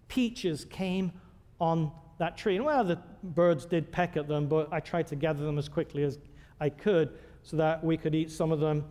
peaches 0.07 0.65
came 0.65 1.11
on 1.59 1.91
that 2.19 2.37
tree. 2.37 2.55
And 2.55 2.65
well, 2.65 2.83
the 2.83 2.99
birds 3.23 3.65
did 3.65 3.91
peck 3.91 4.17
at 4.17 4.27
them, 4.27 4.47
but 4.47 4.71
I 4.71 4.79
tried 4.79 5.07
to 5.07 5.15
gather 5.15 5.43
them 5.43 5.57
as 5.57 5.67
quickly 5.67 6.03
as 6.03 6.19
I 6.59 6.69
could 6.69 7.17
so 7.43 7.57
that 7.57 7.83
we 7.83 7.97
could 7.97 8.15
eat 8.15 8.31
some 8.31 8.51
of 8.51 8.59
them 8.59 8.85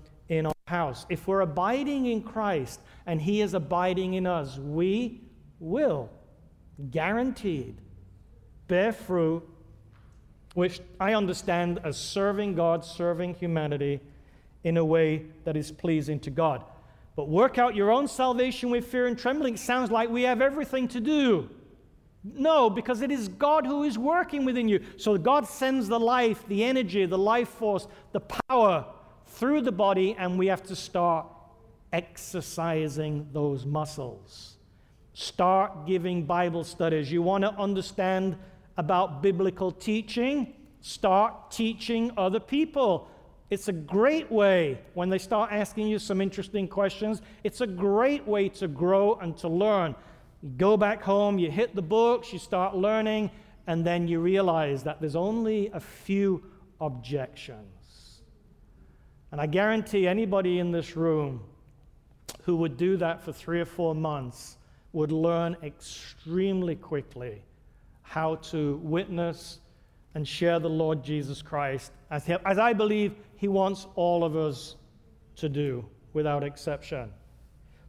house. 0.67 1.05
If 1.11 1.29
we're 1.29 1.43
abiding 1.43 2.07
in 2.07 2.23
Christ 2.23 2.81
and 3.07 3.21
He 3.21 3.43
is 3.43 3.55
abiding 3.55 4.15
in 4.15 4.27
us, 4.27 4.59
we 4.59 5.21
will, 5.61 6.11
guaranteed, 6.91 7.77
bear 8.67 8.93
fruit, 8.93 9.47
which 10.55 10.81
I 10.99 11.15
understand 11.15 11.81
as 11.85 11.99
serving 11.99 12.55
God, 12.55 12.85
serving 12.85 13.35
humanity 13.35 14.01
in 14.63 14.79
a 14.79 14.85
way 14.85 15.27
that 15.45 15.57
is 15.57 15.71
pleasing 15.71 16.19
to 16.21 16.31
God. 16.31 16.65
But 17.15 17.29
work 17.29 17.59
out 17.59 17.75
your 17.75 17.93
own 17.93 18.09
salvation 18.09 18.71
with 18.71 18.87
fear 18.87 19.07
and 19.07 19.19
trembling 19.19 19.57
sounds 19.57 19.91
like 19.91 20.09
we 20.09 20.23
have 20.23 20.41
everything 20.41 20.89
to 20.89 21.01
do. 21.01 21.51
No, 22.25 22.71
because 22.71 23.03
it 23.03 23.11
is 23.11 23.29
God 23.29 23.67
who 23.67 23.83
is 23.83 23.99
working 23.99 24.47
within 24.47 24.67
you. 24.67 24.83
So 24.97 25.19
God 25.19 25.47
sends 25.47 25.89
the 25.89 26.01
life, 26.01 26.43
the 26.49 26.65
energy, 26.65 27.05
the 27.05 27.19
life 27.19 27.51
force, 27.51 27.87
the 28.13 28.21
power 28.21 28.87
through 29.35 29.63
the 29.63 29.73
body, 29.73 30.15
and 30.19 30.39
we 30.39 30.47
have 30.47 30.63
to 30.65 30.77
start 30.77 31.27
exercising 31.93 33.29
those 33.33 33.67
muscles. 33.67 34.57
Start 35.13 35.87
giving 35.87 36.25
Bible 36.25 36.65
studies. 36.65 37.11
You 37.11 37.23
want 37.23 37.43
to 37.43 37.51
understand 37.51 38.37
about 38.77 39.23
biblical 39.23 39.71
teaching? 39.71 40.55
Start 40.81 41.51
teaching 41.51 42.11
other 42.17 42.41
people. 42.41 43.09
It's 43.51 43.69
a 43.69 43.73
great 43.73 44.31
way 44.31 44.81
when 44.95 45.09
they 45.09 45.19
start 45.19 45.53
asking 45.53 45.87
you 45.87 45.99
some 45.99 46.21
interesting 46.21 46.67
questions. 46.67 47.23
It's 47.45 47.61
a 47.61 47.67
great 47.67 48.27
way 48.27 48.49
to 48.51 48.67
grow 48.67 49.15
and 49.15 49.37
to 49.39 49.49
learn. 49.49 49.95
You 50.43 50.51
go 50.57 50.77
back 50.77 51.03
home, 51.03 51.39
you 51.39 51.51
hit 51.51 51.75
the 51.75 51.83
books, 51.83 52.33
you 52.33 52.39
start 52.39 52.75
learning, 52.75 53.31
and 53.67 53.85
then 53.85 54.09
you 54.09 54.19
realize 54.21 54.83
that 54.83 55.01
there's 55.01 55.17
only 55.17 55.71
a 55.73 55.81
few 55.81 56.43
objections. 56.81 57.84
And 59.35 59.41
I 59.41 59.47
guarantee 59.47 60.07
anybody 60.07 60.61
in 60.61 60.71
this 60.71 60.95
room 60.95 61.41
who 62.45 62.55
would 62.59 62.77
do 62.77 62.97
that 62.99 63.21
for 63.21 63.33
three 63.33 63.61
or 63.61 63.65
four 63.65 63.93
months 63.93 64.59
would 64.93 65.11
learn 65.11 65.57
extremely 65.61 66.77
quickly 66.77 67.43
how 68.03 68.37
to 68.37 68.77
witness 68.77 69.59
and 70.15 70.29
share 70.29 70.61
the 70.61 70.71
Lord 70.71 71.03
Jesus 71.03 71.43
Christ 71.43 71.91
as, 72.13 72.25
he, 72.25 72.37
as 72.47 72.61
I 72.61 72.75
believe 72.75 73.17
He 73.35 73.49
wants 73.49 73.89
all 73.97 74.23
of 74.23 74.37
us 74.37 74.77
to 75.35 75.49
do 75.49 75.85
without 76.13 76.45
exception. 76.45 77.11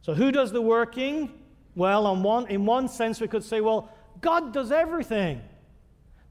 So, 0.02 0.14
who 0.14 0.32
does 0.32 0.50
the 0.50 0.60
working? 0.60 1.32
Well, 1.76 2.08
on 2.08 2.24
one, 2.24 2.48
in 2.48 2.66
one 2.66 2.88
sense, 2.88 3.20
we 3.20 3.28
could 3.28 3.44
say, 3.44 3.60
well, 3.60 3.92
God 4.20 4.52
does 4.52 4.72
everything. 4.72 5.40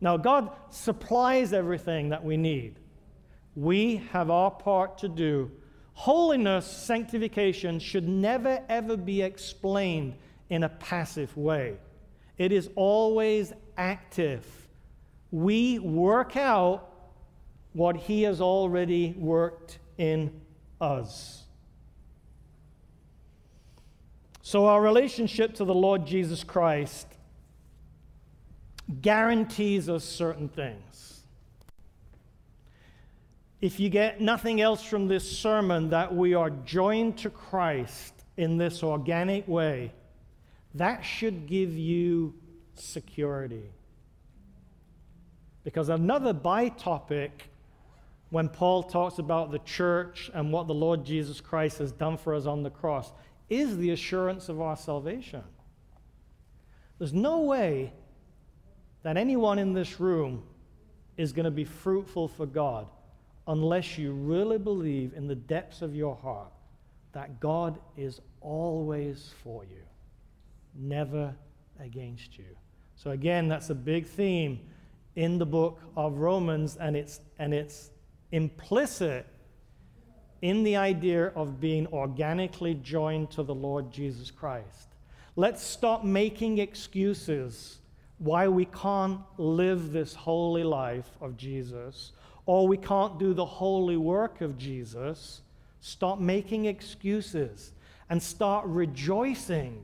Now, 0.02 0.18
God 0.18 0.50
supplies 0.72 1.54
everything 1.54 2.10
that 2.10 2.22
we 2.22 2.36
need. 2.36 2.82
We 3.56 3.98
have 4.12 4.30
our 4.30 4.52
part 4.52 4.98
to 5.00 5.08
do. 5.08 5.52
Holiness, 5.94 6.66
sanctification 6.66 7.80
should 7.80 8.08
never 8.08 8.62
ever 8.68 8.98
be 8.98 9.22
explained 9.22 10.16
in 10.50 10.64
a 10.64 10.70
passive 10.70 11.36
way. 11.38 11.78
It 12.38 12.52
is 12.52 12.70
always 12.76 13.54
active. 13.78 14.46
We 15.32 15.80
work 15.80 16.36
out 16.36 16.90
what 17.74 17.96
He 17.96 18.24
has 18.24 18.42
already 18.42 19.16
worked 19.18 19.80
in 19.98 20.42
us. 20.82 21.44
So, 24.42 24.68
our 24.68 24.82
relationship 24.82 25.56
to 25.56 25.66
the 25.66 25.74
Lord 25.74 26.06
Jesus 26.06 26.44
Christ 26.44 27.08
guarantees 29.02 29.90
us 29.90 30.04
certain 30.04 30.50
things 30.50 31.22
if 33.62 33.80
you 33.80 33.90
get 33.90 34.22
nothing 34.22 34.62
else 34.62 34.84
from 34.84 35.08
this 35.08 35.30
sermon, 35.40 35.90
that 35.90 36.14
we 36.14 36.34
are 36.34 36.50
joined 36.50 37.18
to 37.20 37.30
Christ 37.30 38.14
in 38.38 38.58
this 38.58 38.84
organic 38.84 39.48
way, 39.48 39.92
that 40.74 41.02
should 41.02 41.48
give 41.48 41.72
you 41.72 42.34
security. 42.74 43.72
Because 45.64 45.90
another 45.90 46.34
by 46.34 46.70
topic, 46.70 47.50
when 48.30 48.50
Paul 48.50 48.84
talks 48.84 49.20
about 49.20 49.52
the 49.52 49.60
church 49.60 50.30
and 50.34 50.52
what 50.52 50.68
the 50.68 50.74
Lord 50.74 51.06
Jesus 51.06 51.40
Christ 51.40 51.78
has 51.78 51.92
done 51.92 52.18
for 52.18 52.36
us 52.36 52.46
on 52.46 52.62
the 52.62 52.70
cross, 52.70 53.14
is 53.50 53.78
the 53.78 53.92
assurance 53.92 54.50
of 54.50 54.60
our 54.60 54.76
salvation. 54.76 55.44
There's 56.98 57.14
no 57.14 57.42
way 57.42 57.94
that 59.04 59.18
anyone 59.18 59.60
in 59.60 59.74
this 59.74 60.00
room 60.00 60.44
is 61.16 61.32
going 61.32 61.46
to 61.46 61.52
be 61.52 61.64
fruitful 61.64 62.28
for 62.28 62.46
God 62.46 62.88
unless 63.48 63.98
you 63.98 64.12
really 64.14 64.58
believe 64.58 65.14
in 65.16 65.28
the 65.28 65.36
depths 65.36 65.82
of 65.82 65.96
your 65.96 66.16
heart 66.16 66.52
that 67.12 67.40
God 67.40 67.80
is 67.96 68.20
always 68.42 69.34
for 69.44 69.64
you, 69.64 69.84
never 70.76 71.34
against 71.80 72.38
you. 72.38 72.46
So, 72.96 73.12
again, 73.12 73.48
that's 73.48 73.70
a 73.70 73.76
big 73.76 74.06
theme 74.06 74.60
in 75.16 75.38
the 75.38 75.46
book 75.46 75.80
of 75.96 76.18
Romans, 76.18 76.78
and 76.78 76.96
it's, 76.96 77.22
and 77.40 77.54
it's 77.54 77.92
implicit 78.32 79.26
in 80.42 80.64
the 80.64 80.76
idea 80.76 81.28
of 81.28 81.60
being 81.60 81.88
organically 81.88 82.76
joined 82.76 83.32
to 83.32 83.44
the 83.44 83.56
Lord 83.56 83.92
Jesus 83.92 84.30
Christ. 84.30 84.90
Let's 85.38 85.64
stop 85.64 86.04
making 86.04 86.60
excuses 86.60 87.80
why 88.18 88.48
we 88.48 88.66
can't 88.66 89.20
live 89.38 89.92
this 89.92 90.14
holy 90.14 90.64
life 90.64 91.10
of 91.22 91.36
Jesus 91.36 92.12
or 92.46 92.68
we 92.68 92.78
can't 92.78 93.18
do 93.18 93.34
the 93.34 93.46
holy 93.46 93.98
work 93.98 94.42
of 94.42 94.58
Jesus. 94.58 95.42
Stop 95.80 96.20
making 96.20 96.66
excuses 96.66 97.72
and 98.10 98.22
start 98.22 98.66
rejoicing. 98.68 99.84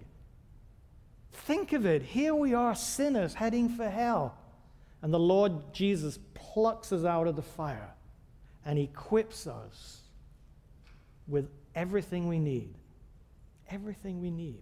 Think 1.31 1.73
of 1.73 1.85
it. 1.85 2.01
Here 2.01 2.35
we 2.35 2.53
are, 2.53 2.75
sinners 2.75 3.33
heading 3.33 3.69
for 3.69 3.89
hell. 3.89 4.37
And 5.01 5.13
the 5.13 5.19
Lord 5.19 5.73
Jesus 5.73 6.19
plucks 6.33 6.91
us 6.91 7.05
out 7.05 7.27
of 7.27 7.35
the 7.35 7.41
fire 7.41 7.89
and 8.65 8.77
equips 8.77 9.47
us 9.47 10.01
with 11.27 11.49
everything 11.73 12.27
we 12.27 12.37
need. 12.37 12.75
Everything 13.71 14.21
we 14.21 14.29
need 14.29 14.61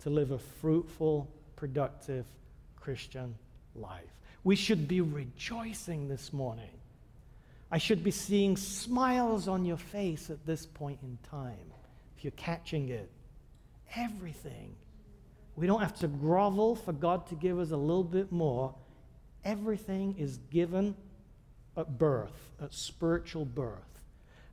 to 0.00 0.10
live 0.10 0.32
a 0.32 0.38
fruitful, 0.38 1.30
productive 1.54 2.26
Christian 2.76 3.36
life. 3.76 4.10
We 4.42 4.56
should 4.56 4.88
be 4.88 5.00
rejoicing 5.00 6.08
this 6.08 6.32
morning. 6.32 6.70
I 7.72 7.78
should 7.78 8.04
be 8.04 8.10
seeing 8.10 8.58
smiles 8.58 9.48
on 9.48 9.64
your 9.64 9.78
face 9.78 10.28
at 10.28 10.44
this 10.44 10.66
point 10.66 10.98
in 11.02 11.16
time, 11.30 11.72
if 12.14 12.22
you're 12.22 12.32
catching 12.32 12.90
it. 12.90 13.10
Everything. 13.96 14.76
We 15.56 15.66
don't 15.66 15.80
have 15.80 15.98
to 16.00 16.08
grovel 16.08 16.76
for 16.76 16.92
God 16.92 17.26
to 17.28 17.34
give 17.34 17.58
us 17.58 17.70
a 17.70 17.76
little 17.76 18.04
bit 18.04 18.30
more. 18.30 18.74
Everything 19.42 20.14
is 20.18 20.36
given 20.50 20.94
at 21.74 21.98
birth, 21.98 22.52
at 22.60 22.74
spiritual 22.74 23.46
birth. 23.46 24.04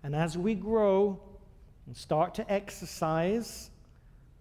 And 0.02 0.16
as 0.16 0.38
we 0.38 0.56
grow 0.56 1.20
and 1.88 1.98
start 1.98 2.36
to 2.36 2.50
exercise 2.50 3.70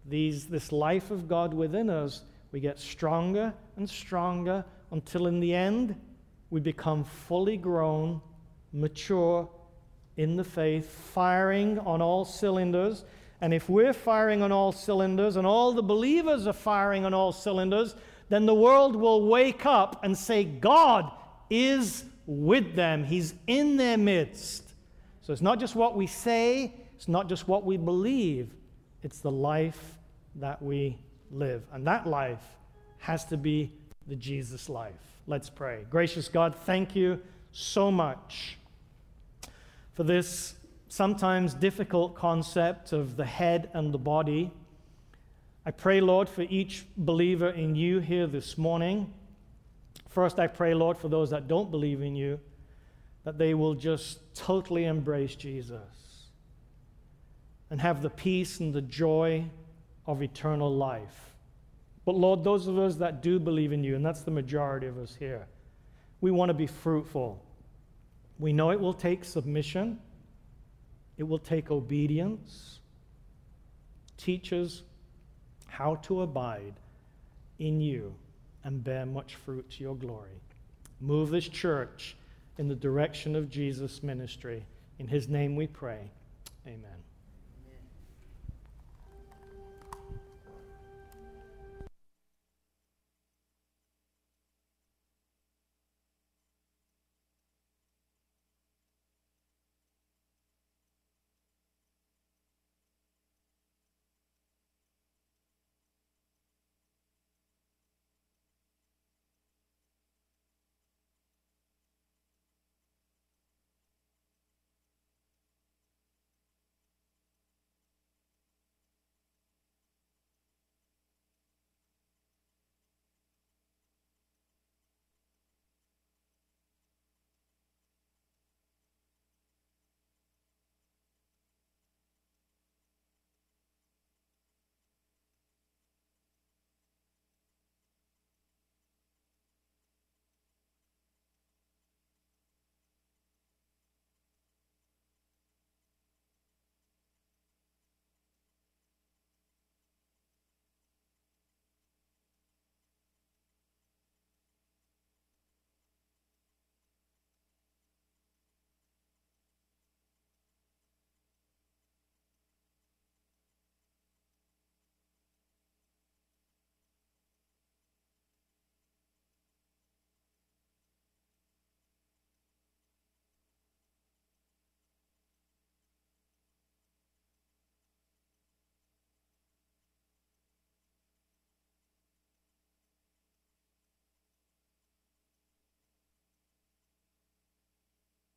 these, 0.06 0.46
this 0.46 0.70
life 0.70 1.10
of 1.10 1.28
God 1.28 1.52
within 1.52 1.90
us, 1.90 2.22
we 2.52 2.60
get 2.60 2.78
stronger 2.78 3.52
and 3.76 3.90
stronger 3.90 4.64
until 4.92 5.26
in 5.26 5.40
the 5.40 5.52
end 5.52 5.96
we 6.50 6.60
become 6.60 7.02
fully 7.02 7.56
grown, 7.56 8.20
mature 8.72 9.48
in 10.16 10.36
the 10.36 10.44
faith, 10.44 10.90
firing 10.90 11.78
on 11.78 12.02
all 12.02 12.24
cylinders. 12.24 13.04
And 13.40 13.54
if 13.54 13.68
we're 13.68 13.92
firing 13.92 14.42
on 14.42 14.50
all 14.50 14.72
cylinders 14.72 15.36
and 15.36 15.46
all 15.46 15.72
the 15.72 15.82
believers 15.82 16.46
are 16.46 16.52
firing 16.52 17.04
on 17.04 17.14
all 17.14 17.32
cylinders, 17.32 17.94
then 18.28 18.44
the 18.44 18.54
world 18.54 18.96
will 18.96 19.26
wake 19.26 19.64
up 19.64 20.04
and 20.04 20.16
say, 20.16 20.44
God 20.44 21.10
is 21.48 22.04
with 22.26 22.74
them, 22.74 23.04
He's 23.04 23.34
in 23.46 23.76
their 23.76 23.96
midst. 23.96 24.64
So 25.22 25.32
it's 25.32 25.40
not 25.40 25.60
just 25.60 25.74
what 25.74 25.96
we 25.96 26.06
say, 26.06 26.74
it's 26.96 27.08
not 27.08 27.28
just 27.28 27.48
what 27.48 27.64
we 27.64 27.76
believe, 27.76 28.54
it's 29.02 29.20
the 29.20 29.30
life 29.30 29.98
that 30.34 30.60
we 30.60 30.98
live. 31.30 31.62
And 31.72 31.86
that 31.86 32.06
life 32.06 32.42
has 32.98 33.24
to 33.26 33.36
be 33.36 33.72
the 34.08 34.16
Jesus 34.16 34.68
life. 34.68 34.92
Let's 35.26 35.48
pray. 35.48 35.84
Gracious 35.88 36.28
God, 36.28 36.54
thank 36.54 36.96
you 36.96 37.20
so 37.52 37.90
much 37.90 38.58
for 39.94 40.04
this 40.04 40.54
sometimes 40.88 41.54
difficult 41.54 42.14
concept 42.14 42.92
of 42.92 43.16
the 43.16 43.24
head 43.24 43.70
and 43.74 43.92
the 43.92 43.98
body. 43.98 44.50
I 45.66 45.70
pray, 45.70 46.00
Lord, 46.00 46.28
for 46.28 46.42
each 46.42 46.86
believer 46.96 47.50
in 47.50 47.74
you 47.74 47.98
here 47.98 48.26
this 48.26 48.56
morning. 48.56 49.12
First, 50.08 50.38
I 50.38 50.46
pray, 50.46 50.74
Lord, 50.74 50.96
for 50.96 51.08
those 51.08 51.30
that 51.30 51.46
don't 51.46 51.70
believe 51.70 52.00
in 52.00 52.16
you, 52.16 52.40
that 53.24 53.38
they 53.38 53.54
will 53.54 53.74
just 53.74 54.34
totally 54.34 54.84
embrace 54.84 55.34
Jesus 55.34 56.28
and 57.70 57.80
have 57.80 58.00
the 58.00 58.10
peace 58.10 58.60
and 58.60 58.72
the 58.72 58.82
joy 58.82 59.44
of 60.06 60.22
eternal 60.22 60.74
life. 60.74 61.34
But 62.04 62.16
Lord, 62.16 62.42
those 62.42 62.66
of 62.66 62.78
us 62.78 62.96
that 62.96 63.20
do 63.20 63.38
believe 63.38 63.72
in 63.72 63.84
you, 63.84 63.94
and 63.94 64.04
that's 64.04 64.22
the 64.22 64.30
majority 64.30 64.86
of 64.86 64.96
us 64.96 65.14
here, 65.14 65.46
we 66.20 66.30
want 66.30 66.50
to 66.50 66.54
be 66.54 66.66
fruitful. 66.66 67.42
We 68.38 68.52
know 68.52 68.70
it 68.70 68.80
will 68.80 68.94
take 68.94 69.24
submission, 69.24 69.98
it 71.16 71.24
will 71.24 71.38
take 71.38 71.70
obedience. 71.70 72.80
Teach 74.16 74.52
us 74.52 74.82
how 75.66 75.94
to 75.96 76.22
abide 76.22 76.74
in 77.60 77.80
you 77.80 78.14
and 78.64 78.82
bear 78.82 79.06
much 79.06 79.36
fruit 79.36 79.70
to 79.70 79.82
your 79.82 79.94
glory. 79.94 80.40
Move 81.00 81.30
this 81.30 81.48
church 81.48 82.16
in 82.58 82.68
the 82.68 82.74
direction 82.74 83.36
of 83.36 83.48
Jesus' 83.48 84.02
ministry. 84.02 84.66
In 84.98 85.06
his 85.06 85.28
name 85.28 85.54
we 85.54 85.68
pray. 85.68 86.10
Amen. 86.66 87.07